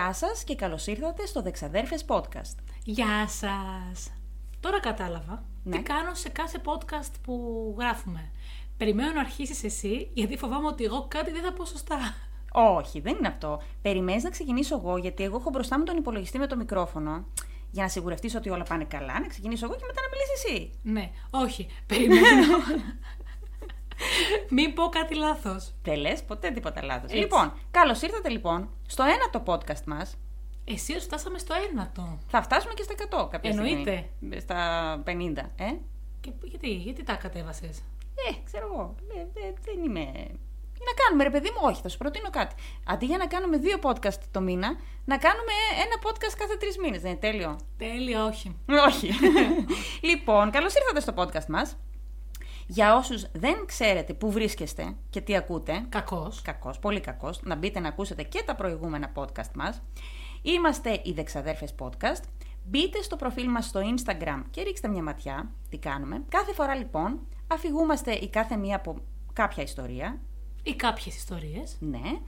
[0.00, 2.56] Γεια σας και καλώς ήρθατε στο Δεξαδέρφες Podcast.
[2.84, 4.12] Γεια σας!
[4.60, 5.76] Τώρα κατάλαβα Ναι.
[5.76, 7.34] τι κάνω σε κάθε podcast που
[7.78, 8.30] γράφουμε.
[8.76, 11.96] Περιμένω να αρχίσεις εσύ, γιατί φοβάμαι ότι εγώ κάτι δεν θα πω σωστά.
[12.52, 13.62] Όχι, δεν είναι αυτό.
[13.82, 17.24] Περιμένεις να ξεκινήσω εγώ, γιατί εγώ έχω μπροστά μου τον υπολογιστή με το μικρόφωνο.
[17.70, 20.70] Για να σιγουρευτείς ότι όλα πάνε καλά, να ξεκινήσω εγώ και μετά να μιλήσεις εσύ.
[20.82, 22.56] Ναι, όχι, περιμένω.
[24.50, 25.72] Μην πω κάτι λάθος.
[25.82, 27.02] Δεν λες ποτέ τίποτα λάθος.
[27.10, 27.16] Έτσι.
[27.16, 30.16] Λοιπόν, καλώς ήρθατε λοιπόν στο ένατο podcast μας.
[30.64, 32.18] Εσύ ως φτάσαμε στο ένατο.
[32.28, 34.10] Θα φτάσουμε και στα 100 κάποια Εννοείται.
[34.16, 34.40] στιγμή.
[34.40, 35.64] Στα 50, ε.
[36.20, 37.78] Και γιατί, γιατί τα κατέβασες;
[38.28, 38.94] Ε, ξέρω εγώ.
[39.16, 40.00] Ε, ε, δεν είμαι.
[40.80, 42.54] Ή να κάνουμε, ρε παιδί μου, όχι, θα σου προτείνω κάτι.
[42.86, 44.68] Αντί για να κάνουμε δύο podcast το μήνα,
[45.04, 47.00] να κάνουμε ένα podcast κάθε τρεις μήνες.
[47.00, 48.56] Δεν είναι τέλειο; Τέλεια, όχι.
[48.86, 49.10] όχι.
[50.10, 51.76] λοιπόν, καλώς ήρθατε στο podcast μας.
[52.72, 56.42] Για όσους δεν ξέρετε πού βρίσκεστε και τι ακούτε, Κακός.
[56.42, 59.82] κακός, πολύ κακός, να μπείτε να ακούσετε και τα προηγούμενα podcast μας.
[60.42, 62.22] Είμαστε οι Δεξαδέρφες Podcast.
[62.64, 66.22] Μπείτε στο προφίλ μας στο Instagram και ρίξτε μια ματιά τι κάνουμε.
[66.28, 68.96] Κάθε φορά λοιπόν αφηγούμαστε η κάθε μία από
[69.32, 70.20] κάποια ιστορία.
[70.62, 71.76] Ή κάποιες ιστορίες.
[71.80, 72.20] Ναι.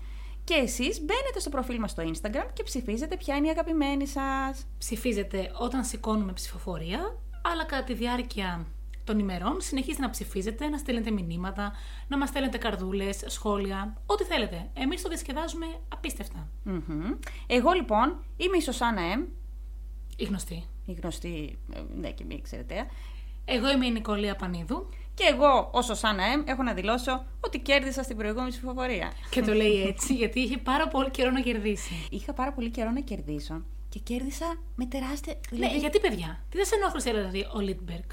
[0.44, 4.66] Και εσείς μπαίνετε στο προφίλ μας στο Instagram και ψηφίζετε ποια είναι η αγαπημένη σας.
[4.78, 8.66] Ψηφίζετε όταν σηκώνουμε ψηφοφορία, αλλά κατά τη διάρκεια
[9.04, 11.72] των ημερών συνεχίζετε να ψηφίζετε, να στέλνετε μηνύματα,
[12.08, 14.70] να μας στέλνετε καρδούλες, σχόλια, ό,τι θέλετε.
[14.74, 16.48] Εμείς το διασκεδάζουμε απίστευτα.
[16.64, 17.10] Μμμ.
[17.46, 19.24] Εγώ λοιπόν είμαι η Σωσάνα M,
[20.16, 20.64] Η γνωστή.
[20.86, 22.86] η γνωστή, ε, ναι και μη εξαιρετέα.
[23.44, 28.02] Εγώ είμαι η Νικολία Πανίδου Και εγώ, ω Σωσάνα M, έχω να δηλώσω ότι κέρδισα
[28.02, 29.12] στην προηγούμενη ψηφοφορία.
[29.30, 32.06] και το λέει έτσι γιατί είχε πάρα πολύ καιρό να κερδίσει.
[32.10, 35.34] Είχα πάρα πολύ καιρό να κερδίσω και κέρδισα με τεράστια.
[35.50, 38.04] Ναι, γιατί παιδιά, τι δεν σε ενόχλησε δηλαδή ο Λίτμπεργκ.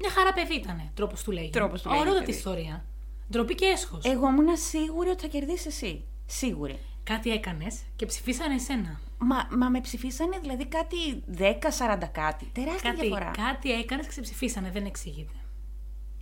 [0.00, 1.50] Μια χαρά παιδί ήταν, τρόπος του λέγει.
[1.50, 2.38] Τρόπος του λέγει, Ωραιότατη παιδί.
[2.38, 2.84] ιστορία.
[3.30, 4.04] Ντροπή και έσχος.
[4.04, 6.04] Εγώ ήμουν σίγουρη ότι θα κερδίσεις εσύ.
[6.26, 6.78] Σίγουρη.
[7.04, 9.00] Κάτι έκανες και ψηφίσανε εσένα.
[9.18, 10.96] Μα, μα με ψηφίσανε δηλαδή κάτι
[11.38, 12.44] 10-40 κάτι.
[12.52, 13.30] Τεράστια Κάτι, διαφορά.
[13.30, 15.32] κάτι έκανες και σε ψηφίσανε, δεν εξηγείται.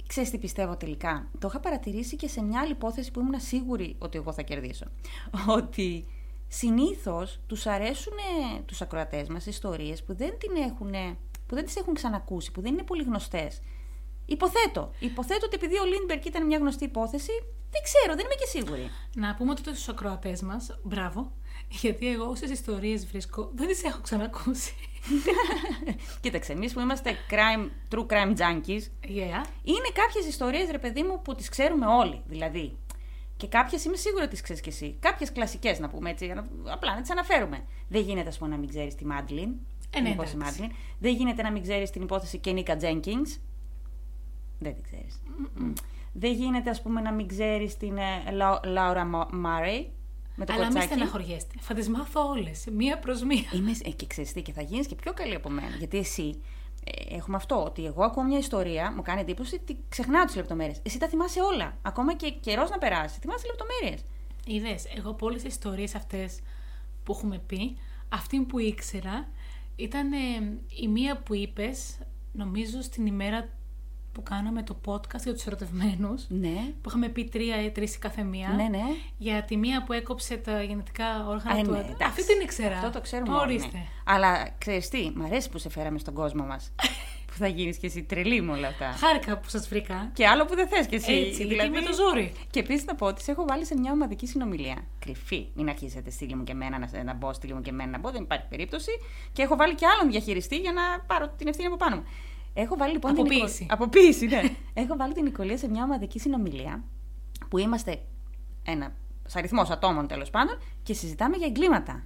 [0.06, 1.26] Ξέρεις τι πιστεύω τελικά.
[1.38, 4.86] Το είχα παρατηρήσει και σε μια άλλη υπόθεση που ήμουν σίγουρη ότι εγώ θα κερδίσω.
[5.58, 6.06] Ότι
[6.48, 8.12] συνήθως τους αρέσουν
[8.66, 11.16] τους ακροατές μας ιστορίες που δεν, την έχουν,
[11.50, 13.60] που δεν τις έχουν ξανακούσει, που δεν είναι πολύ γνωστές.
[14.26, 14.92] Υποθέτω.
[14.98, 17.32] Υποθέτω ότι επειδή ο Λίντμπεργκ ήταν μια γνωστή υπόθεση,
[17.70, 18.90] δεν ξέρω, δεν είμαι και σίγουρη.
[19.14, 21.32] Να πούμε τότε στου ακροατές μας, μπράβο,
[21.68, 24.74] γιατί εγώ όσες ιστορίες βρίσκω δεν τις έχω ξανακούσει.
[26.22, 29.44] Κοίταξε, εμείς που είμαστε crime, true crime junkies, Yeah.
[29.62, 32.22] είναι κάποιες ιστορίες, ρε παιδί μου, που τις ξέρουμε όλοι.
[32.26, 32.76] Δηλαδή.
[33.36, 34.96] Και κάποιες είμαι σίγουρη ότι τις ξέρεις κι εσύ.
[35.00, 37.64] Κάποιες κλασικές, να πούμε έτσι, για να, απλά να τις αναφέρουμε.
[37.88, 39.54] Δεν γίνεται, ας πούμε, να μην ξέρεις τη Μάντλιν.
[39.90, 40.60] Ε, την ναι, υπόθεση εντάξει.
[40.60, 40.76] Μάντλιν.
[40.98, 43.38] Δεν γίνεται να μην ξέρεις την υπόθεση Κενίκα Τζένκινγκς.
[44.58, 45.20] Δεν την ξέρεις.
[46.12, 49.92] Δεν γίνεται, ας πούμε, να μην ξέρεις την ε, Λα- Λάουρα Μάρεϊ.
[50.36, 50.94] Με το Αλλά μην κορτσάκι.
[50.94, 51.54] στεναχωριέστε.
[51.60, 53.44] Θα τις μάθω όλες, μία προς μία.
[53.52, 55.68] Είμαι, ε, και ξέρεις τι, και θα γίνεις και πιο καλή από μένα.
[55.78, 56.40] Γιατί εσύ,
[56.84, 60.80] ε, έχουμε αυτό, ότι εγώ ακούω μια ιστορία, μου κάνει εντύπωση ότι ξεχνάω τις λεπτομέρειες.
[60.82, 61.76] Εσύ τα θυμάσαι όλα.
[61.82, 63.18] Ακόμα και καιρός να περάσει.
[63.20, 64.02] Θυμάσαι λεπτομέρειες.
[64.46, 66.40] Είδες, εγώ από όλες τις ιστορίες αυτές
[67.04, 67.76] που έχουμε πει,
[68.08, 69.28] αυτή που ήξερα
[69.80, 70.16] ήταν ε,
[70.80, 71.98] η μία που είπες,
[72.32, 73.48] νομίζω στην ημέρα
[74.12, 76.24] που κάναμε το podcast για τους ερωτευμένους.
[76.28, 76.72] Ναι.
[76.80, 78.48] Που είχαμε πει τρία ή τρεις κάθε μία.
[78.48, 78.82] Ναι, ναι.
[79.18, 81.90] Για τη μία που έκοψε τα γενετικά όργανα Α, του ναι, άντρα.
[81.92, 82.04] εντάξει.
[82.04, 82.76] Αυτή την ήξερα.
[82.76, 83.76] Αυτό το ξέρουμε όλοι, Ορίστε.
[83.76, 83.84] ναι.
[84.04, 86.72] Αλλά ξέρεις τι, μ' αρέσει που σε φέραμε στον κόσμο μας.
[87.40, 88.86] που θα γίνεις και εσύ τρελή με όλα αυτά.
[88.92, 90.10] Χάρηκα που σας βρήκα.
[90.14, 91.12] και άλλο που δεν θες κι εσύ.
[91.12, 92.32] Έτσι, γιατί με το ζόρι.
[92.50, 94.76] Και επίσης να πω ότι σε έχω βάλει σε μια ομαδική συνομιλία.
[94.98, 95.46] Κρυφή.
[95.54, 98.10] Μην αρχίσετε στείλει μου και εμένα να, να μπω, στείλει μου και εμένα να μπω.
[98.10, 98.90] Δεν υπάρχει περίπτωση.
[99.32, 102.04] Και έχω βάλει και άλλον διαχειριστή για να πάρω την ευθύνη από πάνω μου.
[102.54, 103.14] Έχω βάλει λοιπόν.
[103.14, 103.62] την Αποποίηση.
[103.62, 104.42] Νικο- Αποποίηση, ναι.
[104.82, 106.84] έχω βάλει την Νικολία σε μια ομαδική συνομιλία
[107.48, 107.98] που είμαστε
[108.64, 108.94] ένα
[109.34, 112.04] αριθμός ατόμων τέλος πάντων και συζητάμε για εγκλήματα.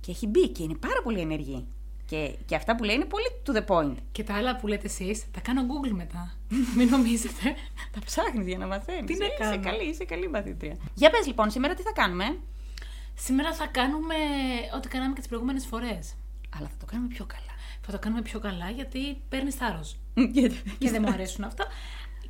[0.00, 1.66] Και έχει μπει και είναι πάρα πολύ ενεργή.
[2.06, 3.96] Και, και αυτά που λέει είναι πολύ to the point.
[4.12, 6.34] Και τα άλλα που λέτε εσείς, τα κάνω Google μετά.
[6.76, 7.54] Μην νομίζετε.
[7.92, 9.04] Τα ψάχνεις για να μαθαίνεις.
[9.04, 10.76] Τι να είσαι κάνω; καλή, είσαι καλή μαθήτρια.
[10.94, 12.38] Για πες λοιπόν, σήμερα τι θα κάνουμε;
[13.18, 14.14] Σήμερα θα κάνουμε
[14.76, 16.14] ό,τι κάναμε και τις προηγούμενες φορές.
[16.56, 17.54] Αλλά θα το κάνουμε πιο καλά.
[17.80, 19.96] Θα το κάνουμε πιο καλά γιατί παίρνεις θάρρος.
[20.14, 20.62] Γιατί.
[20.78, 21.66] και δεν μου αρέσουν αυτά.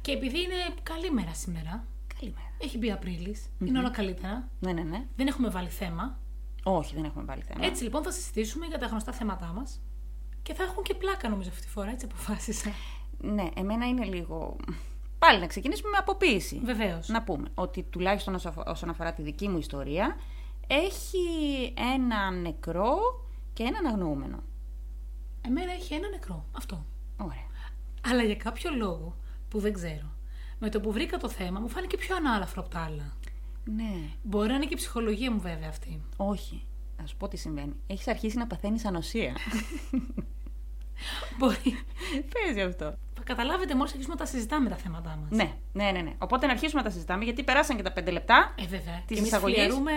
[0.01, 1.85] Και επειδή είναι καλή μέρα σήμερα,
[2.21, 2.51] Καλημέρα.
[2.59, 4.49] έχει μπει Απρίλης, είναι όλα καλύτερα.
[4.61, 5.05] Ναι, ναι, ναι.
[5.17, 6.19] Δεν έχουμε βάλει θέμα.
[6.69, 7.65] Όχι, δεν έχουμε βάλει θέμα.
[7.67, 9.81] Έτσι λοιπόν θα συζητήσουμε για τα γνωστά θέματά μας.
[10.43, 12.71] Και θα έχουν και πλάκα νομίζω αυτή τη φορά, έτσι αποφάσισα.
[13.19, 14.57] Ναι, εμένα είναι λίγο.
[15.19, 16.61] Πάλι να ξεκινήσουμε με αποποίηση.
[16.65, 17.09] Βεβαίως.
[17.09, 20.17] Να πούμε ότι τουλάχιστον όσο αφο- όσον αφορά τη δική μου ιστορία,
[20.67, 21.19] έχει
[21.95, 22.97] ένα νεκρό
[23.53, 24.43] και έναν αγνοούμενο.
[25.47, 26.45] Εμένα έχει ένα νεκρό.
[26.53, 26.85] Αυτό.
[27.17, 27.47] Ωραία.
[28.09, 29.17] Αλλά για κάποιο λόγο
[29.49, 30.11] που δεν ξέρω.
[30.59, 33.16] Με το που βρήκα το θέμα μου φάνηκε πιο ανάλαφρο από τα άλλα.
[33.75, 33.93] Ναι,
[34.23, 36.01] Μπορεί να είναι και η ψυχολογία μου βέβαια αυτή.
[36.17, 36.67] όχι.
[36.99, 37.73] Θα σου πω τι συμβαίνει.
[37.87, 39.33] Έχεις αρχίσει να παθαίνεις ανοσία.
[41.39, 41.85] Μπορεί.
[42.33, 42.85] Παίζει αυτό.
[43.15, 45.31] Θα καταλάβετε μόλις αρχίσουμε να τα συζητάμε τα θέματα μας.
[45.31, 46.13] Ναι, ναι, ναι, ναι.
[46.19, 48.55] Οπότε να αρχίσουμε να τα συζητάμε, γιατί περάσαν και τα πέντε λεπτά.
[48.59, 48.95] Ε, βέβαια.
[48.95, 49.57] Της Και εμείς εισαγωγής.
[49.57, 49.93] φλιαρούμε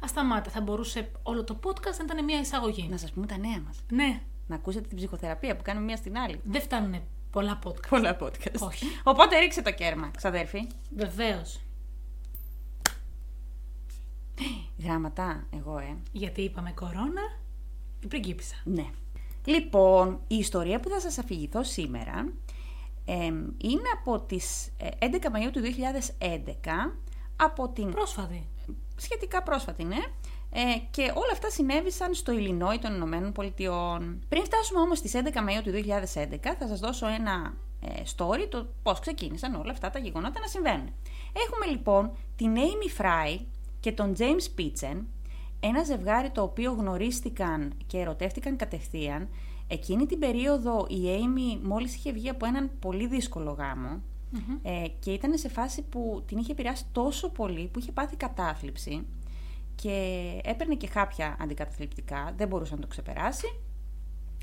[0.00, 0.50] ασταμάτα.
[0.50, 2.88] Θα μπορούσε όλο το podcast να ήταν μια εισαγωγή.
[2.90, 3.78] Να σας πούμε τα νέα μας.
[3.90, 4.20] Ναι.
[4.46, 6.40] Να ακούσετε την ψυχοθεραπεία που κάνουμε μία στην άλλη.
[6.44, 7.88] Δεν φτάνουν πολλά podcast.
[7.88, 8.58] Πολλά podcast.
[8.58, 8.86] Όχι.
[9.02, 10.66] Οπότε ρίξε το κέρμα, ξαδέρφη.
[10.96, 11.60] Βεβαίως.
[14.84, 15.96] Γράμματα, εγώ, ε.
[16.12, 17.22] Γιατί είπαμε κορώνα,
[18.00, 18.56] η πριγκίπισσα.
[18.64, 18.86] Ναι.
[19.44, 22.32] Λοιπόν, η ιστορία που θα σας αφηγηθώ σήμερα
[23.04, 25.60] εμ, είναι από τις ε, 11 Μαΐου του
[26.20, 26.92] 2011
[27.36, 28.48] από την Πρόσφατη.
[28.96, 29.98] σχετικά πρόσφατη, ναι.
[30.50, 34.24] Ε, και όλα αυτά συνέβησαν στο Ιλινόι των Ηνωμένων Πολιτειών.
[34.28, 38.66] Πριν φτάσουμε όμως στις 11 Μαΐου του 2011, θα σας δώσω ένα ε, story το
[38.82, 40.94] πώς ξεκίνησαν όλα αυτά τα γεγονότα να συμβαίνουν.
[41.46, 43.38] Έχουμε λοιπόν την Amy Fry
[43.86, 45.02] και τον James Pitchen,
[45.60, 49.28] ένα ζευγάρι το οποίο γνωρίστηκαν και ερωτεύτηκαν κατευθείαν.
[49.68, 54.02] Εκείνη την περίοδο η Amy μόλις είχε βγει από έναν πολύ δύσκολο γάμο,
[54.62, 59.06] ε, και ήταν σε φάση που την είχε επηρεάσει τόσο πολύ που είχε πάθει κατάθλιψη
[59.74, 63.60] και έπαιρνε και κάποια αντικαταθλιπτικά, δεν μπορούσε να το ξεπεράσει.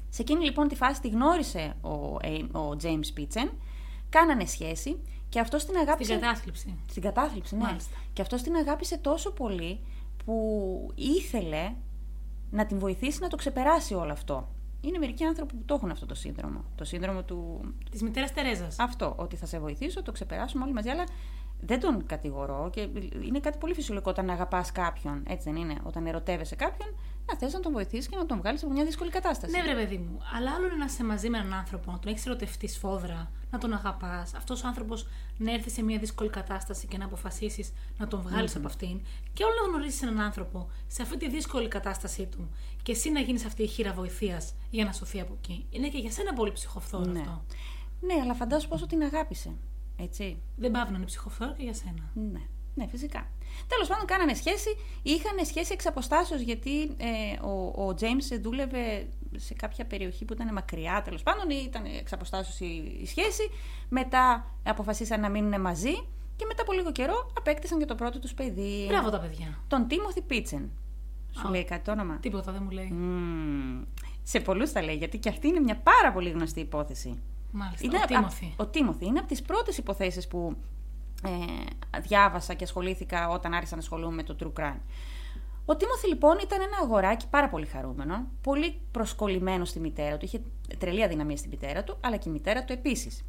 [0.10, 3.50] Σε εκείνη λοιπόν τη φάση τη γνώρισε ο, ε, ο James Pitchen,
[4.10, 5.00] κάνανε σχέση
[5.34, 6.12] και αυτό την αγάπησε...
[6.14, 6.78] Στην κατάθλιψη.
[6.90, 7.62] Στην κατάθλιψη, ναι.
[7.64, 7.96] Μάλιστα.
[8.14, 9.80] Και αυτό την αγάπησε τόσο πολύ
[10.26, 11.74] που ήθελε
[12.52, 14.50] να την βοηθήσει να το ξεπεράσει όλο αυτό.
[14.82, 16.64] Είναι μερικοί άνθρωποι που το έχουν αυτό το σύνδρομο.
[16.76, 18.80] Το σύνδρομο του, Της μητέρας Τερέζας.
[18.80, 21.04] αυτό, ότι θα σε βοηθήσω, το ξεπεράσουμε όλοι μαζί, αλλά
[21.66, 22.82] δεν τον κατηγορώ και
[23.26, 25.24] είναι κάτι πολύ φυσιολογικό όταν αγαπάς κάποιον.
[25.28, 26.96] Έτσι δεν είναι; Όταν ερωτεύεσαι κάποιον,
[27.26, 29.56] να θες να τον βοηθήσεις και να τον βγάλεις από μια δύσκολη κατάσταση.
[29.56, 30.18] Ναι, βρε παιδί μου.
[30.36, 33.58] Αλλά άλλο είναι να είσαι μαζί με έναν άνθρωπο, να τον έχεις ερωτευτεί σφόδρα, να
[33.58, 34.34] τον αγαπάς.
[34.34, 35.08] Αυτός ο άνθρωπος
[35.38, 39.02] να έρθει σε μια δύσκολη κατάσταση και να αποφασίσεις να τον βγαλει από αυτήν.
[39.34, 42.50] Και όλο να γνωρίσει έναν άνθρωπο σε αυτή τη δύσκολη κατάστασή του.
[42.84, 45.66] Και εσύ να γίνεις αυτή η χείρα βοηθείας για να σωθεί από εκεί.
[45.70, 47.20] Είναι και για σένα πολύ ψυχοφθόρο Ναι.
[47.20, 47.44] αυτό.
[48.02, 49.52] Ναι, αλλά φαντάσου πόσο την αγάπησε.
[49.98, 50.42] Έτσι.
[50.56, 52.12] Δεν πάβει να είναι ψυχοφθόρο και για σένα.
[52.14, 52.42] Ναι,
[52.76, 53.28] ναι, φυσικά.
[53.68, 54.78] Τέλος πάντων, κάνανε σχέση.
[55.04, 60.54] Είχαν σχέση εξ αποστάσεως, γιατί ε, ο, ο James δούλευε σε κάποια περιοχή που ήταν
[60.54, 61.02] μακριά.
[61.02, 63.50] Τέλος πάντων, ήταν εξ αποστάσεως η, η σχέση.
[63.90, 65.94] Μετά αποφασίσαν να μείνουν μαζί.
[66.36, 68.86] Και μετά από λίγο καιρό απέκτησαν και το πρώτο τους παιδί.
[68.88, 69.60] Μπράβο τα παιδιά.
[69.68, 70.70] Τον Τίμωθη Πίτσεν.
[71.32, 71.50] Σου Α.
[71.50, 72.18] λέει κάτι το όνομα.
[72.18, 72.86] Τίποτα δεν μου λέει.
[72.92, 73.82] Μμμ.
[74.24, 77.20] Σε πολλούς τα λέει, γιατί και αυτή είναι μια πάρα πολύ γνωστή υπόθεση.
[77.56, 77.86] Μάλιστα.
[77.86, 78.54] Είναι ο απ- Τίμωθη.
[78.58, 80.56] Ο Τίμωθη είναι από τις πρώτες υποθέσεις που
[81.26, 84.80] ε, διάβασα και ασχολήθηκα όταν άρχισα να ασχολούμαι με το True Crime.
[85.66, 90.42] Ο Τίμωθη λοιπόν ήταν ένα αγοράκι πάρα πολύ χαρούμενο, πολύ προσκολλημένο στη μητέρα του, είχε
[90.78, 93.26] τρελή αδυναμία στη μητέρα του, αλλά και η μητέρα του επίσης.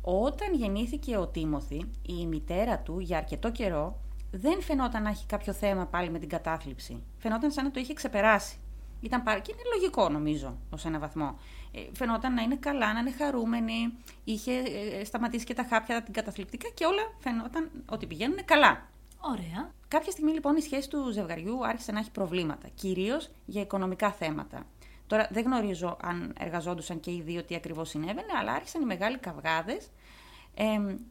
[0.00, 4.00] Όταν γεννήθηκε ο Τίμωθη, η μητέρα του για αρκετό καιρό
[4.30, 7.02] δεν φαινόταν να έχει κάποιο θέμα πάλι με την κατάθλιψη.
[7.18, 8.56] Φαινόταν σαν να το είχε ξεπεράσει.
[9.00, 9.38] Ήταν πάρα...
[9.38, 11.34] Και είναι λογικό νομίζω ως ένα βαθμό.
[11.76, 13.94] Ε, φαινόταν να είναι καλά, να είναι χαρούμενη,
[14.24, 18.88] είχε ε, σταματήσει και τα χάπια την καταθλιπτικά και όλα φαινόταν ότι πηγαίνουν καλά.
[19.20, 19.72] Ωραία.
[19.88, 24.66] Κάποια στιγμή λοιπόν η σχέση του ζευγαριού άρχισε να έχει προβλήματα, κυρίως για οικονομικά θέματα.
[25.06, 29.18] Τώρα δεν γνωρίζω αν εργαζόντουσαν και οι δύο τι ακριβώς συνέβαινε, αλλά άρχισαν οι μεγάλοι
[29.18, 29.88] καυγάδες.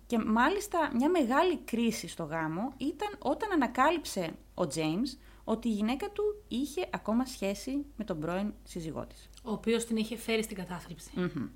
[0.07, 6.09] και μάλιστα μια μεγάλη κρίση στο γάμο ήταν όταν ανακάλυψε ο James ότι η γυναίκα
[6.09, 9.29] του είχε ακόμα σχέση με τον πρώην σύζυγό της.
[9.43, 11.09] Ο οποίος την είχε φέρει στην κατάθλιψη.
[11.15, 11.47] Μμμ.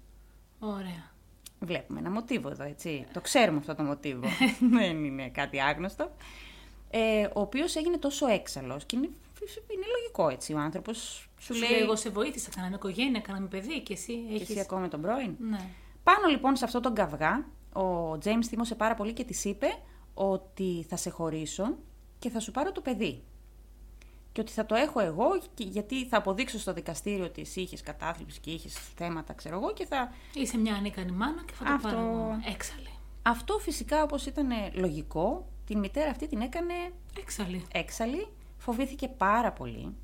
[0.60, 1.12] Ωραία.
[1.60, 3.06] Βλέπουμε ένα μοτίβο εδώ, έτσι.
[3.14, 4.28] Το ξέρουμε αυτό το μοτίβο.
[4.78, 6.12] Δεν είναι κάτι άγνωστο.
[6.90, 9.10] Ε, ο οποίος έγινε τόσο έξαλλος και είναι,
[9.74, 10.54] είναι λογικό έτσι.
[10.54, 10.98] Ο άνθρωπος
[11.38, 14.50] σου, Σου λέει, λέει, εγώ σε βοήθησα, κάναμε οικογένεια, κάναμε παιδί και εσύ και έχεις...
[14.50, 15.36] εσύ ακόμα με τον πρώην.
[15.40, 15.70] Ναι.
[16.04, 19.68] Πάνω λοιπόν σε αυτό τον καυγά, ο James θύμωσε πάρα πολύ και της είπε
[20.14, 21.78] ότι θα σε χωρίσω
[22.20, 23.24] και θα σου πάρω το παιδί.
[24.38, 27.82] Και ότι θα το έχω εγώ και- γιατί θα αποδείξω στο δικαστήριο ότι εσύ είχες
[27.82, 31.72] κατάθλιψη και είχες θέματα, ξέρω εγώ, και θα, Είσαι μια ανίκανη μάνα και θα το
[31.74, 31.88] Αυτό.
[31.88, 32.40] πάρω εγώ.
[32.54, 32.90] Έξαλλη.
[33.22, 36.74] Αυτό φυσικά όπως ήταν λογικό, την μητέρα αυτή την έκανε
[37.20, 37.66] Έξαλλη.
[37.74, 38.28] έξαλλη,
[38.58, 39.96] φοβήθηκε πάρα πολύ.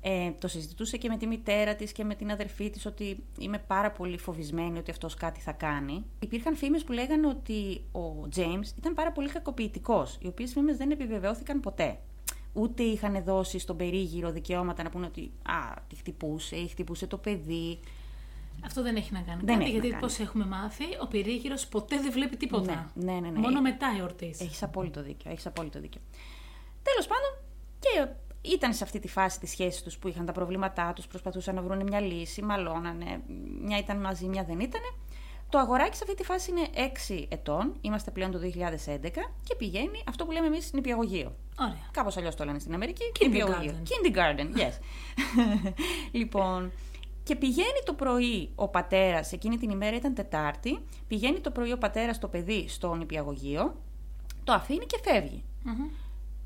[0.00, 3.58] Ε, το συζητούσε και με τη μητέρα της και με την αδερφή της ότι είμαι
[3.58, 6.04] πάρα πολύ φοβισμένη ότι αυτός κάτι θα κάνει.
[6.18, 10.90] Υπήρχαν φήμες που λέγανε ότι ο James ήταν πάρα πολύ κακοποιητικός, οι οποίες φήμες δεν
[10.90, 11.98] επιβεβαιώθηκαν ποτέ.
[12.58, 17.16] Ούτε είχαν δώσει στον περίγυρο δικαιώματα να πούνε ότι α, τη χτυπούσε ή χτυπούσε το
[17.18, 17.80] παιδί.
[18.64, 20.02] Αυτό δεν έχει να κάνει Δεν κάτι, έχει να γιατί κάνει.
[20.02, 22.90] πώς έχουμε μάθει, ο περίγυρος ποτέ δεν βλέπει τίποτα.
[22.94, 23.38] Ναι, ναι, ναι, ναι.
[23.38, 24.40] Μόνο μετά εορτής.
[24.40, 26.00] Έχεις απόλυτο δίκιο, έχεις απόλυτο δίκιο.
[26.82, 27.30] Τέλος πάντων,
[27.78, 28.08] και
[28.50, 31.62] ήταν σε αυτή τη φάση της σχέσης τους που είχαν τα προβλήματά τους, προσπαθούσαν να
[31.62, 33.22] βρουν μια λύση, μαλώνανε,
[33.62, 34.80] μια ήταν μαζί, μια δεν ήταν.
[35.48, 36.68] Το αγοράκι σε αυτή τη φάση είναι
[37.08, 41.34] 6 ετών, είμαστε πλέον το 2011 και πηγαίνει αυτό που λέμε εμείς νηπιαγωγείο.
[41.60, 41.88] Ωραία.
[41.90, 43.02] Κάπως αλλιώς το λένε στην Αμερική.
[43.18, 43.26] Kindergarten.
[43.28, 43.82] νηπιαγωγείο.
[43.82, 44.78] Kindergarten, yes.
[46.18, 46.72] λοιπόν,
[47.22, 51.78] και πηγαίνει το πρωί ο πατέρας, εκείνη την ημέρα ήταν Τετάρτη, πηγαίνει το πρωί ο
[51.78, 53.76] πατέρας το παιδί στο νηπιαγωγείο,
[54.44, 55.44] το αφήνει και φεύγει.
[55.62, 55.88] Μμμ.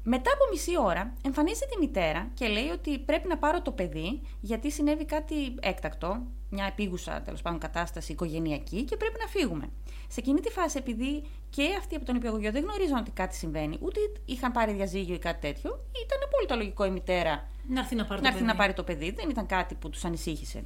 [0.02, 4.20] Μετά από μισή ώρα εμφανίζεται η μητέρα και λέει ότι πρέπει να πάρω το παιδί
[4.40, 9.68] γιατί συνέβη κάτι έκτακτο, μια επίγουσα τέλος πάντων κατάσταση οικογενειακή και πρέπει να φύγουμε.
[10.08, 13.78] Σε εκείνη τη φάση, επειδή και αυτοί από τον υπηαγωγείο δεν γνωρίζαν ότι κάτι συμβαίνει,
[13.80, 15.70] ούτε είχαν πάρει διαζύγιο ή κάτι τέτοιο,
[16.04, 18.52] ήταν πολύ λογικό η μητέρα Να έρθει να πάρει να το έρθει παιδί.
[18.52, 20.64] να πάρει το παιδί, δεν ήταν κάτι που τους ανησύχησε.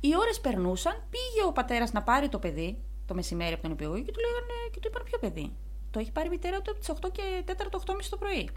[0.00, 4.04] Οι ώρες περνούσαν, πήγε ο πατέρας να πάρει το παιδί το μεσημέρι από τον υπηαγωγείο
[4.04, 5.52] και του λέγανε και του είπαν ποιο παιδί;
[5.90, 8.50] Το έχει πάρει η μητέρα του από τις 8 και 4 το 8.30 το πρωί.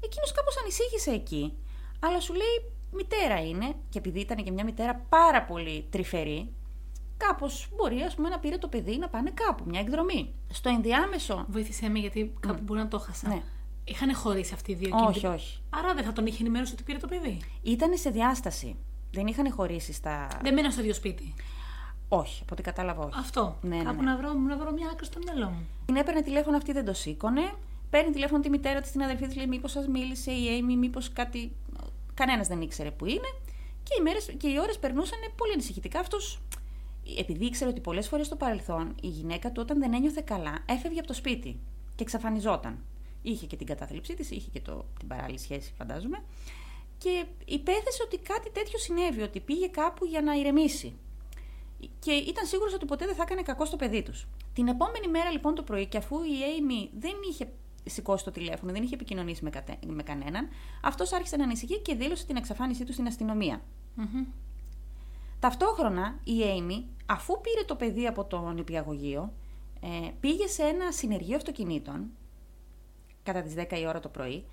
[0.00, 1.52] Εκείνος κάπως ανησύχησε εκεί,
[2.00, 6.52] αλλά σου λέει μητέρα είναι, και επειδή ήταν και μια μητέρα πάρα πολύ τρυφερή,
[7.16, 10.34] κάπως μπορεί ας πούμε, να πήρε το παιδί να πάνε κάπου, μια εκδρομή.
[10.52, 11.46] Στο ενδιάμεσο.
[11.48, 13.28] Βοήθησέ με γιατί κάπου μπορεί να το χάσα.
[13.28, 13.42] Ναι.
[13.84, 15.34] Είχαν χωρίσει αυτοί οι δύο Όχι, εκείνοι.
[15.34, 15.58] όχι.
[15.70, 17.40] Άρα δεν θα τον είχε ενημέρωση ότι πήρε το παιδί.
[17.62, 18.76] Ήταν σε διάσταση.
[19.10, 20.28] Δεν είχαν χωρίσει στα.
[20.42, 21.34] Δεν μένω στο ίδιο σπίτι.
[22.08, 23.18] Όχι, από ό,τι κατάλαβα, όχι.
[23.18, 23.56] Αυτό.
[23.62, 24.10] Ναι, ναι, Κάπου ναι.
[24.10, 25.66] Να, βρω, να βρω μια άκρη στο μυαλό μου.
[25.86, 27.52] Την έπαιρνε τηλέφωνο αυτή, δεν το σήκωνε.
[27.90, 31.12] Παίρνει τηλέφωνο τη μητέρα της, την αδερφή της, λέει: Μήπως σας μίλησε η Amy, μήπως
[31.12, 31.52] κάτι.
[32.14, 33.32] Κανένας δεν ήξερε που είναι.
[33.82, 36.00] Και οι, μέρες, και οι ώρες περνούσαν πολύ ανησυχητικά.
[36.00, 36.40] Αυτός,
[37.18, 40.98] επειδή ήξερε ότι πολλές φορές στο παρελθόν η γυναίκα του, όταν δεν ένιωθε καλά, έφευγε
[40.98, 41.58] από το σπίτι
[41.94, 42.78] και εξαφανιζόταν.
[43.22, 46.22] Είχε και την κατάθλιψή της, είχε και το, την παράλληλη σχέση, φαντάζομαι.
[46.98, 50.96] Και υπέθεσε ότι κάτι τέτοιο συνέβη, ότι πήγε κάπου για να ηρεμήσει.
[51.98, 54.26] Και ήταν σίγουρος ότι ποτέ δεν θα έκανε κακό στο παιδί τους.
[54.52, 57.52] Την επόμενη μέρα λοιπόν το πρωί, και αφού η Amy δεν είχε
[57.84, 59.78] σηκώσει το τηλέφωνο, δεν είχε επικοινωνήσει με, κατε...
[59.86, 60.48] με κανέναν,
[60.82, 63.62] αυτός άρχισε να ανησυχεί και δήλωσε την εξαφάνισή του στην αστυνομία.
[63.94, 64.24] Μμμ.
[65.40, 69.32] Ταυτόχρονα η Amy, αφού πήρε το παιδί από το νηπιαγωγείο,
[69.80, 72.06] ε, πήγε σε ένα συνεργείο αυτοκινήτων
[73.22, 74.44] κατά τις 10 η ώρα το πρωί,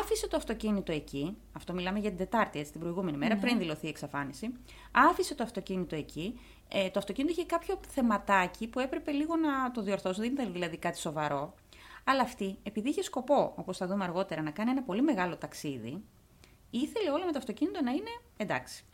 [0.00, 3.40] άφησε το αυτοκίνητο εκεί, αυτό μιλάμε για την Τετάρτη, έτσι, την προηγούμενη μέρα, Ναι.
[3.40, 4.52] πριν δηλωθεί η εξαφάνιση,
[4.92, 6.38] άφησε το αυτοκίνητο εκεί,
[6.72, 10.76] ε, το αυτοκίνητο είχε κάποιο θεματάκι που έπρεπε λίγο να το διορθώσω, δεν ήταν δηλαδή
[10.76, 11.54] κάτι σοβαρό,
[12.04, 16.02] αλλά αυτή, επειδή είχε σκοπό, όπως θα δούμε αργότερα, να κάνει ένα πολύ μεγάλο ταξίδι,
[16.70, 18.84] ήθελε όλο με το αυτοκίνητο να είναι εντάξει.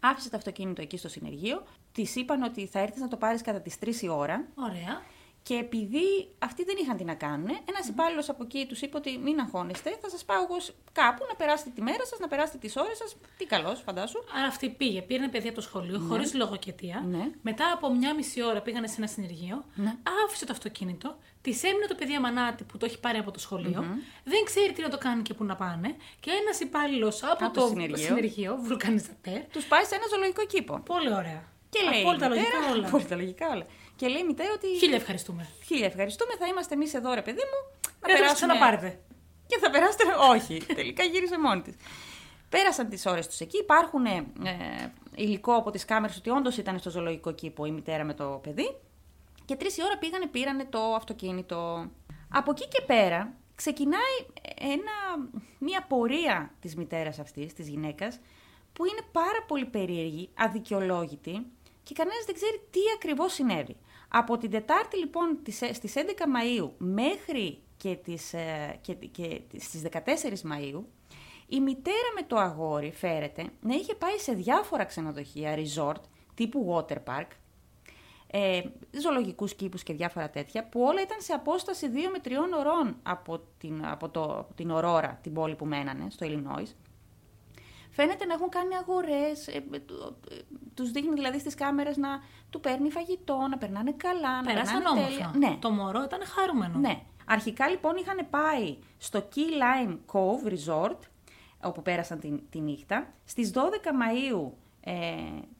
[0.00, 3.60] Άφησε το αυτοκίνητο εκεί στο συνεργείο, της είπαν ότι θα έρθεις να το πάρεις κατά
[3.60, 4.44] τις 3 η ώρα.
[4.54, 5.02] Ωραία.
[5.48, 9.18] Και επειδή αυτοί δεν είχαν τι να κάνουν, ένας υπάλληλος από εκεί τους είπε ότι
[9.18, 12.58] μην αγχώνεστε, θα σας πάω εγώ σ- κάπου να περάσετε τη μέρα σας, να περάσετε
[12.58, 13.16] τις ώρες σας.
[13.38, 14.18] Τι καλός, φαντάσου.
[14.38, 16.08] Άρα αυτή πήγε, πήρε παιδί από το σχολείο, Ναι.
[16.08, 17.04] χωρίς λογοκαιτία.
[17.08, 17.30] Ναι.
[17.42, 19.94] Μετά από μια μισή ώρα πήγανε σε ένα συνεργείο, Ναι.
[20.26, 23.84] άφησε το αυτοκίνητο, της έμεινε το παιδί αμανάτη που το έχει πάρει από το σχολειο
[24.24, 25.96] δεν ξέρει τι να το κάνει και πού να πάνε.
[26.20, 27.96] Και ένας υπάλληλος από, Από το το συνεργείο.
[28.06, 29.40] συνεργείο, βουλκανιστατέρ.
[29.52, 30.80] Τους πάει σε ένα ζωολογικό κήπο.
[30.86, 31.42] Πολύ ωραία.
[31.70, 31.98] Και λέει.
[31.98, 32.86] η Απόλυτα μητέρα- λογικά όλα.
[32.86, 33.66] Απόλυτα λογικά όλα.
[33.96, 34.66] Και λέει η μητέρα ότι.
[34.78, 35.48] Χίλια ευχαριστούμε.
[35.64, 37.90] Χίλια ευχαριστούμε, θα είμαστε εμείς εδώ, ρε παιδί μου.
[38.00, 39.00] Να Δεν θα το ξαναπάρετε.
[39.46, 40.04] Και θα περάσετε.
[40.30, 41.74] Όχι, τελικά γύρισε μόνη της.
[42.48, 43.58] Πέρασαν τις ώρες τους εκεί.
[43.58, 44.24] Υπάρχουν ε,
[45.14, 48.76] υλικό από τις κάμερες ότι όντως ήταν στο ζωολογικό κήπο η μητέρα με το παιδί.
[49.44, 51.90] Και τρεις η ώρα πήγανε, πήρανε το αυτοκίνητο.
[52.28, 54.16] Από εκεί και πέρα ξεκινάει
[54.58, 58.20] ένα, μια πορεία της μητέρας αυτής, της γυναίκας,
[58.72, 61.46] που είναι πάρα πολύ περίεργη, αδικαιολόγητη
[61.84, 63.76] και κανένας δεν ξέρει τι ακριβώς συνέβη.
[64.08, 69.82] Από την Τετάρτη λοιπόν τις- στις 11 Μαΐου μέχρι και, τις, ε, και, και στις
[69.82, 70.82] 14 Μαΐου
[71.46, 76.00] η μητέρα με το αγόρι φέρεται να είχε πάει σε διάφορα ξενοδοχεία, resort,
[76.34, 77.26] τύπου water park,
[78.26, 78.62] ε,
[79.00, 83.40] ζωολογικούς κήπους και διάφορα τέτοια, που όλα ήταν σε απόσταση 2 με 3 ωρών από
[83.58, 86.66] την, από το, από την Ορόρα, την πόλη που μένανε, στο Illinois.
[87.94, 90.34] Φαίνεται να έχουν κάνει αγορές, ε, ε, του- ε,
[90.74, 92.08] τους δείχνει δηλαδή στις κάμερες να
[92.50, 95.30] του παίρνει φαγητό, να περνάνε καλά, να Πέρασαν περνάνε όμορφα.
[95.30, 95.48] τέλεια.
[95.50, 95.56] Ναι.
[95.60, 96.78] Το μωρό ήταν χαρούμενο.
[96.78, 97.00] Ναι.
[97.26, 100.98] Αρχικά λοιπόν είχαν πάει στο Key Lime Cove Resort,
[101.64, 103.12] όπου πέρασαν τη, τη νύχτα.
[103.24, 103.58] Στις 12
[103.92, 104.92] Μαΐου ε,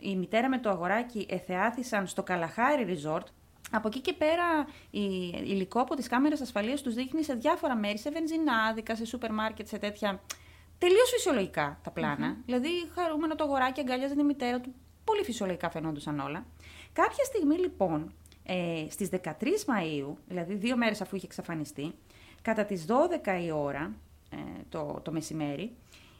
[0.00, 3.24] η μητέρα με το αγοράκι εθεάθησαν στο Καλαχάρι Resort.
[3.70, 5.04] Από εκεί και πέρα η
[5.44, 9.66] υλικό από τις κάμερες ασφαλείας τους δείχνει σε διάφορα μέρη, σε βενζινάδικα, σε σούπερ μάρκετ,
[9.68, 10.20] σε τέτοια...
[10.84, 14.74] Τελείως φυσιολογικά τα πλανα Δηλαδή χαρούμενο το αγοράκι αγκαλιάζει τη μητέρα του.
[15.04, 16.46] Πολύ φυσιολογικά φαινόντουσαν όλα.
[16.92, 18.12] Κάποια στιγμή λοιπόν
[18.44, 21.94] ε, στις 13 Μαΐου, δηλαδή δύο μέρες αφού είχε εξαφανιστεί,
[22.42, 23.92] κατά τις 12 η ώρα
[24.30, 24.36] ε,
[24.68, 25.76] το, το μεσημέρι,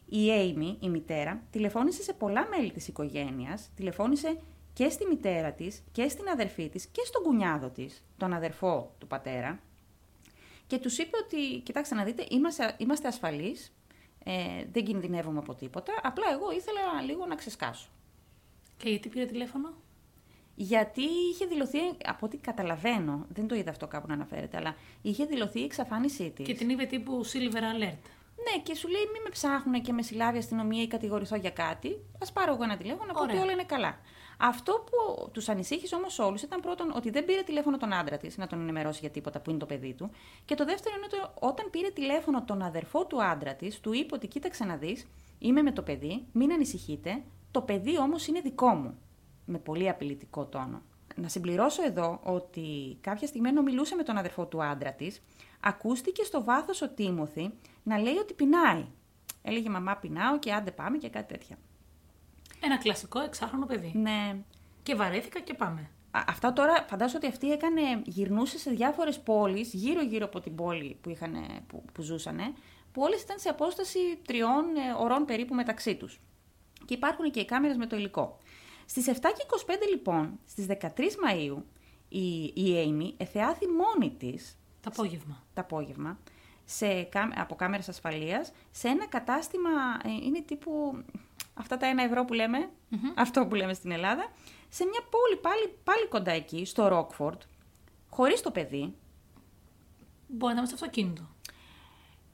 [0.09, 4.38] η Amy, η μητέρα, τηλεφώνησε σε πολλά μέλη της οικογένειας, τηλεφώνησε
[4.73, 9.06] και στη μητέρα της και στην αδερφή της και στον κουνιάδο της, τον αδερφό του
[9.06, 9.61] πατέρα,
[10.66, 13.73] και τους είπε ότι, κοιτάξτε να δείτε, είμαστε, είμαστε ασφαλείς,
[14.25, 17.88] ε, δεν κινδυνεύουμε από τίποτα, απλά εγώ ήθελα λίγο να ξεσκάσω.
[18.76, 19.73] Και γιατί πήρε τηλέφωνο;
[20.54, 25.25] Γιατί είχε δηλωθεί, από ό,τι καταλαβαίνω, δεν το είδα αυτό κάπου να αναφέρεται, αλλά είχε
[25.25, 26.47] δηλωθεί η εξαφάνισή της.
[26.47, 27.99] Και την είπε τύπου Silver Alert.
[28.37, 31.88] Ναι, και σου λέει: Μην με ψάχνουν και με συλλάβει αστυνομία ή κατηγορηθώ για κάτι.
[32.28, 33.43] Α πάρω εγώ ένα τηλέφωνο να πω ότι Ωραία.
[33.43, 33.99] όλα είναι καλά.
[34.47, 38.37] Αυτό που τους ανησύχησε όμως όλους ήταν πρώτον ότι δεν πήρε τηλέφωνο τον άντρα της
[38.37, 40.11] να τον ενημερώσει για τίποτα που είναι το παιδί του.
[40.45, 44.15] Και το δεύτερο είναι ότι όταν πήρε τηλέφωνο τον αδερφό του άντρα της, του είπε
[44.15, 45.07] ότι κοίταξε να δεις,
[45.39, 48.99] είμαι με το παιδί, μην ανησυχείτε, το παιδί όμως είναι δικό μου.
[49.45, 50.83] Με πολύ απειλητικό τόνο.
[51.15, 55.23] Να συμπληρώσω εδώ ότι κάποια στιγμή ενώ μιλούσε με τον αδερφό του άντρα της,
[55.61, 57.51] ακούστηκε στο βάθος ο Τίμωθη
[57.83, 58.87] να λέει ότι πεινάει.
[59.43, 61.57] Έλεγε μαμά πεινάω και άντε πάμε και κάτι τέτοια.
[62.64, 63.92] Ένα κλασικό εξάχρονο παιδί.
[63.94, 64.37] Ναι,
[64.83, 65.90] Και βαρέθηκα και πάμε.
[66.11, 70.99] Α, Αυτά τώρα φαντάζομαι ότι αυτή έκανε, γυρνούσε σε διάφορες πόλεις, γύρω-γύρω από την πόλη
[71.00, 71.35] που, είχαν,
[71.66, 72.52] που, που ζούσανε,
[72.92, 76.21] που όλες ήταν σε απόσταση τριών ε, ωρών περίπου μεταξύ τους.
[76.85, 78.38] Και υπάρχουν και οι κάμερες με το υλικό.
[78.87, 81.62] Στις 7 και 25 λοιπόν, στις 13 Μαΐου,
[82.09, 85.42] η, η Amy εθεάθη μόνη της Το απόγευμα.
[85.54, 86.18] το απόγευμα
[86.64, 89.71] σε, κά- από κάμερες ασφαλείας σε ένα κατάστημα,
[90.04, 91.04] ε, είναι τύπου
[91.55, 92.71] αυτά τα ένα ευρώ που λέμε,
[93.15, 94.33] αυτό που λέμε στην Ελλάδα,
[94.69, 97.41] σε μια πόλη πάλι, πάλι κοντά εκεί, στο Ρόκφορντ,
[98.11, 98.95] χωρίς το παιδί.
[100.29, 101.29] Μπορεί να είμαι στο αυτοκίνητο.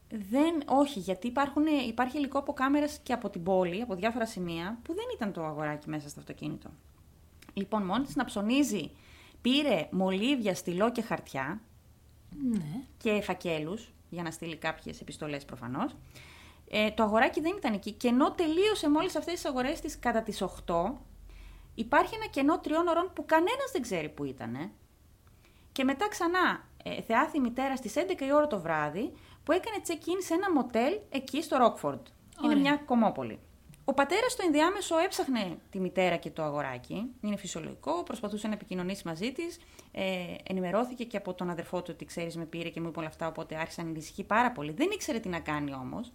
[0.08, 4.78] Δεν, όχι, γιατί υπάρχουν, υπάρχει υλικό από κάμερες και από την πόλη, από διάφορα σημεία,
[4.82, 6.70] που δεν ήταν το αγοράκι μέσα στο αυτοκίνητο.
[7.52, 8.90] Λοιπόν, μόνη της να ψωνίζει,
[9.40, 11.60] πήρε μολύβια, στυλό και χαρτιά,
[12.50, 12.82] Ναι.
[12.98, 15.96] και φακέλους για να στείλει κάποιες επιστολές προφανώς.
[16.72, 19.98] Ε, το αγοράκι δεν ήταν εκεί και ενώ τελείωσε με όλες αυτές τις αγορές της
[19.98, 20.48] κατά τις 8,
[21.74, 24.70] υπάρχει ένα κενό τριών ωρών που κανένας δεν ξέρει που ήταν.
[25.72, 29.12] Και μετά ξανά ε, θεάθη η μητέρα στις 11 η ώρα το βράδυ
[29.44, 32.06] που έκανε check-in σε ένα μοτέλ εκεί στο Ρόκφορντ.
[32.42, 32.60] Είναι Ωραία.
[32.60, 33.38] μια κομμόπολη.
[33.84, 37.10] Ο πατέρας στο ενδιάμεσο έψαχνε τη μητέρα και το αγοράκι.
[37.20, 39.58] Είναι φυσιολογικό, προσπαθούσε να επικοινωνήσει μαζί της.
[39.92, 43.08] Ε, ενημερώθηκε και από τον αδερφό του ότι ξέρεις, με πήρε και μου είπε όλα
[43.08, 43.26] αυτά.
[43.26, 44.72] Οπότε άρχισε να ανησυχεί πάρα πολύ.
[44.72, 46.12] Δεν ήξερε τι να κάνει όμως.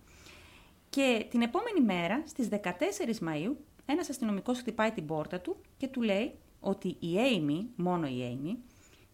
[0.96, 6.02] Και την επόμενη μέρα, στις 14 Μαου, ένας αστυνομικός χτυπάει την πόρτα του και του
[6.02, 8.56] λέει ότι η Amy, μόνο η Amy,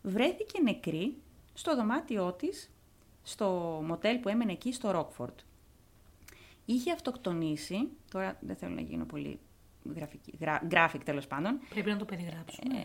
[0.01, 1.15] βρέθηκε νεκρή
[1.53, 2.71] στο δωμάτιό της,
[3.23, 3.47] στο
[3.85, 5.39] μοτέλ που έμενε εκεί στο Ρόκφορντ.
[6.65, 9.39] Είχε αυτοκτονήσει, τώρα δεν θέλω να γίνω πολύ
[9.95, 12.75] γραφική, γρα, graphic τέλος πάντων, Πρέπει να το περιγράψουμε.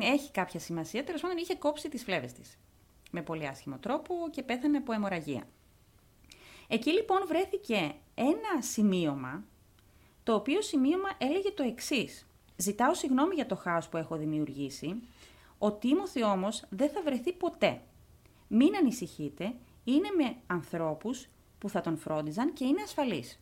[0.00, 2.58] ε, έχει κάποια σημασία, τέλος πάντων είχε κόψει τις φλέβες της
[3.10, 5.42] με πολύ άσχημο τρόπο και πέθανε από αιμορραγία.
[6.72, 9.44] Εκεί λοιπόν βρέθηκε ένα σημείωμα,
[10.22, 12.26] το οποίο σημείωμα έλεγε το εξής.
[12.56, 15.02] Ζητάω συγγνώμη για το χάος που έχω δημιουργήσει.
[15.58, 17.80] Ο Τίμωθη όμως δεν θα βρεθεί ποτέ.
[18.48, 19.54] Μην ανησυχείτε,
[19.84, 23.40] είναι με ανθρώπους που θα τον φρόντιζαν και είναι ασφαλής.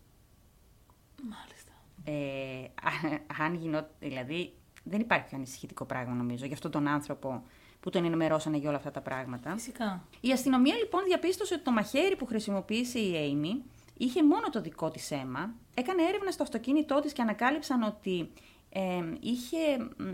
[1.23, 1.73] Μάλιστα.
[2.05, 4.53] Ε, α- αν γινόταν, δηλαδή
[4.85, 7.43] δεν υπάρχει πιο ανησυχητικό πράγμα νομίζω για αυτόν τον άνθρωπο
[7.81, 9.53] που τον ενημερώσανε για όλα αυτά τα πράγματα.
[9.53, 10.05] Φυσικά.
[10.21, 13.62] Η αστυνομία λοιπόν διαπίστωσε ότι το μαχαίρι που χρησιμοποίησε η Amy
[13.97, 15.55] είχε μόνο το δικό της αίμα.
[15.75, 18.31] Έκανε έρευνα στο αυτοκίνητό της και ανακάλυψαν ότι
[18.73, 18.81] ε,
[19.21, 19.59] είχε
[19.97, 20.05] μ,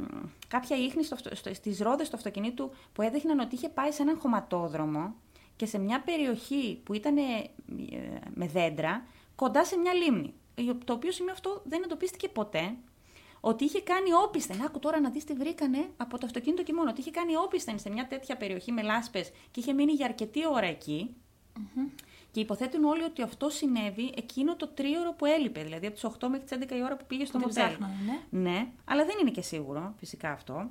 [0.49, 4.03] κάποια ίχνη στο, αυτο- στο, στις ρόδες του αυτοκινήτου που έδειχναν ότι είχε πάει σε
[4.03, 5.15] έναν χωματόδρομο
[5.57, 7.51] και σε μια περιοχή που ήταν ε,
[8.35, 9.05] με δέντρα
[9.37, 10.35] κοντά σε μια λίμνη.
[10.85, 12.75] Το οποίο σημείο αυτό δεν εντοπίστηκε ποτέ
[13.49, 14.63] ότι είχε κάνει όπισθεν.
[14.63, 16.91] Άκου τώρα να δεις τι βρήκανε από το αυτοκίνητο και μόνο.
[16.91, 20.47] Ότι είχε κάνει όπισθεν σε μια τέτοια περιοχή με λάσπες και είχε μείνει για αρκετή
[20.47, 21.15] ώρα εκεί.
[22.31, 25.63] Και υποθέτουν όλοι ότι αυτό συνέβη εκείνο το τρίωρο που έλειπε.
[25.63, 27.77] Δηλαδή από τις 8 μέχρι τις 11 η ώρα που πήγε στο Που την μοντέλ.
[27.77, 27.95] ψάχνανε,
[28.31, 28.51] ναι.
[28.51, 30.71] Ναι, αλλά δεν είναι και σίγουρο φυσικά αυτό.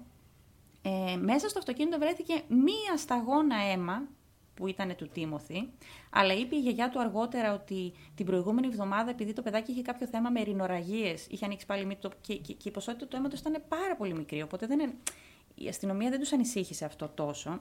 [0.82, 4.08] Ε, μέσα στο αυτοκίνητο βρέθηκε μία σταγόνα αίμα
[4.56, 5.70] που ήταν του Τίμωθη,
[6.10, 10.08] αλλά είπε η γιαγιά του αργότερα ότι την προηγούμενη εβδομάδα, επειδή το παιδάκι είχε κάποιο
[10.08, 13.40] θέμα με ρινοραγίες, είχε ανοίξει πάλι μύτη το- και, και, και η ποσότητα του αίματος
[13.40, 14.42] ήταν πάρα πολύ μικρή.
[14.42, 14.94] Οπότε δεν, είναι-
[15.56, 17.60] η αστυνομία δεν τους ανησύχησε αυτό τόσο.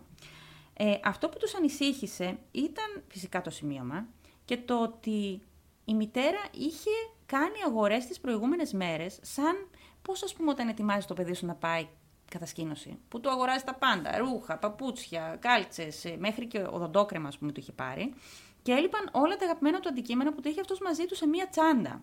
[0.77, 4.07] Ε, αυτό που τους ανησύχησε ήταν φυσικά το σημείωμα
[4.45, 5.43] και το ότι
[5.85, 6.91] η μητέρα είχε
[7.27, 9.69] κάνει αγορές τις προηγούμενες μέρες σαν
[10.03, 11.87] πώς ας πούμε όταν ετοιμάζει το παιδί σου να πάει
[12.35, 12.99] κατασκήνωση.
[13.09, 17.61] Που του αγοράζει τα πάντα, ρούχα, παπούτσια, κάλτσες, ε, μέχρι και οδοντόκρεμα ας πούμε του
[17.61, 18.15] είχε πάρει.
[18.63, 21.49] Και έλειπαν όλα τα αγαπημένα του αντικείμενα που το είχε αυτός μαζί του σε μία
[21.49, 22.03] τσάντα.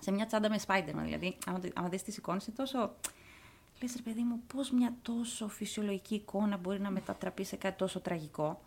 [0.00, 1.02] Σε μια τσάντα με Spider-Man.
[1.04, 2.94] Δηλαδή, άμα, το- άμα δεις τις εικόνες, είναι τόσο
[3.82, 8.00] Λες ρε παιδί μου, πώς μια τόσο φυσιολογική εικόνα μπορεί να μετατραπεί σε κάτι τόσο
[8.00, 8.60] τραγικό.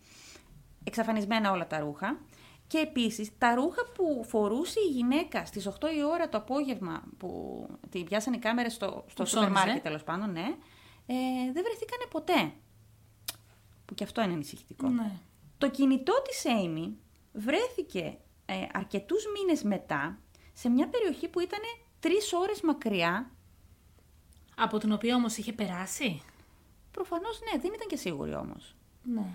[0.83, 2.19] Εξαφανισμένα όλα τα ρούχα.
[2.67, 7.29] Και επίσης τα ρούχα που φορούσε η γυναίκα στις 8 η ώρα το απόγευμα που
[7.89, 9.83] την πιάσανε οι κάμερες στο, στο Που σούπερ μάρκετ ψώνιζε.
[9.83, 10.55] τέλος πάντων, ναι,
[11.07, 11.15] ε,
[11.53, 12.53] δεν βρεθήκανε ποτέ.
[13.85, 14.87] Που και αυτό είναι ανησυχητικό.
[14.87, 15.11] Ναι.
[15.57, 16.93] Το κινητό της Amy
[17.33, 20.19] βρέθηκε ε, αρκετούς μήνες μετά
[20.53, 21.59] σε μια περιοχή που ήταν
[21.99, 23.31] τρεις ώρες μακριά
[24.55, 26.21] Από την οποία όμως είχε περάσει;
[26.91, 28.75] Προφανώς ναι, δεν ήταν και σίγουρη όμως.
[29.03, 29.25] Ναι.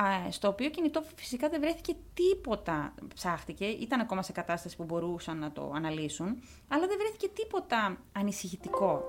[0.00, 2.94] Α, στο οποίο κινητό φυσικά δεν βρέθηκε τίποτα.
[3.14, 9.04] Ψάχτηκε, ήταν ακόμα σε κατάσταση που μπορούσαν να το αναλύσουν, αλλά δεν βρέθηκε τίποτα ανησυχητικό.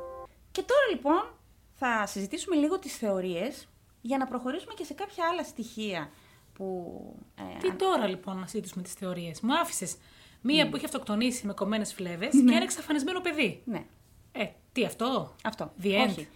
[0.52, 1.39] Και τώρα λοιπόν
[1.80, 3.68] θα συζητήσουμε λίγο τις θεωρίες
[4.02, 6.10] για να προχωρήσουμε και σε κάποια άλλα στοιχεία
[6.54, 6.92] που...
[7.36, 9.98] ε, Τι αν- τώρα λοιπόν να συζητήσουμε τις θεωρίες; Μου άφησες
[10.42, 12.42] μία που είχε αυτοκτονήσει με κομμένες φλέβες Ναι.
[12.50, 13.62] και ένα εξαφανισμένο παιδί.
[13.66, 13.86] Ναι,
[14.32, 15.74] Ε, τι αυτό; αυτό.
[15.82, 16.08] The end.
[16.10, 16.28] Όχι.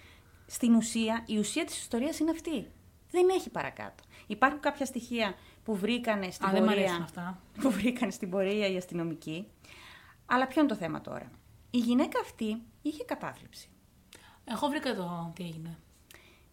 [0.47, 2.71] Στην ουσία, η ουσία της ιστορίας είναι αυτή.
[3.11, 4.03] Δεν έχει παρακάτω.
[4.27, 6.81] Υπάρχουν κάποια στοιχεία που βρήκανε στην Α, δεν μ' πορεία...
[6.83, 7.41] αρέσουν αυτά.
[7.61, 9.47] που βρήκαν στην πορεία οι αστυνομικοί.
[10.25, 11.31] Αλλά ποιο είναι το θέμα τώρα;
[11.71, 13.67] Η γυναίκα αυτή είχε κατάθλιψη.
[14.45, 15.77] Εγώ βρήκα το τι έγινε.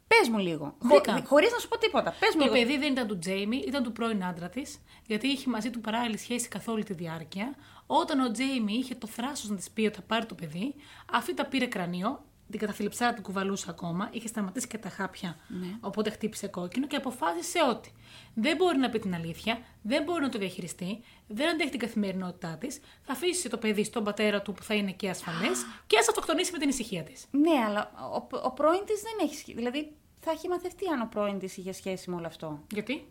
[0.06, 0.74] Πες μου λίγο.
[0.78, 1.22] Βρήκα.
[1.26, 2.14] Χωρίς να σου πω τίποτα.
[2.20, 2.52] Πες μου Το λίγο.
[2.66, 6.16] παιδί δεν ήταν του Τζέιμι, ήταν του πρώην άντρα της, γιατί είχε μαζί του παράλληλη
[6.18, 7.54] σχέση καθ' όλη τη διάρκεια.
[7.86, 10.74] Όταν ο Τζέιμι είχε το θράσος να της πει ότι θα πάρει το παιδί,
[11.12, 15.66] αυτή τα πήρε κρανίο, την καταθλιψάρα την κουβαλούσε ακόμα, είχε σταματήσει και τα χάπια, Ναι.
[15.80, 17.92] οπότε χτύπησε κόκκινο και αποφάσισε ότι
[18.34, 22.56] δεν μπορεί να πει την αλήθεια, δεν μπορεί να το διαχειριστεί, δεν αντέχει την καθημερινότητά
[22.60, 26.08] της, θα αφήσει το παιδί στον πατέρα του που θα είναι και ασφαλές και ας
[26.08, 27.24] αυτοκτονήσει με την ησυχία της.
[27.30, 29.56] Ναι, αλλά ο, ο πρώην της δεν έχει σχέση.
[29.56, 32.60] Δηλαδή, θα είχε μαθευτεί αν ο πρώην της είχε σχέση με όλο αυτό.
[32.72, 33.06] Γιατί;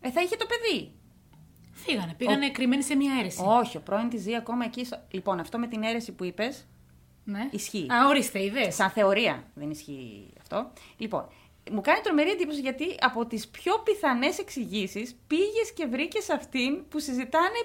[0.00, 0.92] Ε, θα είχε το παιδί.
[1.72, 3.42] Φύγανε, πήγανε κρυμμένοι σε μια αίρεση.
[3.44, 4.84] Όχι, ο πρώην της ζει ακόμα εκεί.
[4.84, 6.66] στο- Λοιπόν, αυτό με την αίρεση που είπες,
[7.24, 7.48] Ναι.
[7.50, 7.86] Ισχύει.
[7.92, 8.74] Α, ορίστε, είδες.
[8.74, 10.72] σαν θεωρία δεν ισχύει αυτό.
[10.96, 11.28] Λοιπόν,
[11.70, 16.98] μου κάνει τρομερή εντύπωση γιατί από τις πιο πιθανές εξηγήσεις πήγες και βρήκες αυτήν που
[16.98, 17.58] συζητάνε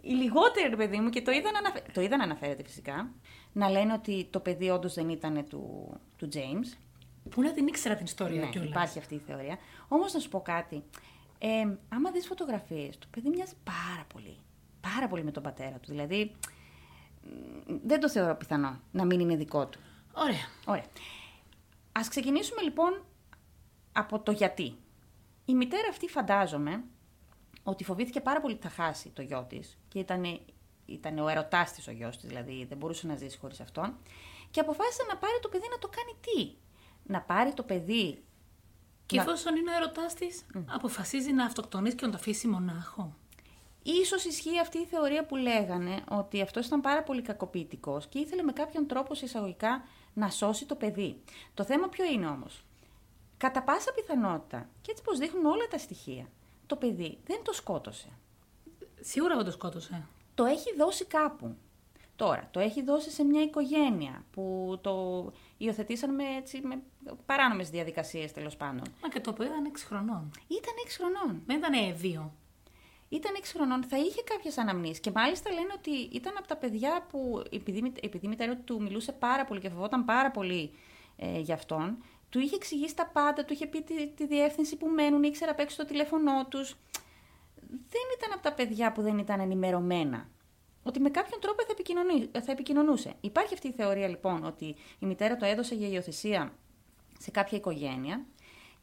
[0.00, 1.82] οι λιγότεροι, ρε παιδί μου, και το είδα, να αναφε...
[1.92, 3.10] το είδα να αναφέρεται φυσικά,
[3.52, 6.76] να λένε ότι το παιδί όντως δεν ήταν του, του James.
[7.30, 8.70] Πού να την ήξερα την ιστορία Ναι, κιόλας.
[8.70, 9.58] υπάρχει αυτή η θεωρία.
[9.88, 10.82] Όμως να σου πω κάτι.
[11.38, 11.48] Ε,
[11.88, 14.36] άμα δεις φωτογραφίες, το παιδί μοιάζει πάρα πολύ.
[14.94, 15.90] Πάρα πολύ με τον πατέρα του.
[15.90, 16.52] Δηλαδή, μ,
[17.84, 19.78] δεν το θεωρώ πιθανό να μην είναι δικό του.
[20.14, 20.48] Ωραία.
[20.66, 20.86] Ωραία.
[21.92, 23.04] Ας ξεκινήσουμε λοιπόν
[23.92, 24.76] από το γιατί.
[25.44, 26.84] Η μητέρα αυτή φαντάζομαι
[27.62, 30.40] ότι φοβήθηκε πάρα πολύ ότι θα χάσει το γιο της και ήταν,
[30.86, 33.96] ήταν ο ερωτάς της ο γιος της, δηλαδή δεν μπορούσε να ζήσει χωρίς αυτόν
[34.50, 36.56] και αποφάσισε να πάρει το παιδί να το κάνει τι;
[37.12, 38.24] Να πάρει το παιδί...
[39.06, 43.16] Και να- εφόσον είναι ο ερωτάς της, αποφασίζει να αυτοκτονήσει και να το αφήσει μονάχο.
[43.86, 48.42] Ίσως ισχύει αυτή η θεωρία που λέγανε ότι αυτός ήταν πάρα πολύ κακοποιητικός και ήθελε
[48.42, 51.22] με κάποιον τρόπο σε εισαγωγικά να σώσει το παιδί.
[51.54, 52.64] Το θέμα ποιο είναι όμως;
[53.36, 56.26] Κατά πάσα πιθανότητα, και έτσι πως δείχνουν όλα τα στοιχεία,
[56.66, 58.08] το παιδί δεν το σκότωσε.
[59.00, 60.06] Σίγουρα δεν το σκότωσε.
[60.34, 61.56] Το έχει δώσει κάπου.
[62.16, 65.24] Τώρα, το έχει δώσει σε μια οικογένεια που το
[65.56, 66.82] υιοθετήσαν με, έτσι, με
[67.26, 68.82] παράνομες διαδικασίες τέλος πάντων.
[69.02, 70.30] Μα και το παιδί ήταν 6 χρονών.
[70.48, 71.42] Ήταν 6 χρονών.
[71.46, 72.30] Δεν ήταν 2.
[73.14, 75.00] Ήταν 6 χρονών, θα είχε κάποιες αναμνήσεις.
[75.00, 78.82] Και μάλιστα λένε ότι ήταν από τα παιδιά που, επειδή, η- επειδή η μητέρα του
[78.82, 80.70] μιλούσε πάρα πολύ και φοβόταν πάρα πολύ
[81.16, 84.86] ε, για αυτόν, του είχε εξηγήσει τα πάντα, του είχε πει τη, τη διεύθυνση που
[84.86, 86.76] μένουν, ήξερε απ' έξω το τηλέφωνό τους.
[87.68, 90.28] Δεν ήταν από τα παιδιά που δεν ήταν ενημερωμένα.
[90.82, 93.14] Ότι με κάποιον τρόπο θα, επικοινωνεί- θα επικοινωνούσε.
[93.20, 94.64] Υπάρχει αυτή η θεωρία λοιπόν ότι
[94.98, 96.52] η μητέρα το έδωσε για υιοθεσία
[97.18, 98.24] σε κάποια οικογένεια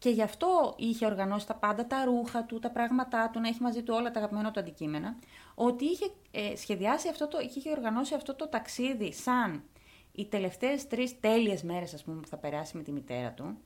[0.02, 3.62] και γι' αυτό είχε οργανώσει τα πάντα, τα ρούχα του, τα πράγματά του, να έχει
[3.62, 5.16] μαζί του όλα τα αγαπημένα του αντικείμενα.
[5.56, 9.64] Ότι είχε ε, σχεδιάσει αυτό το, είχε οργανώσει αυτό το ταξίδι σαν
[10.12, 13.58] οι τελευταίες τρεις τέλειες μέρες, ας πούμε, που θα περάσει με τη μητέρα του.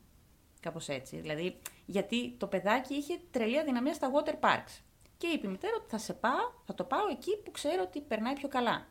[0.60, 1.17] Κάπως έτσι.
[1.17, 4.82] Δηλαδή, γιατί το παιδάκι είχε τρελή αδυναμία στα water parks.
[5.17, 8.02] Και είπε η μητέρα ότι θα σε πάω, θα το πάω εκεί που ξέρω ότι
[8.02, 8.88] περνάει πιο καλά.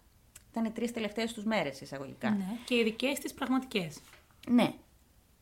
[0.50, 2.30] Ήταν οι τρεις τελευταίες τους μέρες, εισαγωγικά.
[2.30, 2.44] Ναι.
[2.64, 4.00] Και οι δικές της πραγματικές.
[4.48, 4.74] Ναι.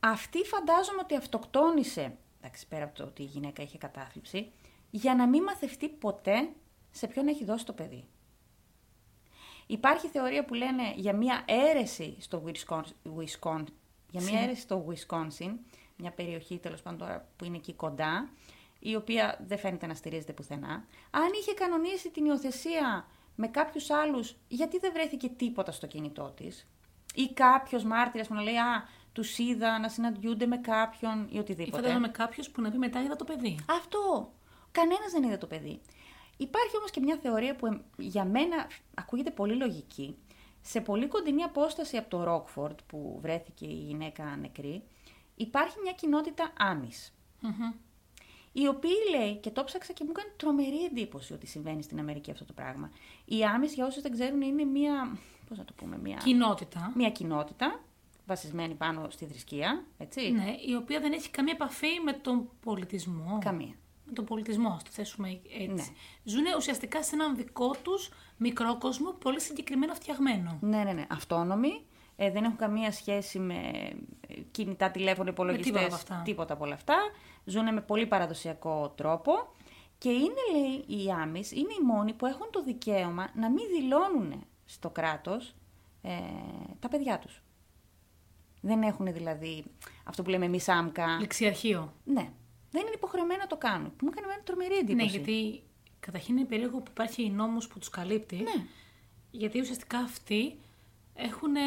[0.04, 4.52] Αυτή φαντάζομαι ότι αυτοκτόνησε, εντάξει πέρα από το ότι η γυναίκα είχε κατάθλιψη,
[4.90, 6.52] για να μην μαθευτεί ποτέ
[6.90, 8.04] σε ποιον έχει δώσει το παιδί.
[9.66, 13.64] Υπάρχει θεωρία που λένε για μια αίρεση στο Wisconsin, Wisconsin
[14.10, 14.44] για μια Συ.
[14.44, 15.54] αίρεση στο Wisconsin,
[15.96, 18.30] μια περιοχή τέλος πάντων τώρα που είναι εκεί κοντά,
[18.78, 20.84] η οποία δεν φαίνεται να στηρίζεται πουθενά.
[21.10, 26.66] Αν είχε κανονίσει την υιοθεσία με κάποιους άλλους, γιατί δεν βρέθηκε τίποτα στο κινητό της;
[27.14, 31.38] Ή κάποιος μάρτυρας που να λέει «Α, τους είδα να συναντιούνται με κάποιον» ή Ή
[31.38, 31.76] οτιδήποτε.
[31.76, 33.58] φαντάζομαι κάποιος που να πει μετά είδα το παιδί.
[33.70, 34.32] Αυτό.
[34.72, 35.80] Κανένας δεν είδε το παιδί.
[36.36, 40.16] Υπάρχει όμως και μια θεωρία που εμ, για μένα ακούγεται πολύ λογική.
[40.60, 44.82] Σε πολύ κοντινή απόσταση από το Ρόκφορντ που βρέθηκε η γυναίκα νεκρή,
[45.36, 47.14] υπάρχει μια κοινότητα Άμις.
[47.40, 47.72] Μμμ.
[48.52, 52.30] Οι οποίοι λέει, και το ψάξα και μου έκανε τρομερή εντύπωση ότι συμβαίνει στην Αμερική
[52.30, 52.90] αυτό το πράγμα.
[53.24, 55.16] Οι Άμις, για όσους δεν ξέρουν, είναι μια.
[55.48, 56.92] Πώς να το πούμε, μια, Κοινότητα.
[56.94, 57.80] μια κοινότητα
[58.26, 60.30] βασισμένη πάνω στη θρησκεία, έτσι.
[60.30, 63.38] Ναι, η οποία δεν έχει καμία επαφή με τον πολιτισμό.
[63.40, 63.74] Καμία.
[64.04, 65.66] Με τον πολιτισμό, ας το θέσουμε έτσι.
[65.66, 65.84] Ναι.
[66.24, 70.58] Ζουν ουσιαστικά σε έναν δικό τους μικρό κόσμο, πολύ συγκεκριμένα φτιαγμένο.
[70.60, 71.06] Ναι, ναι, ναι.
[71.10, 71.86] Αυτόνομοι.
[72.16, 73.54] ε, δεν έχουν καμία σχέση με
[74.28, 76.22] ε, κινητά τηλέφωνα, υπολογιστέ, τίποτα από αυτά.
[76.24, 76.96] τίποτα από όλα αυτά.
[77.44, 79.32] Ζουν με πολύ παραδοσιακό τρόπο.
[79.98, 84.44] Και είναι, λέει, οι Άμις, είναι οι μόνοι που έχουν το δικαίωμα να μην δηλώνουν
[84.64, 85.54] στο κράτος
[86.02, 86.10] ε,
[86.80, 87.42] τα παιδιά τους.
[88.64, 89.64] Δεν έχουν δηλαδή
[90.04, 91.18] αυτό που λέμε εμείς άμκα.
[91.20, 91.92] Λεξιαρχείο.
[92.04, 92.30] Ναι.
[92.70, 93.96] Δεν είναι υποχρεωμένοι να το κάνουν.
[93.96, 94.94] Που μου έκανε μια τρομερή εντύπωση.
[94.94, 95.62] Ναι, γιατί
[96.00, 98.36] καταρχήν είναι περίεργο που υπάρχει νόμος που τους καλύπτει.
[98.36, 98.66] Ναι.
[99.30, 100.58] Γιατί ουσιαστικά αυτοί
[101.14, 101.60] έχουν ε,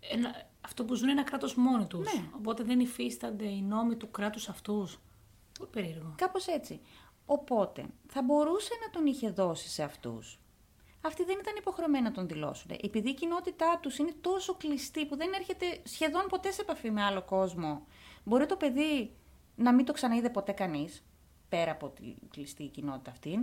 [0.00, 2.14] ένα, αυτό που ζουν ένα κράτος μόνοι τους.
[2.14, 2.24] Ναι.
[2.36, 4.98] Οπότε δεν υφίστανται οι νόμοι του κράτους αυτούς.
[5.58, 6.14] Πολύ περίεργο.
[6.16, 6.80] Κάπως έτσι.
[7.26, 10.38] Οπότε, θα μπορούσε να τον είχε δώσει σε αυτούς.
[11.06, 12.70] Αυτοί δεν ήταν υποχρεωμένοι να τον δηλώσουν.
[12.82, 17.02] Επειδή η κοινότητά τους είναι τόσο κλειστή που δεν έρχεται σχεδόν ποτέ σε επαφή με
[17.02, 17.86] άλλο κόσμο,
[18.24, 19.16] μπορεί το παιδί
[19.56, 21.04] να μην το ξαναείδε ποτέ κανείς,
[21.48, 23.38] πέρα από τη κλειστή κοινότητα αυτήν,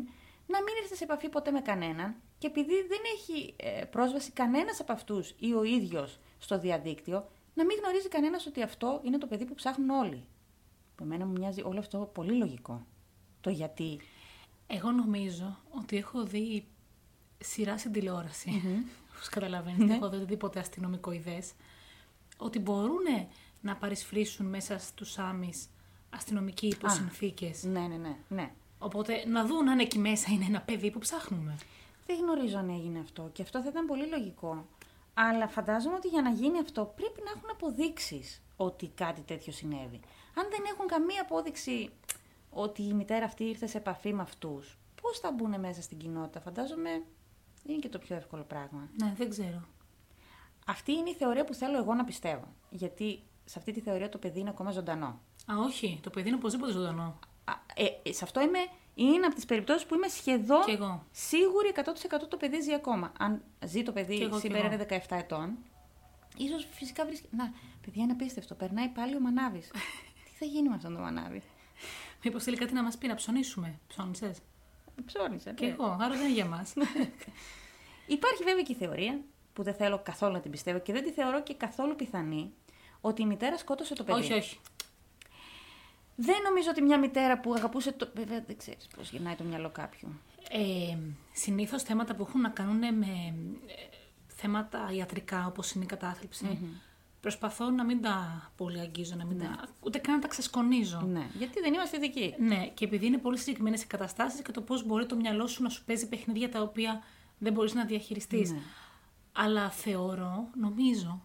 [0.47, 4.79] να μην έρθει σε επαφή ποτέ με κανέναν και επειδή δεν έχει ε, πρόσβαση κανένας
[4.79, 9.27] από αυτούς ή ο ίδιος στο διαδίκτυο, να μην γνωρίζει κανένας ότι αυτό είναι το
[9.27, 10.25] παιδί που ψάχνουν όλοι.
[10.95, 12.85] Που εμένα μου μοιάζει όλο αυτό πολύ λογικό.
[13.41, 13.99] Το γιατί.
[14.67, 16.67] Εγώ νομίζω ότι έχω δει
[17.43, 18.61] σειρά στην τηλεόραση.
[19.15, 19.85] Όπως καταλαβαίνεις, Ναι.
[19.85, 21.51] δεν έχω δει οτιδήποτε αστυνομικό ιδέες.
[22.37, 23.03] Ότι μπορούν
[23.61, 25.69] να παρισφρήσουν μέσα στους άμεις
[26.09, 26.89] αστυνομικοί υπό Α.
[26.89, 27.63] συνθήκες.
[27.63, 28.15] Ναι, ναι, ναι.
[28.27, 28.51] ναι.
[28.79, 31.57] Οπότε να δουν αν εκεί μέσα είναι ένα παιδί που ψάχνουμε.
[32.05, 34.65] Δεν γνωρίζω αν έγινε αυτό και αυτό θα ήταν πολύ λογικό.
[35.13, 39.99] Αλλά φαντάζομαι ότι για να γίνει αυτό πρέπει να έχουν αποδείξεις ότι κάτι τέτοιο συνέβη.
[40.35, 41.89] Αν δεν έχουν καμία απόδειξη
[42.49, 46.39] ότι η μητέρα αυτή ήρθε σε επαφή με αυτούς, πώς θα μπουν μέσα στην κοινότητα.
[46.39, 47.03] Φαντάζομαι
[47.65, 48.89] είναι και το πιο εύκολο πράγμα.
[49.03, 49.67] Ναι, δεν ξέρω.
[50.65, 52.53] Αυτή είναι η θεωρία που θέλω εγώ να πιστεύω.
[52.69, 55.21] Γιατί σε αυτή τη θεωρία το παιδί είναι ακόμα ζωντανό.
[55.51, 55.99] Α, όχι.
[56.03, 57.19] Το παιδί είναι οπωσδήποτε ζωντανό.
[57.43, 58.59] Α, ε, ε, σε αυτό είμαι,
[58.95, 61.03] είναι από τις περιπτώσεις που είμαι σχεδόν Κι εγώ.
[61.11, 63.11] σίγουρη 100% το παιδί ζει ακόμα.
[63.19, 64.73] Αν ζει το παιδί Κι εγώ, κι σήμερα εγώ.
[64.73, 65.57] είναι 17 ετών,
[66.37, 67.27] ίσως φυσικά βρίσκει...
[67.31, 68.55] Να, παιδιά είναι απίστευτο.
[68.55, 69.67] Περνάει πάλι ο Μανάβης.
[70.25, 71.41] Τι θα γίνει με αυτόν τον Μανάβη;
[72.23, 73.79] Μήπως θέλει κάτι να μας πει να ψωνίσουμε.
[73.87, 74.37] Ψώνισες.
[75.05, 75.53] Ψώνισε.
[75.53, 75.71] Και ναι.
[75.71, 76.73] εγώ, άρα δεν είναι για μας.
[78.07, 79.19] Υπάρχει βέβαια και η θεωρία,
[79.53, 82.53] που δεν θέλω καθόλου να την πιστεύω και δεν τη θεωρώ και καθόλου πιθανή,
[83.01, 84.19] ότι η μητέρα σκότωσε το παιδί.
[84.19, 84.59] όχι, όχι.
[86.15, 88.09] Δεν νομίζω ότι μια μητέρα που αγαπούσε το.
[88.15, 90.07] Βέβαια δεν ξέρεις πώς γυρνάει το μυαλό κάποιου.
[90.49, 90.97] Ε,
[91.33, 93.35] Συνήθως θέματα που έχουν να κάνουν με
[93.67, 93.73] ε,
[94.27, 96.59] θέματα ιατρικά, όπως είναι η κατάθλιψη,
[97.23, 101.01] προσπαθώ να μην τα πολύ αγγίζω, να μην τα, ούτε καν να τα ξεσκονίζω.
[101.01, 102.35] Ναι, γιατί δεν είμαστε ειδικοί.
[102.39, 105.63] Ναι, και επειδή είναι πολύ συγκεκριμένες οι καταστάσεις και το πώς μπορεί το μυαλό σου
[105.63, 107.03] να σου παίζει παιχνίδια τα οποία
[107.37, 108.51] δεν μπορείς να διαχειριστείς.
[108.51, 108.59] Ναι.
[109.31, 111.23] Αλλά θεωρώ, νομίζω,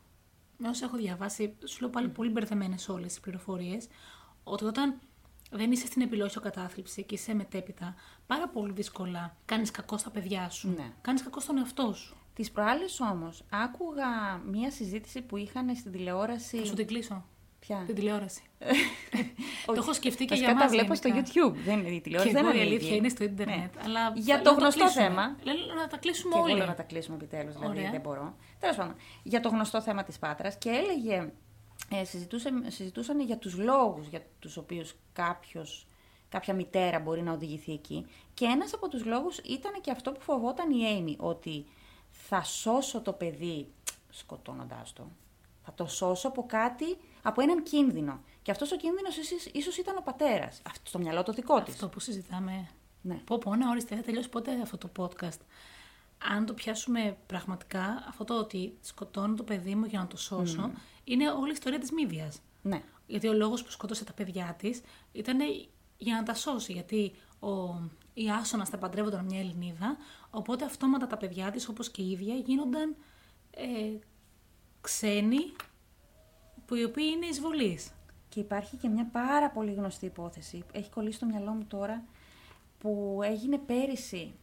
[0.57, 3.89] με όσα έχω διαβάσει, σου λέω πάλι πολύ μπερδεμένες όλες οι πληροφορίες,
[4.45, 5.01] ότι όταν
[5.51, 7.95] δεν είσαι στην επιλόχιο κατάθλιψη και είσαι μετέπειτα,
[8.27, 10.69] πάρα πολύ δύσκολα κάνεις κακό στα παιδιά σου.
[10.77, 10.93] Ναι.
[11.01, 12.17] Κάνεις κακό στον εαυτό σου.
[12.39, 16.57] Τις προάλλες όμως άκουγα μία συζήτηση που είχαν στην τηλεόραση.
[16.59, 17.25] Θα σου την κλείσω.
[17.61, 18.43] Ποια; Την τηλεόραση.
[19.67, 21.31] το έχω σκεφτεί και Βασικά για τα μας βλέπω στο γενικά.
[21.33, 21.55] YouTube.
[21.65, 22.33] Δεν είναι η Και τηλεόραση.
[22.33, 22.97] δεν εγώ η είναι αλήθεια ίδια.
[22.97, 23.57] είναι στο ίντερνετ.
[23.75, 23.83] Ναι.
[23.85, 25.05] Αλλά Για λέω το να γνωστό κλείσουμε.
[25.07, 25.37] θέμα.
[25.43, 26.57] Λέω να τα κλείσουμε Και εγώ όλοι.
[26.59, 27.91] λέω να τα κλείσουμε επιτέλους, δηλαδή Ωραία.
[27.91, 28.35] δεν μπορώ.
[28.59, 31.33] Τέλος πάντων, για το γνωστό θέμα της Πάτρας και έλεγε,
[31.91, 35.87] ε, συζητούσε, συζητούσαν για τους λόγους για τους οποίους κάποιος,
[36.29, 38.07] κάποια μητέρα μπορεί να οδηγηθεί εκεί.
[38.35, 41.65] Και ένας από τους λόγους ήταν και αυτό που φοβόταν η Έιμι, ότι
[42.29, 43.73] θα σώσω το παιδί
[44.11, 45.11] σκοτώνοντάς το.
[45.65, 48.21] Θα το σώσω από κάτι, από έναν κίνδυνο.
[48.43, 49.17] Και αυτός ο κίνδυνος
[49.53, 50.63] ίσως ήταν ο πατέρας.
[50.83, 51.75] Στο μυαλό το δικό της.
[51.75, 52.69] Αυτό που συζητάμε.
[53.03, 53.15] Ναι.
[53.15, 55.39] Πω πω, να ορίστε, θα τελειώσει ποτέ αυτό το podcast.
[56.19, 60.71] Αν το πιάσουμε πραγματικά, αυτό το ότι σκοτώνω το παιδί μου για να το σώσω,
[61.05, 62.41] είναι όλη η ιστορία της Μύδιας.
[62.63, 62.83] Ναι.
[63.07, 64.81] Γιατί ο λόγος που σκότωσε τα παιδιά της
[65.13, 65.39] ήταν
[65.99, 66.73] για να τα σώσει.
[66.73, 67.49] Γιατί ο,
[68.15, 69.97] η Άσονας τα παντρεύονταν μια Ελληνίδα,
[70.31, 72.97] οπότε αυτόματα τα παιδιά της, όπως και η ίδια, γίνονταν
[73.51, 73.99] ε,
[74.81, 75.53] ξένοι,
[76.67, 77.91] που οι οποίοι είναι εισβολείς.
[78.29, 82.05] Και υπάρχει και μια πάρα πολύ γνωστή υπόθεση, έχει κολλήσει στο μυαλό μου τώρα,
[82.79, 84.35] που έγινε πέρυσι,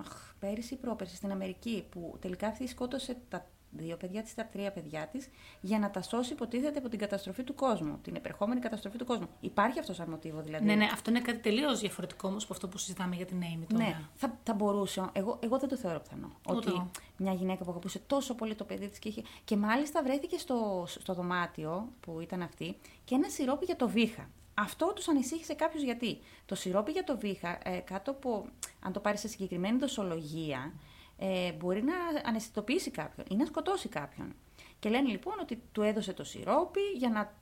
[0.00, 4.46] αχ, πέρυσι ή πρόπερσι στην Αμερική, που τελικά αυτή σκότωσε τα δύο παιδιά της, τα
[4.46, 5.28] τρία παιδιά της,
[5.60, 9.28] για να τα σώσει υποτίθεται από την καταστροφή του κόσμου, την επερχόμενη καταστροφή του κόσμου.
[9.40, 10.64] Υπάρχει αυτός σαν μοτίβο δηλαδή.
[10.64, 13.64] Ναι, ναι, αυτό είναι κάτι τελείως διαφορετικό όμως από αυτό που συζητάμε για την Amy
[13.68, 13.84] τώρα.
[13.84, 15.04] Ναι, θα, θα μπορούσε.
[15.12, 16.32] Εγώ, εγώ δεν το θεωρώ πιθανό.
[16.48, 16.90] Ούτε ότι εγώ.
[17.16, 19.22] μια γυναίκα που αγαπούσε τόσο πολύ το παιδί της και είχε.
[19.44, 24.28] Και μάλιστα βρέθηκε στο, στο δωμάτιο που ήταν αυτή και ένα σιρόπι για το βήχα.
[24.58, 26.18] Αυτό τους ανησύχησε κάποιο γιατί.
[26.46, 28.46] Το σιρόπι για το βήχα, ε, κάτω από.
[28.80, 30.72] αν το πάρεις σε συγκεκριμένη δοσολογία,
[31.18, 34.34] ε, μπορεί να αναισθητοποιήσει κάποιον ή να σκοτώσει κάποιον.
[34.78, 37.34] Και λένε λοιπόν ότι του έδωσε το σιρόπι για να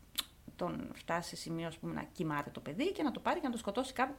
[0.56, 3.46] τον φτάσει σε σημείο ας πούμε, να κοιμάται το παιδί και να το πάρει και
[3.46, 4.18] να το σκοτώσει κάποιον.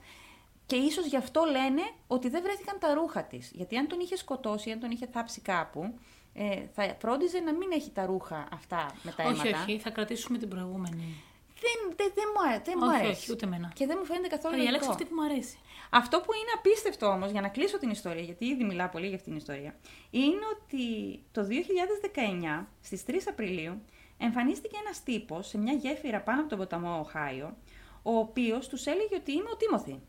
[0.65, 3.51] Και ίσως γι' αυτό λένε ότι δεν βρέθηκαν τα ρούχα της.
[3.53, 5.99] Γιατί αν τον είχε σκοτώσει, αν τον είχε θάψει κάπου,
[6.33, 9.63] ε, θα φρόντιζε να μην έχει τα ρούχα αυτά με τα όχι, αίματα.
[9.63, 11.23] όχι, θα κρατήσουμε την προηγούμενη.
[11.63, 13.11] Δεν, δεν, δεν μου, αρέ- δεν μου όχι, αρέσει.
[13.21, 13.71] όχι, ούτε εμένα.
[13.75, 15.03] Και δεν μου φαίνεται καθόλου Θα διαλέξω λογικό.
[15.03, 15.57] αυτή που μου αρέσει.
[15.89, 19.15] Αυτό που είναι απίστευτο όμως, για να κλείσω την ιστορία, γιατί ήδη μιλάω πολύ για
[19.15, 19.75] αυτήν την ιστορία,
[20.09, 20.83] είναι ότι
[21.31, 23.81] το 2019, στις 3 Απριλίου,
[24.17, 27.57] εμφανίστηκε ένας τύπος σε μια γέφυρα πάνω από τον ποταμό Οχάιο,
[28.03, 30.01] ο οποίος τους έλεγε ότι είμαι ο Τίμωθη.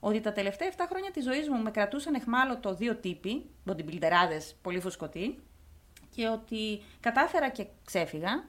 [0.00, 4.80] Ότι τα τελευταία 7 χρόνια της ζωής μου με κρατούσαν εχμάλωτο δύο τύποι, bodybuilderάδες πολύ
[4.80, 5.38] φουσκωτοί,
[6.14, 8.44] και ότι κατάφερα και ξέφυγα.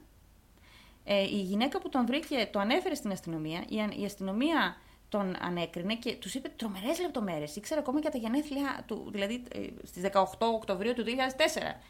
[1.08, 3.64] Ε, η γυναίκα που τον βρήκε το ανέφερε στην αστυνομία.
[3.68, 4.76] Η, α- η αστυνομία
[5.08, 7.56] τον ανέκρινε και τους είπε τρομερές λεπτομέρειες.
[7.56, 11.08] Ήξερε ακόμα και τα γενέθλια του, δηλαδή ε, στις 18 Οκτωβρίου του 2004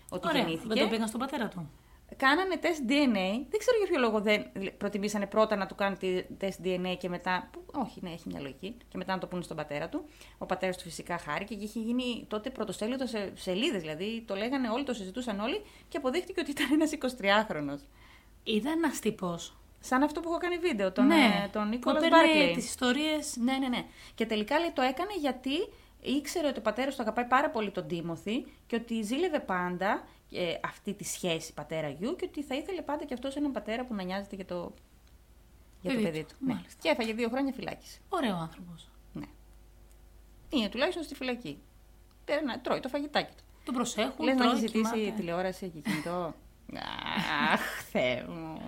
[0.09, 0.74] ότι Ωραία, γεννήθηκε.
[0.74, 1.70] δεν το πήγαν στον πατέρα του.
[2.16, 3.29] Κάνανε τεστ DNA.
[3.50, 4.46] Δεν ξέρω για ποιο λόγο δεν
[4.79, 7.48] προτιμήσανε πρώτα να του κάνουν τη- τεστ DNA και μετά.
[7.52, 8.76] που- όχι, ναι, έχει μια λογική.
[8.88, 10.05] Και μετά να το πούνε στον πατέρα του.
[10.38, 13.81] Ο πατέρας του φυσικά χάρηκε και είχε γίνει τότε πρωτοσέλιδο σε σελίδες.
[13.81, 17.79] Δηλαδή το λέγανε όλοι, το συζητούσαν όλοι και αποδείχτηκε ότι ήταν ένας 23χρονο.
[18.46, 19.38] Ήταν ένας τύπο.
[19.80, 22.54] Σαν αυτό που έχω κάνει βίντεο, τον, ναι, ε, τον που Νίκολα έπαιρνε Μπάρκλεϊ.
[22.54, 23.37] τις ιστορίες.
[23.37, 23.85] Ναι, ναι, ναι.
[24.14, 25.68] Και τελικά λέει το έκανε γιατί
[26.00, 30.54] ήξερε ότι ο πατέρας του αγαπάει πάρα πολύ τον Τίμωθη και ότι ζήλευε πάντα ε,
[30.64, 34.02] αυτή τη σχέση πατέρα-γιου και ότι θα ήθελε πάντα και αυτός έναν πατέρα που να
[34.02, 34.74] νοιάζεται για το,
[35.80, 36.44] για το Παιδί παιδί του, του.
[36.46, 36.54] Ναι.
[36.54, 36.78] μάλιστα.
[36.82, 38.00] Και έφαγε δύο χρόνια φυλάκιση.
[38.09, 38.90] Ωραίο άνθρωπος.
[39.12, 39.26] Ναι.
[40.48, 41.59] Είναι τουλάχιστον στη φυλακή.
[42.24, 43.42] Περνά, τρώει το φαγητάκι του.
[43.64, 44.24] Τον προσέχουν.
[44.24, 45.16] Λες να τρώει, έχει ζητήσει κοιμάται.
[45.16, 46.35] τηλεόραση και κινητό.
[47.52, 48.61] Αχ, Θεέ μου.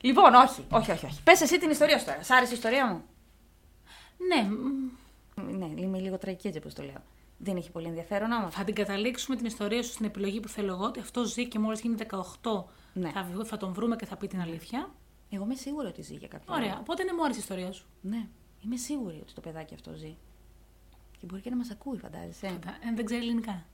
[0.00, 1.06] Λοιπόν, όχι, όχι, όχι.
[1.06, 1.22] όχι.
[1.22, 2.22] Πες εσύ την ιστορία σου τώρα.
[2.22, 3.02] Σ' άρεσε η ιστορία μου;
[4.28, 4.48] Ναι,
[5.44, 7.02] μ, Ναι, είμαι λίγο τραγική έτσι όπως το λέω.
[7.38, 8.54] Δεν έχει πολύ ενδιαφέρον όμως.
[8.54, 10.84] θα την καταλήξουμε την ιστορία σου στην επιλογή που θέλω εγώ.
[10.84, 11.94] Ότι αυτό ζει και μόλις γίνει
[12.42, 13.10] 18 Ναι.
[13.10, 14.90] θα, βγω- θα τον βρούμε και θα πει την αλήθεια.
[15.30, 16.66] Εγώ είμαι σίγουρη ότι ζει για κάποιο Ωραία.
[16.68, 16.78] λόγο.
[16.80, 17.84] Οπότε ναι, μου άρεσε η ιστορία σου.
[18.00, 18.26] Ναι,
[18.64, 20.16] είμαι σίγουρη ότι το παιδάκι αυτό ζει.
[21.18, 22.46] Και μπορεί και να μας ακούει, φαντάζεσαι.
[22.48, 23.64] Φαντα- ε, δεν ξέρει ελληνικά.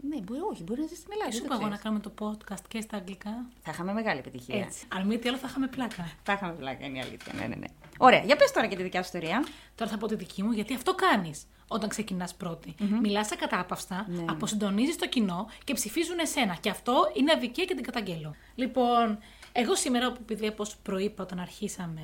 [0.00, 1.30] Ναι, μπορεί, όχι, μπορεί να ζεις στην Ελλάδα.
[1.30, 2.02] Και σου δεν το είπα εγώ να ξέρεις.
[2.02, 3.46] κάνουμε το podcast και στα αγγλικά.
[3.62, 4.58] Θα είχαμε μεγάλη επιτυχία.
[4.58, 4.84] Έτσι.
[4.88, 6.12] Αν μη τι άλλο, θα είχαμε πλάκα.
[6.22, 7.32] Θα είχαμε πλάκα, είναι η αλήθεια.
[7.34, 7.66] Ναι, ναι, ναι.
[7.98, 9.44] Ωραία, για πες τώρα και τη δικιά σου ιστορία.
[9.74, 12.74] Τώρα θα πω τη δική μου, γιατί αυτό κάνεις όταν ξεκινάς πρώτη.
[13.02, 14.24] Μιλάς ακατάπαυστα, Ναι.
[14.28, 16.56] αποσυντονίζει το κοινό και ψηφίζουν εσένα.
[16.60, 18.34] Και αυτό είναι αδικία και την καταγγέλω.
[18.54, 19.18] Λοιπόν,
[19.52, 22.02] εγώ σήμερα, επειδή όπως προείπα όταν αρχίσαμε.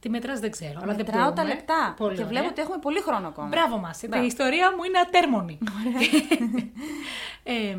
[0.00, 1.54] Τη μετράς δεν ξέρω, αλλά δεν Μετράω τα μπορούμε.
[1.54, 1.94] λεπτά.
[1.96, 2.32] Πολύ και ωραία.
[2.32, 3.48] βλέπω ότι έχουμε πολύ χρόνο ακόμα.
[3.48, 4.02] Μπράβο μας.
[4.02, 4.24] Η Μπράβο.
[4.26, 5.58] ιστορία μου είναι ατέρμονη.
[7.42, 7.76] ε,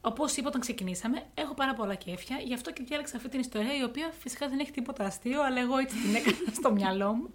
[0.00, 3.76] Όπως είπα όταν ξεκινήσαμε, έχω πάρα πολλά κέφια, γι' αυτό και διάλεξα αυτή την ιστορία,
[3.76, 7.30] η οποία φυσικά δεν έχει τίποτα αστείο, αλλά εγώ έτσι την έκανα στο μυαλό μου.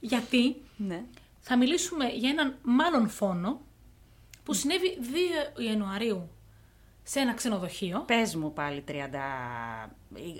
[0.00, 1.02] Γιατί Ναι.
[1.40, 3.60] θα μιλήσουμε για έναν μάλλον φόνο
[4.44, 4.98] που συνέβη
[5.56, 6.30] 2 Ιανουαρίου
[7.10, 8.02] σε ένα ξενοδοχείο.
[8.06, 8.92] Πες μου πάλι 30.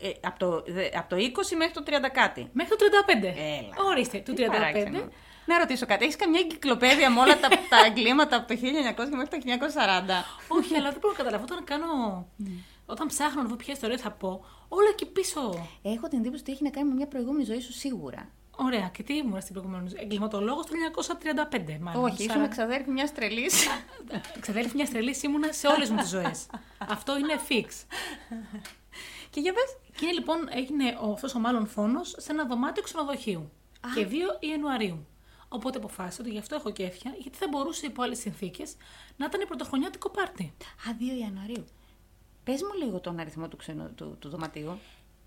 [0.02, 2.48] Ε, από, το, δε- από το 20 μέχρι το 30 κάτι.
[2.52, 3.24] Μέχρι το 35.
[3.24, 3.74] Έλα.
[3.90, 4.50] Ορίστε, του Τι 35.
[4.52, 5.08] παράξενο.
[5.46, 9.16] Να ρωτήσω κάτι, έχεις καμιά εγκυκλοπαίδεια με όλα τα, τα εγκλήματα από το 1900 και
[9.16, 10.24] μέχρι το 1940.
[10.48, 11.44] Όχι, αλλά δεν μπορώ να καταλάβω.
[11.44, 11.86] Όταν κάνω.
[12.86, 15.68] Όταν ψάχνω να δω ποια ιστορία θα πω, όλα εκεί πίσω.
[15.82, 18.28] Έχω την εντύπωση ότι έχει να κάνει με μια προηγούμενη ζωή σου σίγουρα.
[18.60, 19.90] Ωραία, και τι ήμουν στην προηγούμενη.
[19.96, 22.04] Εγκληματολόγος το 1935, μάλλον.
[22.04, 23.66] Όχι, ήσουν Σαρα- ξαδέρφη μιας τρελής.
[24.40, 26.46] Ξαδέλφη μιας τρελής ήμουνα σε όλες μου τις ζωές.
[26.78, 27.66] Αυτό είναι fix.
[29.30, 29.76] και για πες.
[29.96, 33.50] Και είναι λοιπόν, έγινε ο, αυτός ο μάλλον φόνος σε ένα δωμάτιο ξενοδοχείου.
[33.94, 35.06] Και 2 Ιανουαρίου.
[35.48, 38.76] Οπότε αποφάσισα ότι γι' αυτό έχω κέφια, γιατί θα μπορούσε υπό άλλες συνθήκες
[39.16, 40.52] να ήταν η πρωτοχρονιάτικο πάρτι.
[40.88, 41.64] Α, 2 Ιανουαρίου.
[42.44, 44.78] Πες μου λίγο τον αριθμό του, ξενο, του, του δωματίου.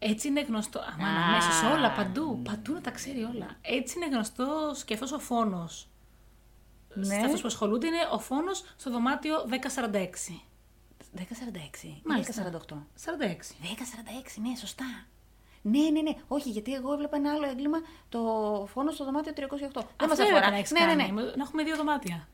[0.03, 0.79] Έτσι είναι γνωστό.
[0.93, 1.27] Αμάν, Α.
[1.27, 2.41] αμέσω σε όλα, παντού.
[2.43, 3.47] Παντού να τα ξέρει όλα.
[3.61, 5.87] Έτσι είναι γνωστό και αυτός ο φόνος.
[6.93, 7.05] Ναι.
[7.05, 10.41] Σε αυτούς που ασχολούνται είναι ο φόνος στο δωμάτιο 1046.
[11.15, 12.01] 1046.
[12.03, 12.33] Μάλιστα.
[12.33, 12.87] 1048.
[12.95, 13.55] 46.
[13.61, 14.85] 1046, ναι, σωστά.
[15.61, 16.13] Ναι, ναι, ναι.
[16.27, 17.77] Όχι, γιατί εγώ έβλεπα ένα άλλο έγκλημα,
[18.09, 18.19] το
[18.73, 19.39] φόνος στο δωμάτιο 308.
[19.97, 20.49] Δεν μας Αυτό αφορά.
[20.49, 21.11] να έχεις Ναι, ναι, κάνει.
[21.11, 21.21] ναι.
[21.23, 22.27] Να έχουμε δύο δωμάτια.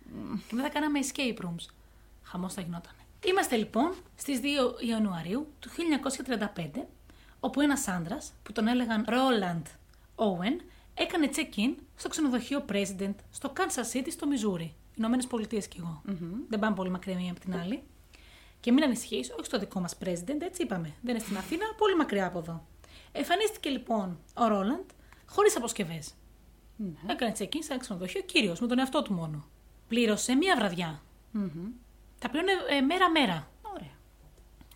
[0.47, 1.65] Και μετά κάναμε escape rooms.
[2.23, 2.93] Χαμός θα γινόταν.
[3.25, 4.45] Είμαστε λοιπόν στις 2
[4.87, 6.69] Ιανουαρίου του 1935,
[7.39, 9.61] όπου ένας άντρας που τον έλεγαν Roland
[10.15, 10.61] Owen
[10.93, 14.75] έκανε check-in στο ξενοδοχείο President στο Kansas City στο Μιζούρι.
[14.95, 16.01] Ηνωμένες Πολιτείες κι εγώ.
[16.49, 17.83] Δεν πάμε πολύ μακριά μία από την άλλη.
[18.59, 20.93] Και μην ανησυχείς, όχι στο δικό μας President, έτσι είπαμε.
[21.01, 22.67] Δεν είναι στην Αθήνα, πολύ μακριά από εδώ.
[23.11, 24.89] Εμφανίστηκε λοιπόν ο Ρόλαντ
[25.25, 26.13] χωρίς αποσκευές.
[27.07, 29.45] Έκανε check-in σε ένα ξενοδοχείο κύριος, με τον εαυτό του μόνο.
[29.87, 31.01] Πλήρωσε μία βραδιά.
[31.31, 31.71] Μμμ.
[32.19, 33.47] Τα πλήρωνε ε, μέρα-μέρα.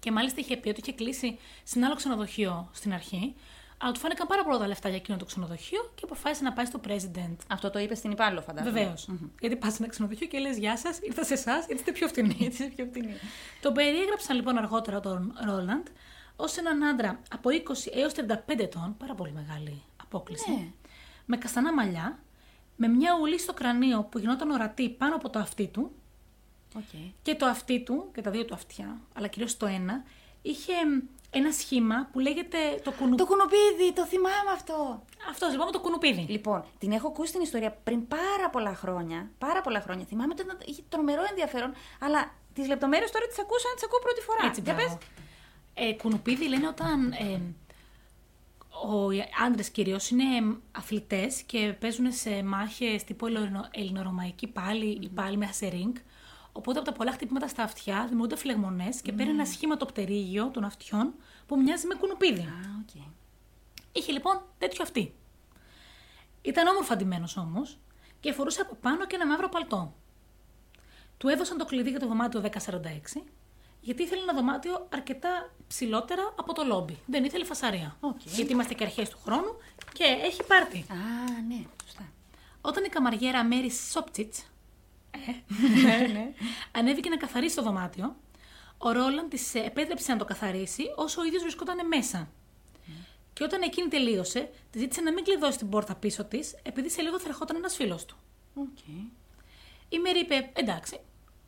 [0.01, 0.11] Ωραία.
[0.11, 3.35] Και μάλιστα είχε πει ότι είχε κλείσει σε άλλο ξενοδοχείο στην αρχή,
[3.77, 6.65] αλλά του φάνηκαν πάρα πολλά τα λεφτά για εκείνο το ξενοδοχείο και αποφάσισε να πάει
[6.65, 7.35] στο President.
[7.47, 8.79] Αυτό το είπε στην υπάλληλο, φαντάζομαι.
[8.79, 9.07] Βεβαίως.
[9.39, 12.07] Γιατί πας σε ένα ξενοδοχείο και λες: Γεια σας, ήρθα σε εσάς, γιατί είστε πιο
[12.07, 12.37] φτηνοί.
[12.47, 13.13] Έτσι είναι πιο φτηνή.
[13.61, 15.87] Τον περιέγραψαν λοιπόν αργότερα τον Ρόλαντ
[16.35, 20.67] ως έναν άντρα από 20 έως 35 ετών, πάρα πολύ μεγάλη απόκλιση, Ναι.
[21.25, 22.19] με καστανά μαλλιά,
[22.75, 25.91] με μια ουλή στο κρανίο που γινόταν ορατή πάνω από το αυτί του
[26.75, 26.83] Οκ.
[27.21, 30.03] Και το αυτί του, και τα δύο του αυτιά, αλλά κυρίως το ένα,
[30.41, 30.99] είχε μ,
[31.31, 33.17] ένα σχήμα που λέγεται το κουνουπίδι.
[33.17, 35.03] Το κουνουπίδι, το θυμάμαι αυτό.
[35.29, 36.25] Αυτό λοιπόν το κουνουπίδι.
[36.29, 39.29] Λοιπόν, την έχω ακούσει την ιστορία πριν πάρα πολλά χρόνια.
[39.37, 40.05] Πάρα πολλά χρόνια.
[40.05, 43.83] Θυμάμαι ότι ήταν- είχε τρομερό ενδιαφέρον, αλλά τις λεπτομέρειες τώρα τις ακούω σαν να τις
[43.85, 44.45] ακούω πρώτη φορά.
[44.47, 44.97] Έτσι, Για μπράβο.
[44.97, 45.07] πες.
[45.73, 47.41] Ε, κουνουπίδι λένε όταν ε,
[48.89, 55.09] ο, οι άντρες κυρίως είναι αθλητές και παίζουν σε μάχες τύπου ελληνο- ελληνορωμαϊκή πάλι ή
[55.09, 55.95] πάλι μέσα σε ριγκ.
[56.51, 60.49] Οπότε από τα πολλά χτυπήματα στα αυτιά δημιουργούνται φλεγμονές και παίρνει ένα σχήμα το πτερίγιο
[60.49, 61.13] των αυτιών
[61.47, 62.41] που μοιάζει με κουνουπίδι.
[62.41, 63.01] Α, οκ.
[63.91, 65.13] Είχε λοιπόν τέτοιο αυτί.
[66.41, 67.77] Ήταν όμορφα ντυμένος όμως
[68.19, 69.93] και φορούσε από πάνω και ένα μαύρο παλτό.
[71.17, 73.21] Του έδωσαν το κλειδί για το δωμάτιο 1046,
[73.81, 76.97] γιατί ήθελε ένα δωμάτιο αρκετά ψηλότερα από το λόμπι.
[77.05, 77.97] Δεν ήθελε φασαρία.
[77.99, 78.21] Οκ.
[78.23, 79.55] Γιατί είμαστε και αρχές του χρόνου
[79.93, 80.77] και έχει πάρτι.
[80.77, 80.95] Α,
[81.47, 82.09] ναι, σωστά.
[82.61, 84.45] Όταν η καμαριέρα Μέρι Σόπτσιτς
[85.81, 86.33] ναι, ναι.
[86.71, 88.15] ανέβηκε να καθαρίσει το δωμάτιο,
[88.77, 92.29] ο Ρόλαν της επέτρεψε να το καθαρίσει όσο ο ίδιος βρισκόταν μέσα.
[93.33, 97.01] Και όταν εκείνη τελείωσε, τη ζήτησε να μην κλειδώσει την πόρτα πίσω της, επειδή σε
[97.01, 98.15] λίγο θα ερχόταν ένας φίλος του.
[98.55, 98.77] Οκ.
[99.89, 100.99] Η Μέρη είπε: Εντάξει,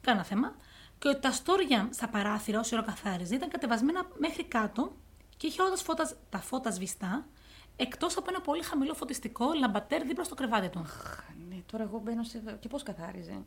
[0.01, 0.55] κανένα θέμα.
[0.99, 4.95] Και ότι τα στόρια στα παράθυρα, όσο ώρα καθάριζε, ήταν κατεβασμένα μέχρι κάτω
[5.37, 7.25] και είχε όλα φώτας, τα φώτα σβηστά,
[7.75, 10.79] εκτός από ένα πολύ χαμηλό φωτιστικό λαμπατέρ δίπλα στο κρεβάτι του.
[10.79, 12.57] Αχ, Ναι, τώρα εγώ μπαίνω σε.
[12.59, 13.41] Και πώς καθάριζε;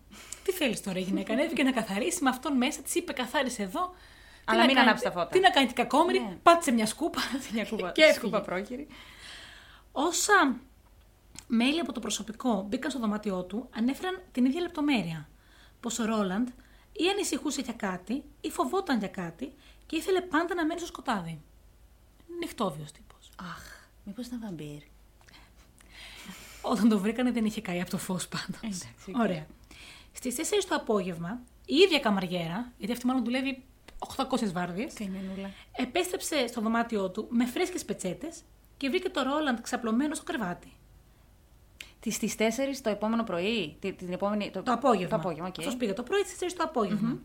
[0.44, 3.80] Τι θέλεις τώρα η γυναίκα, ανέβηκε να καθαρίσει με αυτόν μέσα, της είπε: Καθάρισε εδώ.
[3.90, 5.26] Τι Αλλά να μην κάνει- ανάψει τα φώτα.
[5.26, 6.38] Τι να κάνει την κακόμοιρη, Ναι.
[6.42, 7.20] πάτησε μια σκούπα.
[7.52, 8.18] Μια κούπα, και έφυγε.
[8.18, 8.86] σκούπα πρόχειρη.
[9.92, 10.56] Όσα
[11.46, 15.28] μέλη από το προσωπικό μπήκαν στο δωμάτιό του, ανέφεραν την ίδια λεπτομέρεια.
[15.80, 16.48] Πως ο Ρόλαντ
[16.92, 19.54] ή ανησυχούσε για κάτι ή φοβόταν για κάτι
[19.86, 21.40] και ήθελε πάντα να μένει στο σκοτάδι.
[22.40, 23.30] Νυχτόβιος τύπος.
[23.40, 24.82] Αχ, μήπως ήταν βαμπύρ.
[26.70, 28.60] Όταν το βρήκανε δεν είχε καεί από το φως πάντως.
[28.62, 29.16] Εντάξει, οκ.
[29.18, 29.46] Ωραία.
[30.12, 33.64] Στις 4 το απόγευμα, η ίδια καμαριέρα, γιατί αυτή μάλλον δουλεύει
[34.16, 35.50] 800 βάρδιες, Καημενούλα.
[35.76, 38.40] επέστρεψε στο δωμάτιό του με φρέσκες πετσέτες
[38.76, 40.72] και βρήκε το Ρόλαντ ξαπλωμένο στο κρεβάτι.
[42.00, 44.50] Τι στις 4 το επόμενο πρωί, τη- την επόμενη.
[44.50, 45.08] Το απόγευμα.
[45.08, 45.58] Το απόγευμα, οκ.
[45.58, 47.18] Αυτός πήγε το πρωί στις 4 το απόγευμα.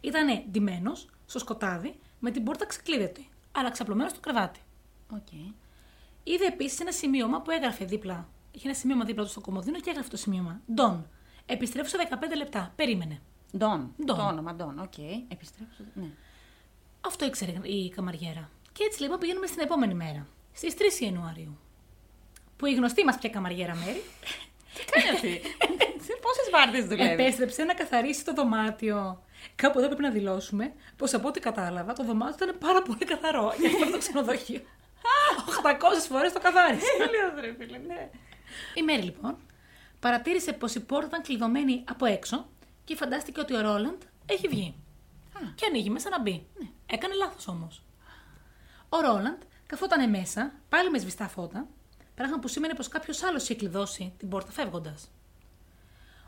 [0.00, 4.60] Ήτανε ντυμένος στο σκοτάδι με την πόρτα ξεκλείδωτη, αλλά ξαπλωμένος στο κρεβάτι.
[5.12, 5.28] Οκ.
[6.28, 8.28] Είδε επίσης ένα σημείωμα που έγραφε δίπλα.
[8.50, 10.60] Είχε ένα σημείωμα δίπλα του στο κομοδίνο και έγραφε το σημείωμα.
[10.74, 11.08] Ντον.
[11.46, 12.72] Επιστρέφω σε 15 λεπτά.
[12.76, 13.20] Περίμενε.
[13.56, 13.94] Ντον.
[14.04, 14.16] Ντον.
[14.16, 14.98] Το όνομα Ντόν, οκ.
[15.28, 15.82] Επιστρέψω.
[15.94, 16.06] Ναι.
[17.00, 18.50] Αυτό ήξερε η καμαριέρα.
[18.72, 20.26] Και έτσι λοιπόν πηγαίνουμε στην επόμενη μέρα.
[20.52, 21.58] Στις 3 Ιανουαρίου.
[22.56, 24.02] Που η γνωστή μας πια καμαριέρα Μέρη
[24.74, 25.40] Τι κάνει αυτή;
[26.24, 29.22] Πόσες βάρδιες δουλεύει; επέστρεψε να καθαρίσει το δωμάτιο.
[29.54, 33.52] Κάπου εδώ πρέπει να δηλώσουμε πως από ό,τι κατάλαβα το δωμάτιο ήταν πάρα πολύ καθαρό
[33.58, 34.60] για αυτό το ξενοδοχείο.
[35.36, 36.86] 800 φορές το καθάρισε.
[36.98, 38.10] Τέλειος, ρε φίλε, ναι.
[38.74, 39.36] Η Μέρη λοιπόν
[40.00, 42.48] παρατήρησε πως η πόρτα ήταν κλειδωμένη από έξω
[42.84, 44.74] και φαντάστηκε ότι ο Ρόλαντ έχει βγει.
[45.32, 45.40] Α.
[45.54, 46.46] Και ανοίγει μέσα να μπει.
[46.86, 47.82] Έκανε λάθος όμως.
[48.88, 51.66] Ο Ρόλαντ καθόταν μέσα, πάλι με σβηστά φώτα,
[52.14, 55.10] πράγμα που σήμαινε πως κάποιος άλλος είχε κλειδώσει την πόρτα φεύγοντας.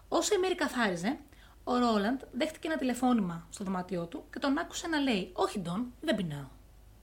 [0.09, 1.19] Όσο η Μέρη καθάριζε,
[1.65, 5.93] ο Ρόλαντ δέχτηκε ένα τηλεφώνημα στο δωμάτιό του και τον άκουσε να λέει: Όχι, Ντόν,
[6.01, 6.49] δεν πεινάω.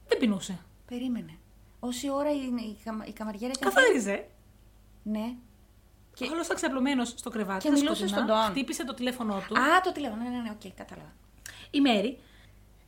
[0.07, 0.59] Δεν πεινούσε.
[0.85, 1.37] Περίμενε.
[1.85, 2.35] Όση ώρα η,
[2.69, 3.73] η, καμα- η καμαριέρα ήταν.
[3.73, 4.25] Καθάριζε.
[5.03, 5.33] Ναι.
[6.13, 6.25] Και...
[6.31, 7.59] Όλο ήταν ξαπλωμένος στο κρεβάτι.
[7.67, 8.49] Και στα μιλούσε σκοτεινά, στον Ντον.
[8.49, 9.59] Χτύπησε το τηλέφωνό του.
[9.59, 10.23] Α, το τηλέφωνο.
[10.23, 11.13] Ναι, ναι, ναι, οκ, κατάλαβα.
[11.71, 12.19] Η Μέρη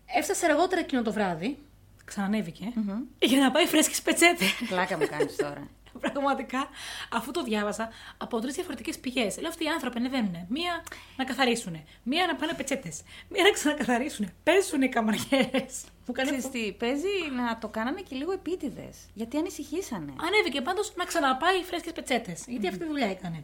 [0.05, 1.57] έφτασε αργότερα εκείνο το βράδυ,
[2.05, 2.73] ξανανέβηκε,
[3.19, 4.45] για να πάει φρέσκες πετσέτες.
[4.69, 5.67] Πλάκα μου κάνεις τώρα.
[6.11, 6.69] Πραγματικά,
[7.11, 9.39] αφού το διάβασα από τρεις διαφορετικές πηγές.
[9.39, 10.45] Λέω αυτοί οι άνθρωποι ανεβαίνουν.
[10.49, 10.83] Μία
[11.17, 14.31] να καθαρίσουν, μία να πάνε πετσέτες, μία να ξανακαθαρίσουν.
[14.43, 15.65] Πέσουν οι καμαριέρε.
[16.05, 18.97] Μου κάνει Ξέρεις τι, παίζει να το κάνανε και λίγο επίτηδες.
[19.13, 20.13] Γιατί ανησυχήσανε.
[20.21, 22.43] Ανέβηκε πάντως να ξαναπάει φρέσκες πετσέτες.
[22.47, 23.43] Γιατί αυτή τη δουλειά έκανε.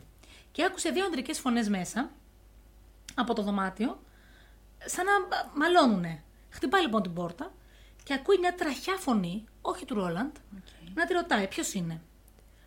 [0.51, 2.11] Και άκουσε δύο ανδρικέ φωνές μέσα
[3.15, 3.99] από το δωμάτιο,
[4.85, 5.11] σαν να
[5.53, 6.23] μαλώνουνε.
[6.49, 7.53] Χτυπάει λοιπόν την πόρτα
[8.03, 10.35] και ακούει μια τραχιά φωνή, όχι του Ρόλαντ,
[10.93, 12.01] να τη ρωτάει ποιος είναι;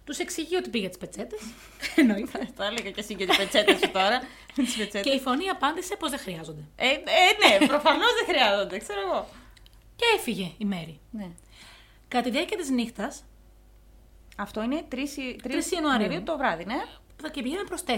[0.06, 1.40] Τους εξηγεί ότι πήγε τις πετσέτες.
[1.96, 2.48] Εννοείται.
[2.56, 4.20] Το έλεγα και εσύ και τις πετσέτες σου τώρα.
[4.56, 5.14] Με τις και πετσέτες.
[5.14, 6.62] η φωνή απάντησε πως δεν χρειάζονται.
[6.76, 9.28] Ε, ε, ναι, προφανώς δεν χρειάζονται, ξέρω εγώ.
[9.96, 11.00] Και έφυγε η Μέρη.
[11.10, 11.28] Ναι.
[12.08, 13.24] Κατά τη διάρκεια της νύχτας,
[14.36, 14.96] Αυτό είναι 3,
[15.42, 16.22] 3 Ιανουαρίου.
[16.22, 16.84] το βράδυ, ναι.
[17.22, 17.92] θα και πηγαίναμε προς 4.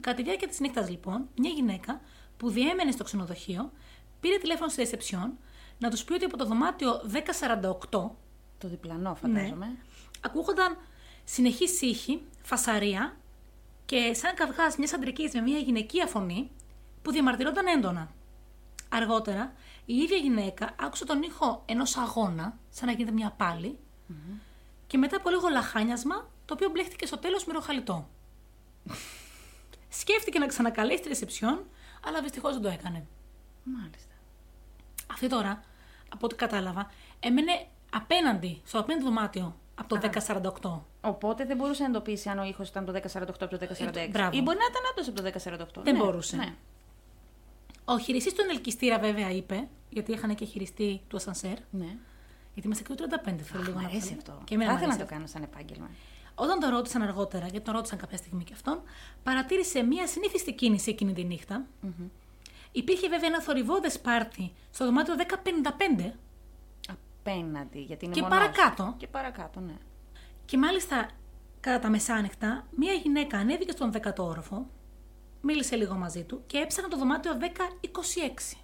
[0.00, 2.00] Κατά τη διάρκεια της νύχτας, λοιπόν, μια γυναίκα
[2.36, 3.72] που διέμενε στο ξενοδοχείο
[4.20, 5.38] πήρε τηλέφωνο στη ρεσεψιόν
[5.78, 9.76] να τους πει ότι από το δωμάτιο 1048 Το διπλανό, φαντάζομαι.
[10.20, 10.76] ακούγονταν
[11.30, 13.16] συνεχή ήχη, φασαρία
[13.84, 16.50] και σαν καυγάς μιας αντρικής με μια γυναικεία φωνή
[17.02, 18.10] που διαμαρτυρόταν έντονα.
[18.88, 19.52] Αργότερα,
[19.84, 23.78] η ίδια γυναίκα άκουσε τον ήχο ενός αγώνα, σαν να γίνεται μια παλη
[24.86, 28.08] και μετά από λίγο λαχάνιασμα, το οποίο μπλέχτηκε στο τέλος με ροχαλιτό.
[29.88, 31.64] Σκέφτηκε να ξανακαλέσει τη ρεσεψιόν,
[32.04, 33.06] αλλά δυστυχώς δεν το έκανε.
[33.62, 34.14] Μάλιστα.
[35.10, 35.64] Αυτή τώρα,
[36.08, 40.10] από ό,τι κατάλαβα, έμενε απέναντι, στο απέναντι δωμάτιο από το
[41.00, 41.10] 1048.
[41.10, 43.96] Οπότε δεν μπορούσε να εντοπίσει αν ο ήχος ήταν το 1048 από το 1046.
[43.96, 44.36] Ε, μπράβο.
[44.36, 45.82] Ή μπορεί να ήταν όντω από το 1048.
[45.84, 46.36] Δεν ναι, μπορούσε.
[46.36, 46.54] Ναι.
[47.84, 51.96] Ο χειριστής του ελκυστήρα βέβαια είπε, γιατί είχαν και χειριστή του ασανσέρ, ναι.
[52.52, 54.14] γιατί είμαστε και το 35, θέλω λίγο Μ' να αρέσει πω.
[54.16, 54.40] αυτό.
[54.44, 55.90] Και εμένα Θα μ' ήθελα να αρέσει το κάνω σαν επάγγελμα.
[56.34, 58.82] Όταν το ρώτησαν αργότερα, γιατί τον ρώτησαν κάποια στιγμή και αυτόν,
[59.22, 61.66] παρατήρησε μία συνήθιστη κίνηση εκείνη τη νυχτα
[62.72, 65.14] Υπήρχε βέβαια ένα θορυβόδε πάρτι στο δωμάτιο
[65.98, 66.10] 1055
[67.20, 68.38] Απέναντι, γιατί είναι Και μονός.
[68.38, 68.94] παρακάτω.
[68.96, 69.74] Και παρακάτω, ναι.
[70.44, 71.08] και μάλιστα
[71.60, 74.66] κατά τα μεσάνυχτα μία γυναίκα ανέβηκε στον 10ο όροφο,
[75.40, 78.56] μίλησε λίγο μαζί του και έψαχνε το δωμάτιο 1026.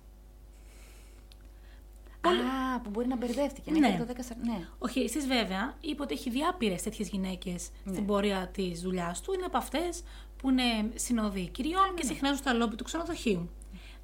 [2.26, 3.70] Α, που μπορεί να μπερδεύτηκε.
[3.70, 3.88] να Ναι.
[3.88, 4.68] είχε το 10, ναι.
[4.78, 9.32] Ο χειριστή, βέβαια, είπε ότι έχει διάπειρες τέτοιες γυναίκες στην πορεία της δουλειάς του.
[9.32, 10.02] Είναι από αυτές
[10.36, 10.62] που είναι
[10.94, 13.50] συνοδοί κυριών και συχνάζουν στα λόμπι του ξενοδοχείου.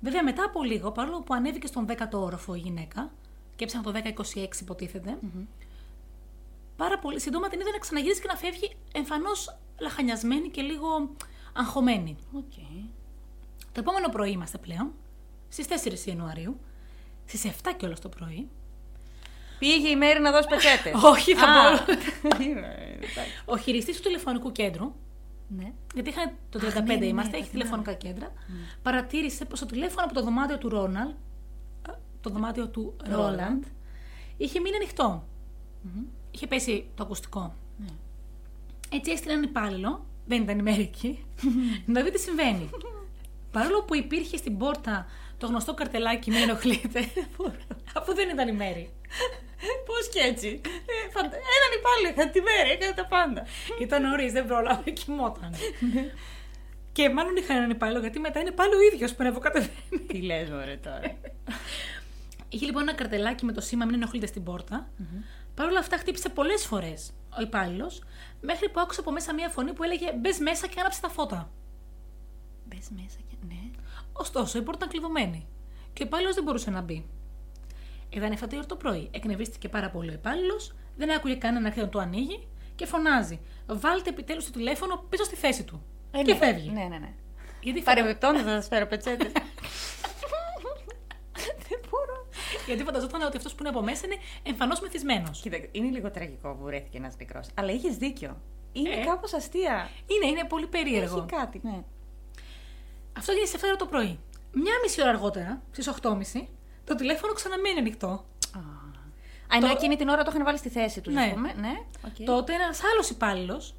[0.01, 3.11] Βέβαια, μετά από λίγο, παρόλο που ανέβηκε στον 10ο όροφο η γυναίκα
[3.61, 5.19] και έψαχνε το 1026, υποτίθεται,
[6.77, 11.11] πάρα πολύ σύντομα την είδε να ξαναγυρίζει και να φεύγει εμφανώς λαχανιασμένη και λίγο
[11.53, 12.17] αγχωμένη.
[12.33, 12.53] ΟΚ.
[13.73, 14.93] Το επόμενο πρωί είμαστε πλέον,
[15.49, 16.61] στις 4 Ιανουαρίου,
[17.27, 18.49] στις 7 κιόλας το πρωί.
[19.59, 20.93] Πήγε η Μαίρη να δώσει πετσέτες.
[21.13, 21.93] Όχι, θα πω.
[22.45, 23.43] Είμαι, εντάξει.
[23.45, 24.93] Ο χειριστής του τηλεφωνικού κέντρου
[25.49, 25.73] Ναι.
[25.95, 27.65] γιατί είχαν το 35 Αχ, ναι, ναι, ναι, είμαστε, τα έχει θυμάμαι.
[27.65, 28.33] τηλεφωνικά κέντρα,
[28.83, 31.11] παρατήρησε πως το τηλέφωνο από το δωμάτιο του Ρόναλντ,
[32.21, 33.62] το δωμάτιο του Ρόλαντ,
[34.37, 35.29] είχε μείνει ανοιχτό.
[36.31, 37.55] Είχε πέσει το ακουστικό.
[37.77, 37.89] Ναι.
[38.91, 41.25] Έτσι έστειλε έναν υπάλληλο, δεν ήταν η μέρη εκεί,
[41.87, 42.71] να δει τι συμβαίνει.
[43.53, 45.07] Παρόλο που υπήρχε στην πόρτα
[45.39, 47.01] το γνωστό καρτελάκι με ενοχλείτε,
[47.99, 48.91] αφού δεν ήταν η μέρη.
[49.87, 50.61] Πώς και έτσι.
[50.64, 51.37] Ε, φαντα...
[51.57, 53.47] Έναν υπάλληλο είχα τη μέρα, έκανε τα πάντα.
[53.81, 55.55] Ήταν νωρίς, δεν πρόλαβε, κοιμόταν.
[56.93, 59.99] και μάλλον είχαν έναν υπάλληλο, γιατί μετά είναι πάλι ο ίδιος που ανεβοκατεβαίνει.
[60.07, 61.16] Τι λες, ωραία τώρα.
[62.53, 64.91] Είχε λοιπόν ένα καρτελάκι με το σήμα Μην ενοχλείτε στην πόρτα.
[65.55, 68.03] Παρ' όλα αυτά χτύπησε πολλές φορές ο υπάλληλος,
[68.41, 71.51] μέχρι που άκουσε από μέσα μία φωνή που έλεγε Μπες μέσα και άναψε τα φώτα.
[72.65, 73.37] Μπες μέσα και.
[73.49, 73.61] Ναι.
[74.13, 75.47] Ωστόσο, η πόρτα ήταν κλειδωμένη
[75.93, 77.07] και ο υπάλληλος δεν μπορούσε να μπει.
[78.11, 79.09] Ήταν 7 η ώρα το πρωί.
[79.11, 83.41] Εκνευρίστηκε πάρα πολύ ο υπάλληλος, δεν άκουγε κανένα να έρθει να το ανοίγει και φωνάζει:
[83.67, 85.83] Βάλτε επιτέλους το τηλέφωνο πίσω στη θέση του.
[86.11, 86.39] Ε, και ναι.
[86.39, 86.71] φεύγει.
[86.71, 87.13] Ναι, ναι, ναι.
[87.61, 89.33] Γιατί, Παρεμπιπτόντως θα σας φέρω πετσέτες.
[92.75, 92.85] Δεν μπορώ.
[92.85, 95.41] γιατί φανταζόταν ότι αυτός που είναι από μέσα είναι εμφανώς μεθυσμένος.
[95.41, 97.47] Κοίτα, είναι λίγο τραγικό που βρέθηκε ένας μικρός.
[97.55, 98.41] Αλλά είχες δίκιο.
[98.73, 99.05] Είναι Ε.
[99.05, 99.89] κάπως αστεία.
[100.07, 101.16] Είναι, είναι πολύ περίεργο.
[101.16, 101.83] Έχει κάτι, ναι.
[103.18, 104.18] Αυτό έγινε στις 7 ώρα το πρωί.
[104.53, 106.49] Μια μισή ώρα αργότερα, στις 8.30,
[106.85, 108.09] το τηλέφωνο ξαναμένει ανοιχτό.
[108.57, 108.59] Α,
[109.57, 111.23] ενώ Το- εκείνη την ώρα το είχαν βάλει στη θέση τους, Ναι.
[111.23, 111.53] ας πούμε.
[111.57, 111.73] Ναι,
[112.07, 112.25] οκ.
[112.27, 113.75] Τότε ένας άλλος υπάλληλος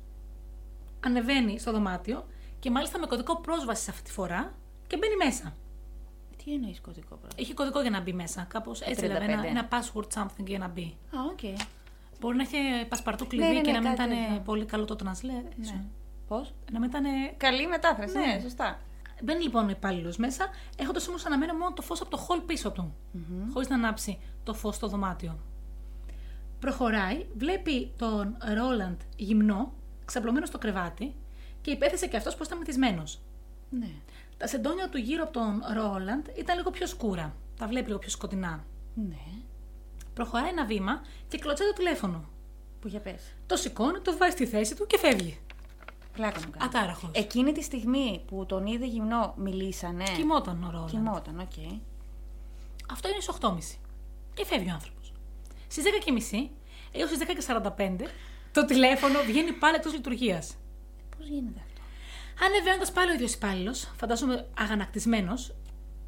[1.06, 2.28] ανεβαίνει στο δωμάτιο
[2.60, 4.54] και μάλιστα με κωδικό πρόσβασης αυτή τη φορά
[4.88, 5.56] και μπαίνει μέσα.
[6.44, 7.36] Τι εννοείς κωδικό πρόσβασης.
[7.38, 8.42] Είχε κωδικό για να μπει μέσα.
[8.50, 9.08] Κάπως έτσι, 35.
[9.08, 9.32] δηλαδή.
[9.32, 10.98] Ένα, ένα password something για να μπει.
[11.16, 11.60] Α, οκ.
[12.20, 14.42] Μπορεί να είχε πασπαρτού κλειδί Ναι, ναι, και ναι, να μην κάτι ήταν τέτοιο.
[14.42, 15.52] πολύ καλό το translate.
[15.56, 15.84] Ναι.
[16.28, 17.04] Πώς; Να μην ήταν.
[17.38, 18.39] Καλή μετάφραση, ναι, Ναι.
[18.42, 18.80] σωστά.
[19.24, 22.72] Μπαίνει λοιπόν ο υπάλληλος μέσα, έχοντας όμως αναμένο μόνο το φως από το hall πίσω
[22.72, 22.94] του,
[23.54, 25.39] χωρίς να ανάψει το φως στο δωμάτιο.
[26.60, 29.74] Προχωράει, βλέπει τον Ρόλαντ γυμνό,
[30.06, 31.14] ξαπλωμένο στο κρεβάτι
[31.62, 33.04] και υπέθεσε και αυτός πως ήταν μεθυσμένο.
[33.70, 33.89] Ναι.
[34.42, 37.36] Τα σεντόνια του γύρω από τον Ρόλαντ ήταν λίγο πιο σκούρα.
[37.58, 38.64] Τα βλέπει λίγο πιο σκοτεινά.
[38.94, 39.26] Ναι.
[40.14, 42.30] Προχωράει ένα βήμα και κλωτσάει το τηλέφωνο.
[42.80, 43.22] Που για πες.
[43.46, 45.39] Το σηκώνει, το βάζει στη θέση του και φεύγει.
[46.14, 46.66] Πλάκα μου κάνεις.
[46.66, 47.10] Ατάραχος.
[47.14, 50.04] Εκείνη τη στιγμή που τον είδε γυμνό, μιλήσανε.
[50.16, 50.89] Κοιμόταν ο Ρόλαντ.
[50.89, 51.74] Κοιμόταν, οκ.
[52.92, 53.80] Αυτό είναι στις 8.30.
[54.34, 55.14] Και φεύγει ο άνθρωπος.
[55.68, 56.50] Στις 10.30
[56.92, 57.20] έως στις
[57.78, 58.08] 10.45
[58.52, 60.58] το τηλέφωνο βγαίνει πάλι εκτός λειτουργίας.
[61.18, 61.71] Πώς γίνεται αυτό;
[62.39, 65.56] Ανεβαίνοντας πάλι ο ίδιος υπάλληλος, φαντάζομαι αγανακτισμένος,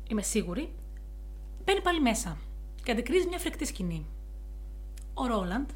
[0.08, 0.74] είμαι σίγουρη,
[1.66, 2.38] μπαίνει πάλι μέσα
[2.84, 4.06] και αντικρίζει μια φρικτή σκηνή.
[5.14, 5.70] Ο Ρόλαντ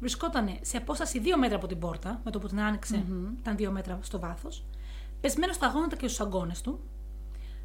[0.00, 3.04] βρισκόταν σε απόσταση 2 μέτρα από την πόρτα, με το που την άνοιξε,
[3.38, 4.64] ήταν 2 μέτρα στο βάθος,
[5.20, 6.80] πεσμένος στα γόνατα και στους αγκώνες του,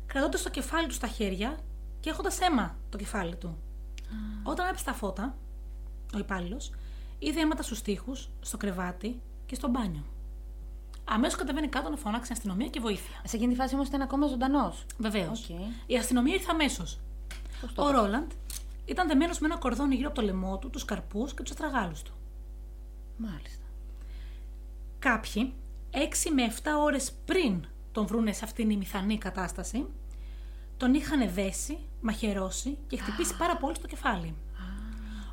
[0.06, 1.60] κρατώντας το κεφάλι του στα χέρια
[2.00, 3.58] και έχοντας αίμα το κεφάλι του.
[4.44, 5.36] Όταν άναψε τα φώτα,
[6.16, 6.72] ο υπάλληλος
[7.20, 10.04] είδε αίματα στους τοίχους, στο κρεβάτι και στο μπάνιο.
[11.06, 13.22] Αμέσως κατεβαίνει κάτω να φωνάξει την αστυνομία και βοήθεια.
[13.24, 14.86] Σε εκείνη τη φάση όμως ήταν ακόμα ζωντανός.
[14.98, 15.50] Βεβαίως.
[15.50, 15.58] Οκ.
[15.86, 17.00] Η αστυνομία ήρθε αμέσως.
[17.76, 18.32] Ο Ρόλαντ
[18.86, 22.02] ήταν δεμένος με ένα κορδόνι γύρω από το λαιμό του, τους καρπούς και τους αστραγάλους
[22.02, 22.12] του.
[23.18, 23.66] Μάλιστα.
[25.00, 25.54] Κάποιοι,
[25.92, 29.86] 6 με 7 ώρες πριν τον βρούνε σε αυτήν η μηθανή κατάσταση,
[30.78, 34.36] τον είχαν δέσει, μαχαιρώσει και χτυπήσει πάρα πολύ στο κεφάλι.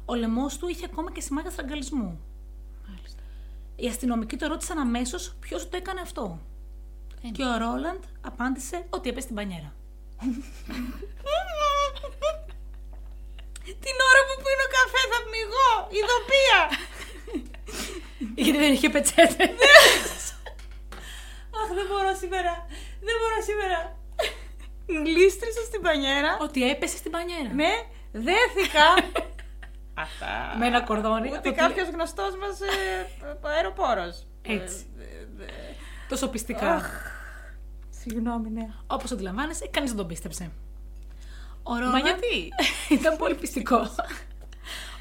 [0.05, 2.21] Ο λαιμός του είχε ακόμα και σημάδια στραγγαλισμού.
[3.81, 3.87] Μάλιστα.
[3.87, 6.39] Οι αστυνομικοί το ρώτησαν αμέσως ποιος το έκανε αυτό.
[7.25, 9.73] Ε, Και ο Ρόλαντ απάντησε ότι έπεσε στην πανιέρα.
[13.85, 16.61] Την ώρα που πίνω καφέ θα πνιγώ, ειδοπία.
[18.35, 19.45] Γιατί δεν είχε πετσέτε.
[21.61, 22.67] Αχ, δεν μπορώ σήμερα.
[23.07, 23.79] Δεν μπορώ σήμερα.
[24.87, 26.39] Γλίστρισα στην πανιέρα.
[26.41, 27.53] Ότι έπεσε στην πανιέρα.
[27.55, 27.73] Ναι,
[28.13, 28.87] δέθηκα.
[30.01, 30.57] Αυτά.
[30.59, 31.29] Με ένα κορδόνι.
[31.29, 34.27] Ούτε από τη- κάποιος γνωστός μας ε, αεροπόρος.
[34.43, 34.87] Έτσι.
[36.09, 36.83] Τόσο πιστικά.
[37.91, 38.69] Συγγνώμη, ναι.
[38.87, 40.51] Όπως αντιλαμβάνεσαι, κανείς δεν τον πίστεψε.
[41.63, 42.53] Ο Ρόλαντ Μα γιατί;
[42.99, 43.81] ήταν πολύ πιστικό.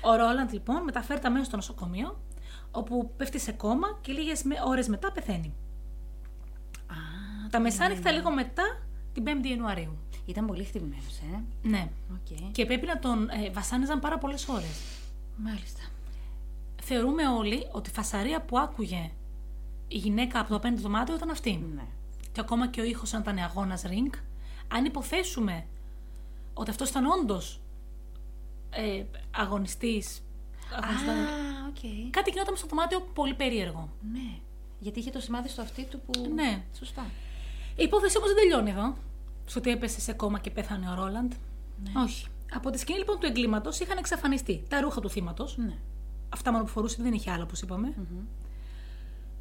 [0.10, 2.22] Ο Ρόλαντ λοιπόν μεταφέρεται αμέσως στο νοσοκομείο,
[2.72, 5.54] όπου πέφτει σε κώμα και λίγες ώρες μετά πεθαίνει.
[6.88, 6.96] Α,
[7.50, 8.64] Τα μεσάνυχτα λίγο μετά
[9.14, 9.98] την 5η Ιανουαρίου.
[10.30, 11.44] Ήταν πολύ χτυπημένος, ε.
[11.62, 11.90] Ναι.
[12.12, 12.52] Οκ.
[12.52, 14.82] Και πρέπει να τον ε, βασάνιζαν πάρα πολλές ώρες.
[15.36, 15.82] Μάλιστα.
[16.82, 19.12] Θεωρούμε όλοι ότι η φασαρία που άκουγε
[19.88, 21.64] η γυναίκα από το απέναντι δωμάτιο ήταν αυτή.
[21.76, 21.86] Ναι.
[22.32, 24.18] Και ακόμα και ο ήχος αν ήταν αγώνας ring,
[24.68, 25.66] αν υποθέσουμε
[26.54, 27.60] ότι αυτός ήταν όντως
[28.70, 30.22] ε, αγωνιστής.
[30.72, 30.80] Α,
[31.70, 32.10] οκ.
[32.10, 33.90] Κάτι γινόταν στο δωμάτιο πολύ περίεργο.
[34.12, 34.40] Ναι.
[34.80, 36.32] Γιατί είχε το σημάδι στο αυτί του που.
[36.34, 36.64] Ναι.
[36.78, 37.06] Σωστά.
[37.76, 38.96] Η υπόθεση όμως δεν τελειώνει εδώ.
[39.50, 41.32] Στο ότι έπεσε σε κώμα και πέθανε ο Ρόλαντ;
[42.04, 42.26] Όχι.
[42.54, 45.58] Από τη σκηνή λοιπόν του εγκλήματος είχαν εξαφανιστεί τα ρούχα του θύματος.
[45.58, 45.74] Ναι.
[46.30, 47.94] Αυτά μόνο που φορούσε δεν είχε άλλο, όπως είπαμε.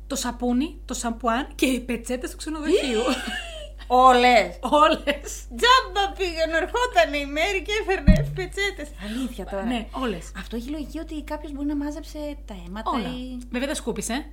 [0.06, 3.00] Το σαπούνι, το σαμπουάν και οι πετσέτες του ξενοδοχείου.
[3.86, 4.59] Όλες!
[4.62, 5.46] Όλες.
[5.56, 8.88] Τζάμπα πήγαινε, ερχόταν η μέρη και έφερνε πετσέτες.
[9.04, 9.64] Αλήθεια τώρα.
[9.64, 10.32] ναι, όλες.
[10.36, 13.09] Αυτό έχει λογική ότι κάποιος μπορεί να μάζεψε τα αίματα Όλα.
[13.09, 13.38] ή.
[13.50, 14.26] Βέβαια δεν σκούπισε,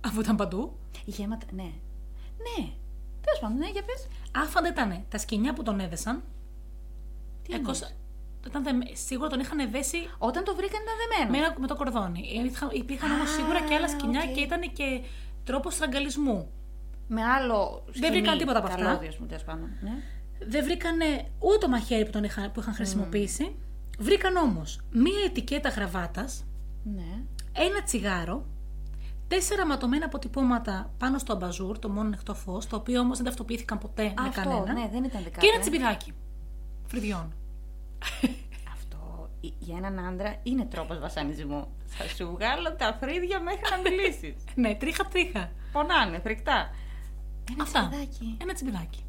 [0.00, 0.76] αφού ήταν παντού.
[1.04, 1.46] Είχε αίματα.
[1.50, 1.62] Ναι.
[2.58, 2.68] Ναι.
[3.26, 4.06] Τέλος πάντων, ναι, για πες.
[4.32, 6.22] Άφαντα ήταν τα σκοινιά που τον έδεσαν.
[7.42, 7.90] Τι Έκοσα-
[8.46, 11.30] Ήταν δε- Σίγουρα τον είχαν δέσει Όταν τον βρήκαν ήταν δεμένος.
[11.30, 12.20] με, ένα- με το κορδόνι.
[12.38, 14.32] Υπήρχαν, υπήρχαν όμως Α, σίγουρα και άλλα σκοινιά οκ.
[14.34, 15.00] και ήταν και
[15.44, 16.50] τρόπος στραγγαλισμού.
[17.08, 17.84] Με άλλο.
[17.86, 18.82] Δεν βρήκαν τίποτα από αυτά.
[18.82, 19.68] Καλώδιο, ας πούμε τέλος πάντων.
[19.80, 19.92] Ναι.
[20.46, 20.96] Δεν βρήκαν
[21.38, 23.56] ούτε το μαχαίρι που, τον είχαν, που είχαν χρησιμοποιήσει.
[23.98, 26.44] Βρήκαν όμως μία ετικέτα γραβάτας,
[26.84, 27.22] ναι.
[27.52, 28.46] ένα τσιγάρο,
[29.28, 33.78] τέσσερα ματωμένα αποτυπώματα πάνω στο αμπαζούρ, το μόνο ανοιχτό φως, το οποίο όμως δεν ταυτοποιήθηκαν
[33.78, 34.72] ποτέ με Αυτό, κανένα.
[34.72, 35.40] ναι, δεν ήταν δεκάτα.
[35.40, 35.60] και ένα ε.
[35.60, 36.12] τσιμπιδάκι.
[36.86, 37.32] Φρυδιών.
[38.72, 41.68] Αυτό ε, για έναν άντρα είναι τρόπος βασανισμού.
[41.86, 44.44] Θα σου βγάλω τα φρύδια μέχρι να μιλήσεις.
[44.54, 45.50] ναι, τρίχα τρίχα.
[45.72, 46.70] Πονάνε, φρικτά.
[47.52, 47.80] Ένα Αυτά.
[47.88, 48.36] τσιπιδάκι.
[48.40, 49.04] Ένα τσιμπιδάκι.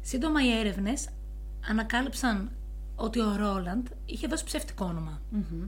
[0.00, 1.08] Σύντομα οι έρευνες
[1.68, 2.50] ανακάλυψαν
[2.96, 5.20] ότι ο Ρόλαντ είχε δώσει ψεύτικο όνομα.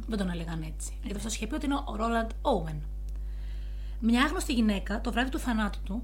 [0.06, 0.98] Δεν τον έλεγαν έτσι.
[1.02, 2.82] Γιατί αυτό είχε πει ότι είναι ο Ρόλαντ Όουεν.
[4.00, 6.02] Μια άγνωστη γυναίκα το βράδυ του θανάτου του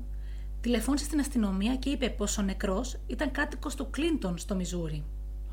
[0.61, 5.05] τηλεφώνησε στην αστυνομία και είπε πως ο νεκρός ήταν κάτοικος του Κλίντον στο Μιζούρι.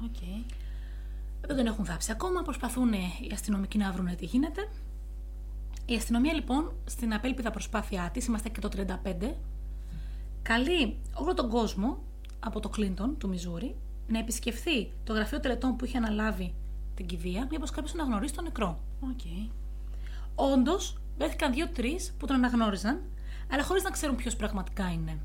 [0.03, 0.15] Οκ.
[1.47, 4.69] Δεν τον έχουν θάψει ακόμα, προσπαθούν οι αστυνομικοί να βρουν τι γίνεται.
[5.85, 9.33] Η αστυνομία λοιπόν στην απέλπιδα προσπάθειά της, είμαστε και το 35,
[10.41, 12.03] καλεί όλο τον κόσμο
[12.39, 13.75] από το Κλίντον του Μιζούρι
[14.07, 16.53] να επισκεφθεί το γραφείο τελετών που είχε αναλάβει
[16.95, 18.79] την κηδεία, μήπως κάποιος αναγνωρίσει τον νεκρό.
[19.01, 19.21] Οκ.
[20.35, 23.01] Όντως, βρέθηκαν δύο-τρεις που τον αναγνώριζαν,
[23.51, 25.19] αλλά χωρίς να ξέρουν ποιος πραγματικά είναι.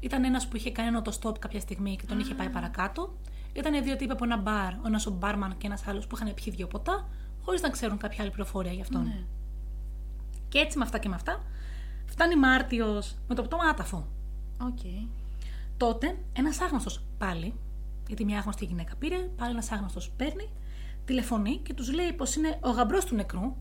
[0.00, 3.16] Ήταν ένας που είχε κάνει ένα stop κάποια στιγμή και τον είχε πάει παρακάτω.
[3.52, 6.34] Ήταν δύο τύποι από ένα μπαρ, ο ένας ο μπάρμαν και ένας άλλος που είχαν
[6.34, 7.08] πιει δύο ποτά,
[7.42, 9.02] χωρίς να ξέρουν κάποια άλλη πληροφορία γι' αυτόν.
[9.02, 9.22] Ναι.
[10.48, 11.42] Και έτσι με αυτά και με αυτά,
[12.06, 14.06] φτάνει Μάρτιος με το πτώμα άταφο.
[14.60, 14.78] Οκ.
[15.76, 17.54] Τότε ένας άγνωστος πάλι,
[18.06, 20.48] γιατί μια άγνωστη γυναίκα πήρε, πάλι ένας άγνωστος παίρνει,
[21.04, 23.56] τηλεφωνεί και τους λέει πως είναι ο γαμπρός του νεκρού.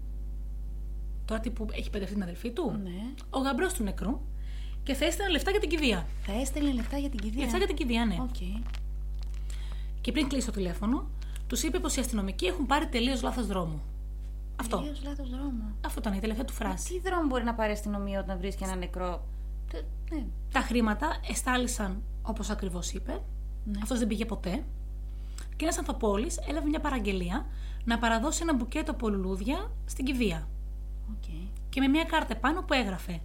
[1.28, 2.80] Τώρα τι που έχει παιδευτεί την αδελφή του.
[2.84, 3.13] Ναι.
[3.30, 4.19] Ο γαμπρός του νεκρού
[4.84, 6.05] και θα έστελνε λεφτά για την κηδεία.
[6.21, 7.41] Θα έστελνε λεφτά για την κηδεία.
[7.43, 8.17] Λεφτά για την κηδεία, ναι.
[8.21, 8.36] Οκ.
[10.01, 11.09] Και πριν κλείσει το τηλέφωνο,
[11.47, 13.80] τους είπε πως οι αστυνομικοί έχουν πάρει τελείως λάθος δρόμο.
[14.55, 14.78] Αυτό.
[14.78, 15.63] Τελείως λάθος δρόμο.
[15.86, 16.93] Αυτό ήταν η τελευταία του φράση.
[16.93, 19.23] Τι δρόμο μπορεί να πάρει η αστυνομία όταν βρίσκει ένα νεκρό;
[19.71, 20.25] Τε- Ναι.
[20.51, 23.21] Τα χρήματα εστάλησαν όπως ακριβώς είπε.
[23.65, 23.80] Ναι.
[23.82, 24.63] Αυτός δεν πήγε ποτέ.
[25.55, 27.45] Και ένας ανθοπώλης έλαβε μια παραγγελία
[27.86, 30.47] να παραδώσει ένα μπουκέτο από λουλούδια στην κηδεία.
[31.12, 31.24] Οκ.
[31.70, 33.22] Και με μια κάρτα πάνω που έγραφε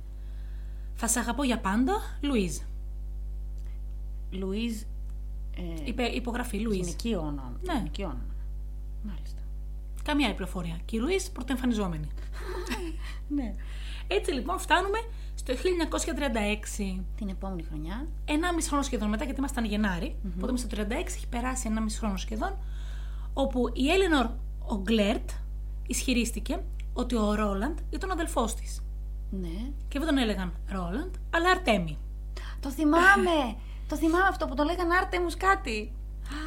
[0.95, 2.59] Θα σε αγαπώ για πάντα, Λουίζ.
[4.30, 4.80] Λουίζ.
[5.57, 6.76] Ε, Είπε υπογραφή Λουίζ.
[6.76, 7.53] γυναικείο όνομα.
[7.62, 7.72] Ναι.
[7.72, 8.35] Γυναικείο όνομα.
[9.03, 9.41] Μάλιστα.
[10.03, 10.78] Καμία άλλη πληροφορία.
[10.85, 12.09] Και η Λουίζ πρωτοεμφανιζόμενη.
[13.28, 13.55] Ναι.
[14.07, 14.99] Έτσι λοιπόν φτάνουμε
[15.35, 17.01] στο 1936.
[17.16, 18.07] Την επόμενη χρονιά.
[18.24, 21.99] Ένα μισό χρόνο σχεδόν μετά, γιατί ήμασταν Γενάρη, οπότε στο 36 έχει περάσει ένα μισό
[21.99, 22.57] χρόνο σχεδόν,
[23.33, 24.26] όπου η Έλενορ
[24.66, 25.30] ο Γκλέρτ
[25.87, 26.62] ισχυρίστηκε
[26.93, 28.82] ότι ο Ρόλαντ ήταν ο αδελφός της.
[29.30, 29.70] Ναι.
[29.88, 31.99] Και δεν τον έλεγαν Ρόλαντ, αλλά Αρτέμι.
[32.61, 33.57] Το θυμάμαι!
[33.88, 35.93] το θυμάμαι αυτό που το λέγανε Άρτεμους κάτι.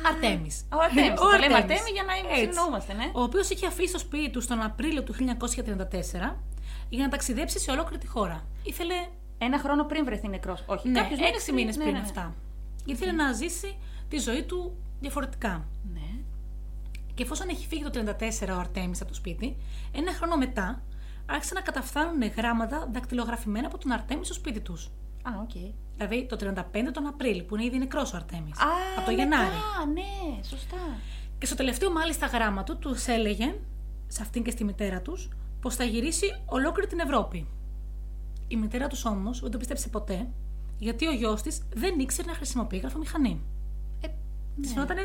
[0.07, 0.65] Αρτέμις.
[0.73, 1.19] Ο Αρτέμις.
[1.19, 1.79] Ο Το λέμε Αρτέμις.
[1.79, 2.39] Αρτέμι για να Έτσι.
[2.39, 3.11] συνεννοούμαστε, ναι.
[3.13, 6.35] Ο οποίος είχε αφήσει το σπίτι του τον Απρίλιο του 1934
[6.89, 8.43] για να ταξιδέψει σε ολόκληρη τη χώρα.
[8.63, 8.93] Ήθελε
[9.37, 10.63] Ένα χρόνο πριν βρεθεί νεκρός.
[10.65, 12.05] Όχι, ναι, κάποιους έξι μήνες ναι, πριν ναι, ναι.
[12.05, 12.33] αυτά.
[12.85, 13.77] Γιατί ήθελε να ζήσει
[14.09, 15.65] τη τη ζωή του διαφορετικά.
[15.93, 16.04] Ναι.
[17.15, 17.89] Και εφόσον έχει φύγει το
[18.49, 19.57] 34 ο Άρτεμις από το σπίτι,
[19.91, 20.81] ένα χρόνο μετά
[21.25, 24.85] άρχισαν να καταφθάνουν γράμματα δακτυλογραφημένα από τον Άρτεμι στο σπίτι τους.
[25.23, 25.71] Α, οκ.
[25.97, 28.49] Δηλαδή το 35 τον Απρίλιο, που είναι ήδη νεκρός ο Άρτεμις.
[28.49, 28.53] Α,
[28.97, 29.55] Από το μετά, Γενάρη.
[29.93, 30.77] ναι, σωστά.
[31.37, 33.55] Και στο τελευταίο μάλιστα γράμμα του, τους έλεγε,
[34.07, 35.29] σε αυτήν και στη μητέρα τους,
[35.61, 37.47] πως θα γυρίσει ολόκληρη την Ευρώπη.
[38.47, 40.27] Η μητέρα τους όμως δεν το πίστεψε ποτέ,
[40.77, 43.41] γιατί ο γιος της δεν ήξερε να χρησιμοποιεί γραφομηχανή.
[44.01, 44.07] Ε,
[44.61, 44.97] Της φαινόταν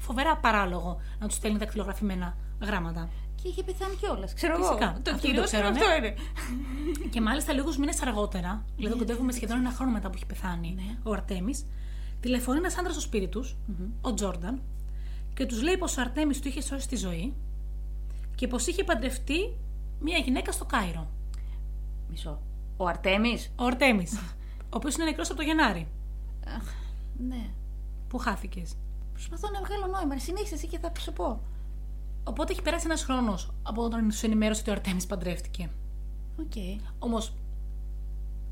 [0.00, 3.08] φοβερά παράλογο να τους στέλνει δακτυλογραφημένα γράμματα.
[3.42, 4.34] και είχε πεθάνει κιόλας.
[4.34, 4.74] Ξέρω Φυσικά.
[4.90, 5.00] εγώ.
[5.02, 5.98] Το Αυτό κυριότερο δεν το ξέρανε.
[6.06, 6.14] αυτό είναι.
[7.12, 10.98] Και μάλιστα λίγους μήνες αργότερα, δηλαδή κοντεύουμε σχεδόν ένα χρόνο μετά που έχει πεθάνει Ναι.
[11.02, 11.66] ο Αρτέμις,
[12.20, 13.56] τηλεφωνεί ένας άντρας στο σπίτι τους,
[14.00, 14.60] ο Τζόρνταν,
[15.34, 17.34] και τους λέει πως ο Αρτέμις του είχε σώσει τη ζωή
[18.34, 19.56] και πως είχε παντρευτεί
[20.00, 21.06] μια γυναίκα στο Κάιρο.
[22.10, 22.40] Μισό.
[22.76, 24.16] Ο Αρτέμις; Ο Αρτέμις,
[24.62, 25.86] ο οποίος είναι νεκρός από το Γενάρη,
[27.28, 27.50] Ναι.
[28.08, 28.74] που χάθηκες.
[29.18, 30.18] Προσπαθώ να βγάλω νόημα.
[30.18, 31.40] Συνέχισε εσύ και θα σου πω.
[32.24, 35.70] Οπότε έχει περάσει ένας χρόνος από όταν του ενημέρωσε ότι ο Αρτέμις παντρεύτηκε.
[36.40, 36.52] Οκ.
[36.98, 37.32] Όμως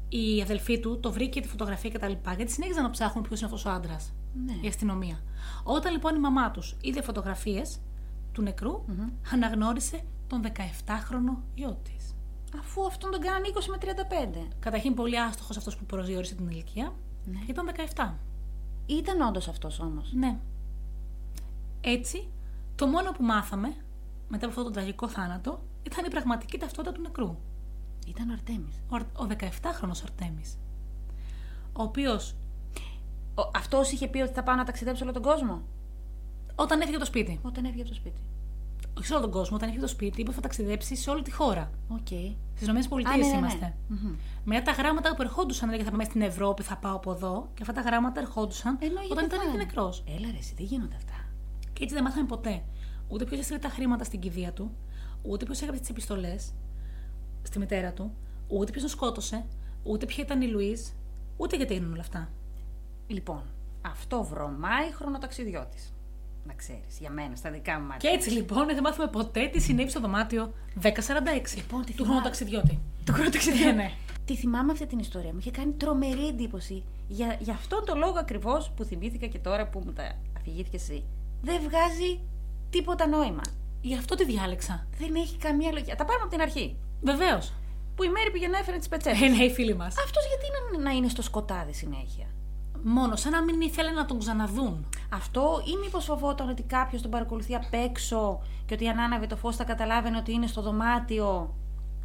[0.08, 2.12] η αδελφή του το βρήκε τη φωτογραφία κτλ.
[2.36, 4.12] Γιατί συνέχιζαν να ψάχνουν ποιος είναι αυτός ο άντρας.
[4.44, 4.52] Ναι.
[4.60, 5.22] Η αστυνομία.
[5.64, 7.78] Όταν λοιπόν η μαμά τους είδε φωτογραφίες
[8.32, 8.84] του νεκρου
[9.32, 12.14] αναγνώρισε τον 17χρονο γιο της.
[12.58, 13.76] Αφού αυτόν τον κάνανε 20 με
[14.44, 14.48] 35.
[14.58, 16.94] Καταρχήν πολύ άστοχος αυτός που προσδιορίσε την ηλικία.
[17.24, 17.38] Ναι.
[17.46, 18.14] Ήταν 17.
[18.86, 20.12] Ήταν όντως αυτός όμως.
[20.12, 20.38] Ναι.
[21.88, 22.28] Έτσι,
[22.74, 23.68] το μόνο που μάθαμε
[24.28, 27.36] μετά από αυτόν τον τραγικό θάνατο ήταν η πραγματική ταυτότητα του νεκρού.
[28.06, 28.74] Ήταν ο Αρτέμις.
[28.90, 30.58] Ο, Αρ- ο 17χρονος Αρτέμις.
[31.72, 32.34] Ο οποίος
[33.54, 35.62] Αυτό είχε πει ότι θα πάω να ταξιδέψω όλο τον κόσμο;
[36.54, 38.20] όταν έφυγε από το σπίτι, Όταν έφυγε από το σπίτι.
[38.98, 41.10] όχι σε όλο τον κόσμο, όταν έφυγε από το σπίτι, είπε ότι θα ταξιδέψει σε
[41.10, 41.70] όλη τη χώρα.
[41.88, 42.06] Οκ.
[42.54, 43.36] Στις ΗΠΑ Α, ναι, ναι, ναι.
[43.36, 43.76] είμαστε.
[43.88, 44.14] Μμμ.
[44.44, 47.48] Μετά τα γράμματα που ερχόντουσαν, έλεγε θα πάμε στην Ευρώπη, θα πάω από εδώ.
[47.54, 49.48] Και αυτά τα γράμματα ερχόντουσαν Ενώ είχε όταν ήταν πεθάνει.
[49.48, 50.04] ήδη νεκρός.
[50.06, 51.12] Έλα ρε, εσύ, δεν γίνονται αυτά.
[51.76, 52.62] Και έτσι δεν μάθαμε ποτέ
[53.08, 54.70] ούτε ποιος έστειλε τα χρήματα στην κηδεία του,
[55.22, 56.52] ούτε ποιος έγραψε τις επιστολές
[57.42, 58.12] στη μητέρα του,
[58.48, 59.44] ούτε ποιος τον σκότωσε,
[59.82, 60.80] ούτε ποια ήταν η Λουίζ,
[61.36, 62.28] ούτε γιατί έγιναν όλα αυτά.
[63.06, 63.42] Λοιπόν,
[63.82, 65.92] αυτό βρωμάει χρονοταξιδιώτης.
[66.46, 68.10] Να ξέρεις, για μένα, στα δικά μου Και μάτια.
[68.10, 70.52] έτσι λοιπόν δεν μάθουμε ποτέ τι συνέβη στο δωμάτιο
[70.82, 70.86] 1046
[71.56, 72.04] Λοιπόν, τι του θυμάμαι.
[72.04, 72.78] χρονοταξιδιώτη.
[73.04, 73.64] Το χρονοταξιδιώτη.
[73.64, 73.90] Ναι, ναι.
[74.24, 75.32] Τη θυμάμαι αυτή την ιστορία.
[75.32, 76.82] Μου είχε κάνει τρομερή εντύπωση.
[77.08, 81.04] Για, για αυτόν τον λόγο ακριβώς που θυμήθηκα και τώρα που μου τα αφηγήθηκε εσύ.
[81.42, 82.20] Δεν βγάζει
[82.70, 83.42] τίποτα νόημα.
[83.80, 84.86] Γι' αυτό τη διάλεξα.
[84.98, 85.94] Δεν έχει καμία λογική.
[85.96, 86.76] Τα πάμε από την αρχή.
[87.02, 87.52] Βεβαίως.
[87.94, 89.24] Που η Μέρη πήγε να έφερε τις πετσέτε.
[89.24, 89.94] Ε, ναι, οι φίλοι μας.
[89.98, 92.26] Αυτός γιατί να, να είναι στο σκοτάδι συνέχεια;
[92.82, 94.86] Μόνο σαν να μην ήθελε να τον ξαναδούν.
[95.12, 99.36] Αυτό ή μήπως φοβόταν ότι κάποιος τον παρακολουθεί απ' έξω και ότι αν άναβε το
[99.36, 101.54] φως θα καταλάβαινε ότι είναι στο δωμάτιο;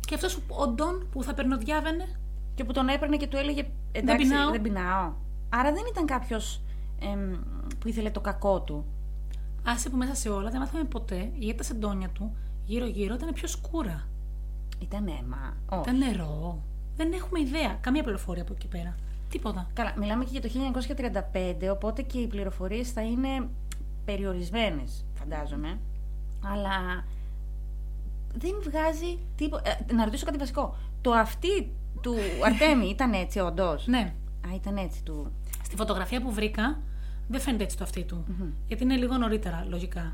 [0.07, 2.19] Και αυτός ο Ντόν που θα περνοδιάβαινε.
[2.55, 4.51] και που τον έπαιρνε και του έλεγε Εντάξει, πεινάω».
[4.51, 5.13] δεν πεινάω.
[5.49, 6.61] Άρα δεν ήταν κάποιος
[7.79, 8.85] που ήθελε το κακό του.
[9.63, 12.35] Άσε που μέσα σε όλα δεν μάθαμε ποτέ γιατί τα σεντόνια του
[12.65, 14.07] γύρω-γύρω ήταν πιο σκούρα.
[14.79, 15.57] Ήταν αίμα.
[15.69, 15.81] Όχι.
[15.81, 16.63] Ήταν νερό.
[16.95, 17.77] Δεν έχουμε ιδέα.
[17.81, 18.95] Καμία πληροφορία από εκεί πέρα.
[19.29, 19.67] Τίποτα.
[19.73, 20.49] Καλά, μιλάμε και για το
[21.67, 23.47] 1935, οπότε και οι πληροφορίες θα είναι
[24.05, 25.79] περιορισμένες, φαντάζομαι.
[26.45, 27.05] Αλλά
[28.33, 29.77] δεν βγάζει τίποτα.
[29.93, 30.75] να ρωτήσω κάτι βασικό.
[31.01, 34.13] Το αυτή του Αρτέμι ήταν έτσι όντως; Ναι.
[34.47, 35.31] Α, ήταν έτσι του.
[35.63, 36.79] Στη φωτογραφία που βρήκα
[37.31, 38.25] δεν φαίνεται έτσι το αυτί του.
[38.67, 40.11] Γιατί είναι λίγο νωρίτερα, λογικά.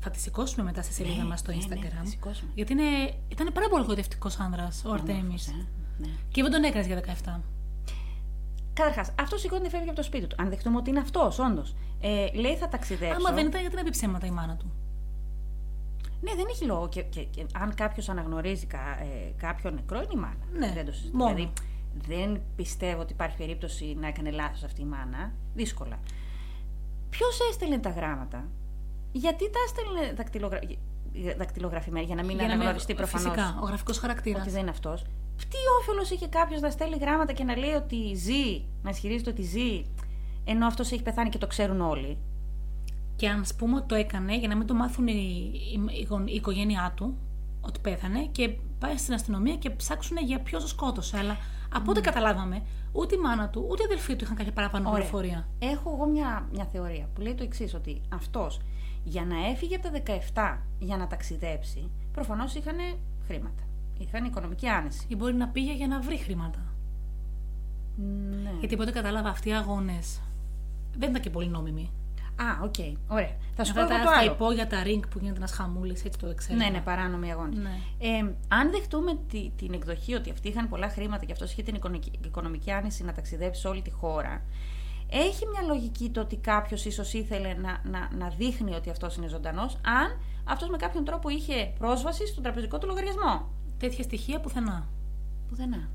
[0.00, 1.92] Θα τη σηκώσουμε μετά στη σελίδα Ναι, μας στο ναι, ναι, Instagram.
[1.96, 2.50] θα τη σηκώσουμε.
[2.54, 5.48] γιατί είναι, ήταν πάρα πολύ γοητευτικός άνδρας ο Αρτέμις.
[5.48, 5.66] Όμορφος, ε.
[5.98, 6.08] Ναι.
[6.30, 7.40] Και δεν τον έκανε για 17.
[8.72, 10.36] Καταρχάς, αυτός σηκώνει φεύγει από το σπίτι του.
[10.38, 11.74] Αν δεχτούμε ότι είναι αυτός, όντως.
[12.00, 13.16] Ε, λέει θα ταξιδέψω.
[13.16, 14.72] Άμα δεν ήταν, γιατί να πει ψέματα η μάνα του;
[16.20, 16.88] Ναι, δεν έχει λόγο.
[16.88, 20.44] Και, και, και αν κάποιος αναγνωρίζει κα, ε, κάποιον νεκρό, είναι η μάνα.
[20.58, 21.16] Ναι, δεν το συζητώ.
[21.16, 21.34] μόνο.
[21.34, 21.52] Δηλαδή,
[22.08, 25.32] δεν πιστεύω ότι υπάρχει περίπτωση να έκανε λάθος αυτή η μάνα.
[25.54, 25.98] Δύσκολα.
[27.14, 28.48] Ποιος έστελνε τα γράμματα,
[29.12, 30.58] γιατί τα έστελνε δακτυλογρα...
[31.38, 34.42] δακτυλογραφημένα, για να μην Για να μην- αναγνωριστεί προφανώς Φυσικά, ο γραφικός χαρακτήρας.
[34.42, 35.02] ότι δεν είναι αυτός.
[35.38, 39.42] Τι όφελος είχε κάποιος να στέλνει γράμματα και να λέει ότι ζει, να ισχυρίζεται ότι
[39.42, 39.84] ζει,
[40.44, 42.18] ενώ αυτός έχει πεθάνει και το ξέρουν όλοι;
[43.16, 46.06] Και αν ας πούμε ότι το έκανε για να μην το μάθουν η, η, η
[46.08, 47.16] γον- η οικογένειά του
[47.60, 48.48] ότι πέθανε και
[48.78, 51.18] πάει στην αστυνομία και ψάξουν για ποιος το σκότωσε.
[51.18, 51.36] Αλλά
[51.74, 52.62] από ό,τι καταλάβαμε,
[52.92, 55.00] ούτε η μάνα του ούτε η αδελφή του είχαν κάποια παραπάνω Ωραία.
[55.00, 55.48] πληροφορία.
[55.58, 58.60] Έχω εγώ μια, μια θεωρία που λέει το εξής, ότι αυτός
[59.04, 60.02] για να έφυγε από τα
[60.56, 62.76] 17 για να ταξιδέψει, προφανώς είχαν
[63.26, 63.62] χρήματα.
[63.98, 65.04] Είχαν οικονομική άνεση.
[65.08, 66.58] Ή μπορεί να πήγε για να βρει χρήματα.
[68.42, 68.52] Ναι.
[68.58, 70.20] Γιατί από ό,τι κατάλαβα, αυτοί οι αγώνες
[70.96, 71.90] δεν ήταν και πολύ νόμιμοι.
[72.36, 72.74] Α, οκ.
[73.08, 73.36] Ωραία.
[73.54, 74.32] Θα σου πω Αυτά εγώ τα, το τα άλλο.
[74.32, 76.58] υπόγεια, τα ring που γίνεται ένας χαμούλης, έτσι το ξέρω.
[76.58, 77.56] Ναι, ναι, παράνομη αγώνη.
[77.56, 77.78] Ναι.
[77.98, 81.74] Ε, αν δεχτούμε τη, την εκδοχή ότι αυτοί είχαν πολλά χρήματα και αυτός είχε την
[81.74, 84.42] οικονομική, οικονομική άνεση να ταξιδέψει σε όλη τη χώρα,
[85.10, 89.26] έχει μια λογική το ότι κάποιος ίσως ήθελε να, να, να δείχνει ότι αυτός είναι
[89.26, 93.48] ζωντανός, αν αυτός με κάποιον τρόπο είχε πρόσβαση στον τραπεζικό του λογαριασμό.
[93.78, 94.86] Τέτοια στοιχεία πουθενά.
[95.48, 95.88] Πουθενά.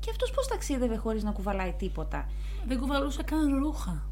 [0.00, 2.28] Και αυτός πώς ταξίδευε χωρίς να κουβαλάει τίποτα;
[2.66, 4.02] Δεν κουβαλούσε καν ρούχα.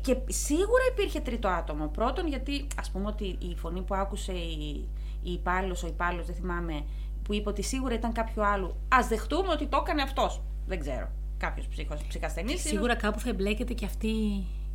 [0.00, 1.86] Και σίγουρα υπήρχε τρίτο άτομο.
[1.88, 4.88] Πρώτον, γιατί ας πούμε ότι η φωνή που άκουσε η,
[5.22, 6.84] η υπάλληλος, ο υπάλληλος, δεν θυμάμαι,
[7.22, 8.66] που είπε ότι σίγουρα ήταν κάποιο άλλο.
[8.66, 10.42] Α δεχτούμε ότι το έκανε αυτός.
[10.66, 11.10] Δεν ξέρω.
[11.38, 11.66] Κάποιος
[12.08, 12.60] ψυχασθενής.
[12.60, 14.08] Σίγουρα κάπου θα εμπλέκεται και αυτή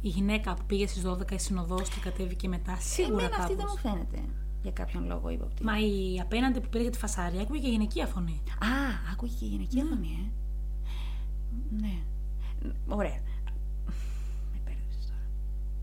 [0.01, 2.77] η γυναίκα που πήγε στις 12 η συνοδός και κατέβηκε μετά.
[2.79, 3.43] Σίγουρα Εμένα κάπως.
[3.43, 4.17] αυτή δεν μου φαίνεται.
[4.61, 5.63] Για κάποιον λόγο ύποπτη.
[5.63, 8.41] Μα η απέναντι που πήρε για τη φασάρια άκουγε και γυναικεία φωνή.
[8.59, 8.67] Α,
[9.13, 10.31] άκουγε και γυναικεία φωνή, ε.
[11.81, 11.93] Ναι.
[12.87, 13.19] Ωραία.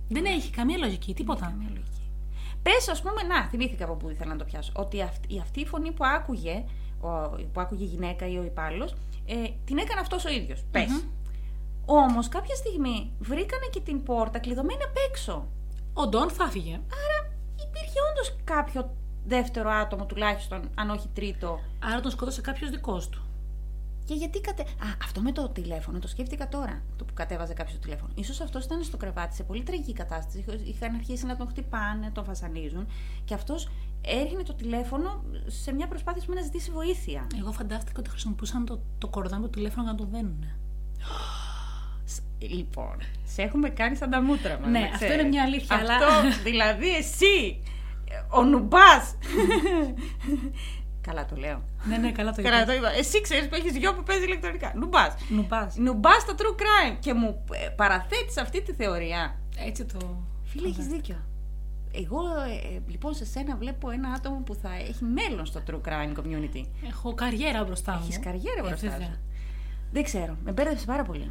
[0.09, 0.23] Με πέρδεψε τώρα.
[0.23, 1.47] Δεν έχει καμία λογική, τίποτα.
[1.47, 2.11] Καμία λογική.
[2.63, 4.73] Πες, ας πούμε, να, θυμήθηκα από πού ήθελα να το πιάσω.
[4.75, 6.65] Ότι αυτή, αυτή η φωνή που άκουγε,
[7.01, 7.09] ο,
[7.53, 8.95] που άκουγε η γυναίκα ή ο υπάλληλος,
[9.27, 9.35] ε,
[9.65, 10.65] την έκανε αυτός ο ίδιος.
[10.71, 11.05] Πες.
[11.85, 15.49] Όμως κάποια στιγμή βρήκανε και την πόρτα κλειδωμένη απ' έξω.
[15.93, 16.73] Ο Ντόν θα φύγε.
[16.75, 17.33] Άρα
[17.69, 18.91] υπήρχε όντως κάποιο
[19.25, 21.61] δεύτερο άτομο τουλάχιστον, αν όχι τρίτο.
[21.85, 23.26] Άρα τον σκότωσε κάποιος δικός του.
[24.07, 24.63] Και γιατί κατε...
[24.63, 26.83] Α, αυτό με το τηλέφωνο, το σκέφτηκα τώρα.
[26.97, 28.11] Το που κατέβαζε κάποιος το τηλέφωνο.
[28.33, 30.45] σω αυτός ήταν στο κρεβάτι σε πολύ τραγική κατάσταση.
[30.65, 32.87] Είχαν αρχίσει να τον χτυπάνε, τον βασανίζουν.
[33.25, 33.69] Και αυτός
[34.01, 37.27] έριχνε το τηλέφωνο σε μια προσπάθεια πούμε, να ζητήσει βοήθεια.
[37.39, 40.45] Εγώ φαντάστηκα ότι χρησιμοποιούσαν το, το κορδόνι του τηλέφωνο να το δένουν.
[42.39, 44.71] Λοιπόν, σε έχουμε κάνει σαν τα μούτρα μας.
[44.71, 45.15] Ναι, να αυτό ξέρεις.
[45.15, 47.63] είναι μια αλήθεια, Αυτό, αλλά- δηλαδή εσύ,
[48.31, 49.15] ο νουμπάς.
[51.07, 51.63] Καλά το λέω.
[51.89, 52.67] ναι, ναι, καλά το Καλά είπα.
[52.67, 52.91] το είπα.
[52.93, 54.73] Εσύ ξέρεις που έχεις γιο που παίζει ηλεκτρονικά.
[54.77, 55.15] Νουμπάς.
[55.29, 55.73] Νουπά.
[55.77, 56.97] Νουμπάς στο true crime.
[57.01, 59.37] Και μου ε, παραθέτεις αυτή τη θεωρία.
[59.67, 59.99] Έτσι το.
[60.45, 61.17] Φίλε, έχεις δίκιο.
[61.93, 62.19] Εγώ
[62.75, 66.65] ε, λοιπόν σε σένα βλέπω ένα άτομο που θα έχει μέλλον στο true crime community.
[66.89, 67.99] Έχω καριέρα μπροστά μου.
[68.03, 69.07] Έχεις καριέρα Ε, μπροστά βέβαια.
[69.07, 69.19] σου.
[69.93, 70.37] Δεν ξέρω.
[70.45, 71.31] Με μπέρδεψε πάρα πολύ.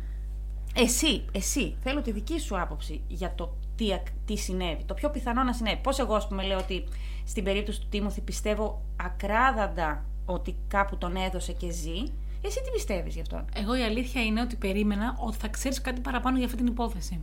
[0.75, 4.83] Εσύ, εσύ, θέλω τη δική σου άποψη για το τι, ακ- τι συνέβη.
[4.85, 5.77] Το πιο πιθανό να συνέβη.
[5.83, 6.83] Πώς εγώ, ας πούμε, λέω ότι
[7.25, 12.03] στην περίπτωση του Τίμωθη πιστεύω ακράδαντα ότι κάπου τον έδωσε και ζει.
[12.41, 16.01] Εσύ τι πιστεύεις γι' αυτό; Εγώ η αλήθεια είναι ότι περίμενα ότι θα ξέρεις κάτι
[16.01, 17.19] παραπάνω για αυτή την υπόθεση.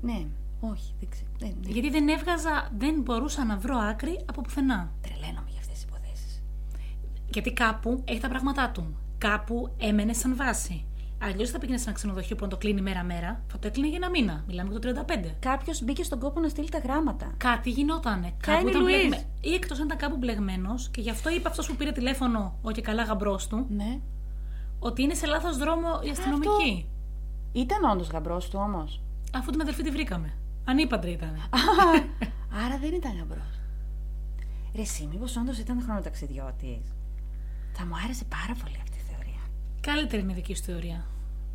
[0.00, 0.26] Ναι,
[0.60, 1.30] όχι, δεν ξέρω.
[1.38, 1.72] Δεν, δεν.
[1.72, 4.92] Γιατί δεν έβγαζα, δεν μπορούσα να βρω άκρη από πουθενά.
[5.00, 6.42] Τρελαίνομαι για αυτές τις υποθέσεις.
[7.30, 8.96] Γιατί κάπου έχει τα πράγματά του.
[9.18, 10.84] Κάπου έμενε σαν βάση.
[11.24, 13.96] Αλλιώς θα πήγαινε σε ένα ξενοδοχείο που να το κλείνει μέρα-μέρα, θα το έκλεινε για
[13.96, 14.44] ένα μήνα.
[14.46, 15.34] Μιλάμε για το 35.
[15.40, 17.34] Κάποιος μπήκε στον κόπο να στείλει τα γράμματα.
[17.36, 18.32] Κάτι γινότανε.
[18.40, 21.48] Ποια είναι η Λουίζ; μπλεγμε- Ή εκτός αν ήταν κάπου μπλεγμένος και γι' αυτό είπε
[21.48, 23.98] αυτός που πήρε τηλέφωνο, ο και καλά γαμπρός του, Ναι.
[24.78, 26.86] ότι είναι σε λάθος δρόμο η αστυνομική.
[27.52, 29.00] Ήταν όντως γαμπρός του όμως.
[29.34, 30.32] Αφού την αδερφή τη βρήκαμε.
[30.64, 31.36] Ανήπαντρη ήταν.
[32.66, 33.60] Άρα δεν ήταν γαμπρός.
[34.74, 36.94] Ρε εσύ, μήπως όντως ήταν χρονοταξιδιώτης.
[37.72, 39.40] Θα μου άρεσε πάρα πολύ αυτή η θεωρία.
[39.80, 41.04] Καλύτερη είναι η δική σου θεωρία.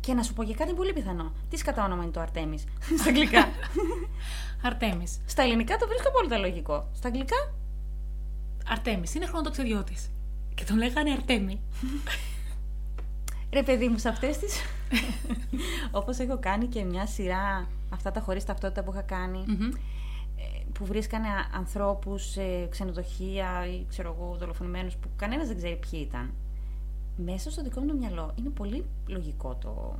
[0.08, 1.32] Και να σου πω και κάτι πολύ πιθανό.
[1.50, 2.64] Τι σκατά όνομα είναι το Αρτέμις.
[2.98, 3.48] Στα αγγλικά.
[4.68, 5.06] Αρτέμι.
[5.26, 6.88] Στα ελληνικά το βρίσκω πολύ λογικό.
[6.94, 7.36] Στα αγγλικά;
[8.68, 9.94] Αρτέμι είναι χρονοτοξιδιώτη.
[10.54, 11.60] Και τον λέγανε Αρτέμι.
[13.56, 14.60] Ρε παιδί μου, σε αυτές τις...
[15.90, 19.44] Όπως έχω κάνει και μια σειρά αυτά τα χωρίς ταυτότητα που είχα κάνει,
[20.36, 20.42] ε,
[20.72, 26.06] που βρίσκανε α- ανθρώπους σε ξενοδοχεία ή ξέρω εγώ δολοφονημένους που κανένας δεν ξέρει ποιοι
[26.08, 26.32] ήταν.
[27.24, 29.94] Μέσα στο δικό μου το μυαλό είναι πολύ λογικό το...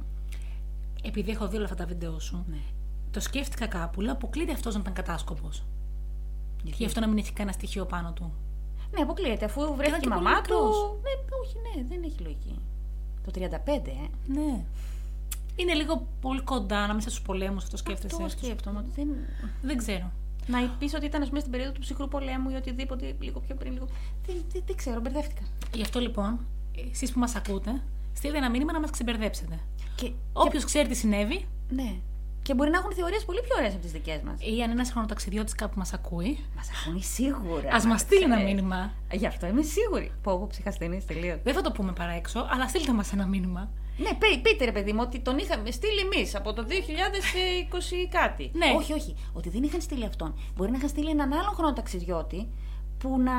[1.03, 2.59] Επειδή έχω δει όλα αυτά τα βίντεο σου, Ναι.
[3.11, 4.01] το σκέφτηκα κάπου.
[4.01, 5.63] Λέω αποκλείται αυτός να ήταν κατάσκοπος.
[6.63, 8.33] Γι' αυτό να μην έχει κανένα στοιχείο πάνω του.
[8.95, 9.45] Ναι, αποκλείεται.
[9.45, 10.55] Αφού βρέθηκε η και πολύ μαμά του.
[10.55, 10.77] μικρός.
[11.03, 12.59] Ναι, όχι, ναι, δεν έχει λογική.
[13.25, 14.09] Το 35, ε.
[14.33, 14.65] Ναι.
[15.57, 18.15] Είναι λίγο πολύ κοντά ανάμεσα στου πολέμους, αυτό σκέφτεσαι.
[18.17, 18.79] Αυτό στους- σκέφτομαι.
[18.79, 19.09] Ότι δεν...
[19.63, 20.11] Δεν ξέρω.
[20.47, 23.55] Να πεις ότι ήταν ας πούμε, στην περίοδο του ψυχρού πολέμου ή οτιδήποτε λίγο πιο
[23.55, 23.73] πριν.
[23.73, 23.87] Λίγο...
[24.27, 25.43] Δεν, δεν, δεν ξέρω, μπερδεύτηκα.
[25.75, 26.39] Γι' αυτό λοιπόν,
[26.93, 29.59] εσείς που μας ακούτε, στείλτε ένα μήνυμα να μας ξεμπερδέψετε.
[29.95, 31.95] Και, Όποιος ξέρει τι συνέβη, Ναι.
[32.43, 34.41] Και μπορεί να έχουν θεωρίες πολύ πιο ωραίες από τις δικές μας.
[34.41, 37.69] ή αν ένας χρονοταξιδιώτης κάπου μας ακούει, Μας ακούνε σίγουρα.
[37.75, 38.55] ας μας στείλει ένα ξέρεις.
[38.55, 38.93] μήνυμα.
[39.13, 40.13] Γι' αυτό είμαι σίγουρη.
[40.23, 41.39] Πω, πω ψυχασθενή τελείως.
[41.43, 43.71] Δεν θα το πούμε παρά έξω, αλλά στείλτε μας ένα μήνυμα.
[43.99, 48.51] Ναι, πεί- πείτε ρε παιδί μου ότι τον είχαμε στείλει εμείς από το 2020 κάτι.
[48.55, 48.73] Ναι.
[48.77, 49.15] Όχι, όχι.
[49.33, 50.35] Ότι δεν είχαν στείλει αυτόν.
[50.57, 52.49] Μπορεί να είχαν στείλει έναν άλλον χρονοταξιδιώτη
[52.99, 53.33] που να.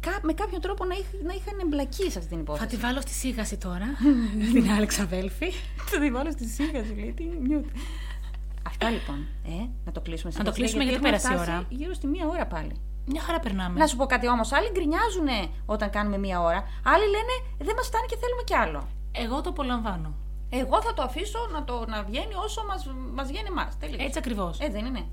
[0.00, 2.68] Κα- με κάποιο τρόπο να, είχ- να είχαν εμπλακεί σε αυτή την Θα υπόθεση.
[2.68, 3.86] τη βάλω στη σίγαση τώρα,
[4.54, 5.50] την άλλη ξαδέλφη.
[5.90, 7.12] Θα τη βάλω στη σίγα σου, λέει.
[7.16, 7.66] Τι μιούτ.
[8.66, 9.26] Αυτά λοιπόν.
[9.46, 11.66] Ε, να το κλείσουμε Να το σιγά-σιγά, κλείσουμε, γιατί έχουμε πέρασε η φτάσει ώρα.
[11.68, 12.72] Γύρω στη μία ώρα πάλι.
[13.06, 13.78] Μια χαρά περνάμε.
[13.78, 14.52] Να σου πω κάτι όμως.
[14.52, 15.28] Άλλοι γκρινιάζουν
[15.66, 16.60] όταν κάνουμε μία ώρα.
[16.84, 18.88] Άλλοι λένε δεν μας φτάνει και θέλουμε κι άλλο.
[19.12, 20.14] Εγώ το απολαμβάνω.
[20.50, 23.78] Εγώ θα το αφήσω να, το, να βγαίνει όσο μας, μας βγαίνει εμάς.
[23.78, 24.02] Τελείως.
[24.06, 24.58] Έτσι ακριβώς.
[24.60, 25.04] Έτσι δεν είναι.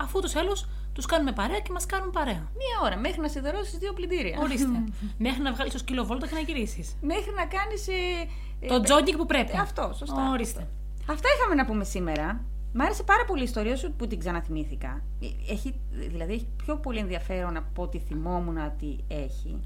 [0.00, 0.52] Αφού τους άλλου
[0.92, 2.34] τους κάνουμε παρέα και μας κάνουν παρέα.
[2.60, 4.38] Μία ώρα μέχρι να σιδερώσεις δύο πλυντήρια.
[4.40, 4.84] Ορίστε.
[5.26, 6.96] Μέχρι να βγάλεις το σκύλο βόλτα και να γυρίσεις.
[7.00, 7.88] μέχρι να κάνεις...
[7.88, 8.26] Ε,
[8.60, 9.52] ε, Το τζόγκινγκ που πρέπει.
[9.54, 10.30] ε, αυτό, σωστά.
[10.30, 10.68] Ορίστε.
[11.06, 12.44] Αυτά είχαμε να πούμε σήμερα.
[12.72, 15.02] Μ' άρεσε πάρα πολύ η ιστορία σου που την ξαναθυμήθηκα.
[15.22, 19.60] Ε, Έχει, δηλαδή έχει πιο πολύ ενδιαφέρον από ό,τι θυμόμουν ότι έχει.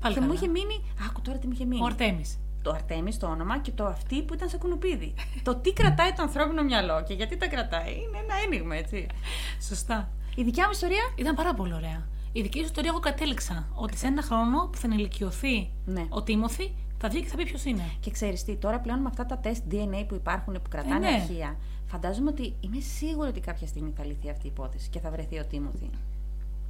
[0.00, 0.38] Πάλι και μου καλά.
[0.38, 0.84] είχε μείνει.
[1.08, 1.82] Άκου τώρα τι μου είχε μείνει.
[1.82, 2.38] Ο Αρτέμις.
[2.66, 5.14] Το Αρτέμι το όνομα και το αυτή που ήταν σε κουνουπίδι.
[5.42, 7.92] το τι κρατάει το ανθρώπινο μυαλό και γιατί τα κρατάει.
[7.92, 9.06] Είναι ένα ένιγμα, έτσι.
[9.68, 10.08] Σωστά.
[10.34, 11.02] Η δικιά μου ιστορία.
[11.16, 12.06] Ήταν πάρα πολύ ωραία.
[12.32, 16.06] Η δική σου ιστορία εγώ κατέληξα ότι σε ένα χρόνο που θα ενηλικιωθεί Ναι.
[16.08, 17.82] ο Τίμωθη θα βγει και θα πει ποιος είναι.
[18.00, 21.10] Και ξέρεις τι, τώρα πλέον με αυτά τα τεστ DNA που υπάρχουν που κρατάνε Ε,
[21.10, 21.16] ναι.
[21.16, 21.56] αρχεία,
[21.86, 25.38] φαντάζομαι ότι είμαι σίγουρη ότι κάποια στιγμή θα λυθεί αυτή η υπόθεση και θα βρεθεί
[25.38, 25.90] ο Τίμωθη.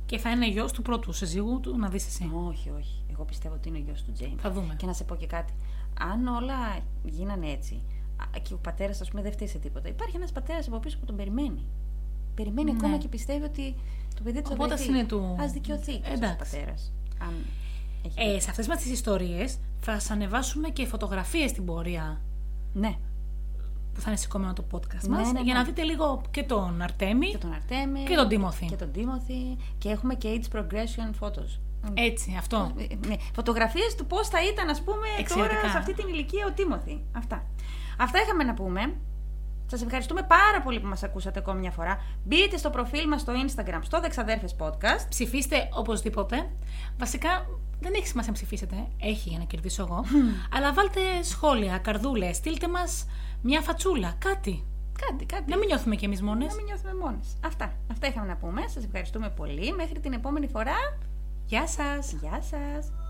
[0.06, 2.30] Και θα είναι γιος του πρώτου συζύγου του να δεις εσύ.
[2.48, 3.02] Όχι, όχι.
[3.12, 4.34] Εγώ πιστεύω ότι είναι ο γιος του Τζέιμ.
[4.38, 4.74] Θα δούμε.
[4.78, 5.52] Και να σε πω και κάτι.
[6.00, 7.82] Αν όλα γίνανε έτσι
[8.16, 10.98] α, και ο πατέρας, ας πούμε, δεν φταίει σε τίποτα, υπάρχει ένας πατέρας από πίσω
[10.98, 11.64] που τον περιμένει.
[12.34, 12.76] Περιμένει Ναι.
[12.80, 13.74] ακόμα και πιστεύει ότι
[14.14, 14.88] το παιδί του θα Οπότε βρεθεί.
[14.90, 16.36] είναι του- Ας δικαιωθεί ο Εντάξει.
[16.38, 16.92] πατέρας.
[17.20, 17.34] Αν
[18.06, 18.34] έχει.
[18.34, 22.20] Ε, σε αυτές μας τις ιστορίες θα σας ανεβάσουμε και φωτογραφίες στην πορεία
[22.72, 22.94] Ναι.
[23.94, 25.58] που θα είναι σηκωμένο το podcast Ναι, μας ναι, για ναι.
[25.58, 28.02] να δείτε λίγο και τον Αρτέμι Και τον Αρτέμι.
[28.04, 28.66] και τον Τίμωθη.
[28.66, 29.56] Και τον Τίμωθη.
[29.78, 31.58] Και έχουμε και age progression photos.
[31.94, 32.72] Έτσι, αυτό.
[32.76, 35.60] Ε, Ναι, φωτογραφίες του πώς θα ήταν, ας πούμε, Εξαιρετικά.
[35.60, 37.04] τώρα σε αυτή την ηλικία ο Τίμωθη.
[37.12, 37.44] Αυτά.
[37.98, 38.94] Αυτά είχαμε να πούμε.
[39.70, 41.98] Σας ευχαριστούμε πάρα πολύ που μας ακούσατε ακόμη μια φορά.
[42.24, 45.06] Μπείτε στο προφίλ μας στο Instagram, στο Δεξαδέρφες Podcast.
[45.08, 46.50] Ψηφίστε οπωσδήποτε.
[46.98, 47.46] Βασικά
[47.80, 48.86] δεν έχει σημασία να ψηφίσετε.
[49.00, 50.04] Έχει για να κερδίσω εγώ.
[50.52, 53.06] Αλλά βάλτε σχόλια, καρδούλες, στείλτε μας
[53.42, 54.64] μια φατσούλα, κάτι.
[55.10, 55.50] Κάτι, κάτι.
[55.50, 56.48] Να μην νιώθουμε κι εμείς μόνες.
[56.48, 57.36] να μην νιώθουμε μόνες.
[57.44, 57.72] Αυτά.
[57.90, 58.62] Αυτά είχαμε να πούμε.
[58.68, 59.72] Σας ευχαριστούμε πολύ.
[59.72, 60.74] Μέχρι την επόμενη φορά.
[61.48, 62.12] Γεια σας!
[62.12, 63.05] Γεια σας.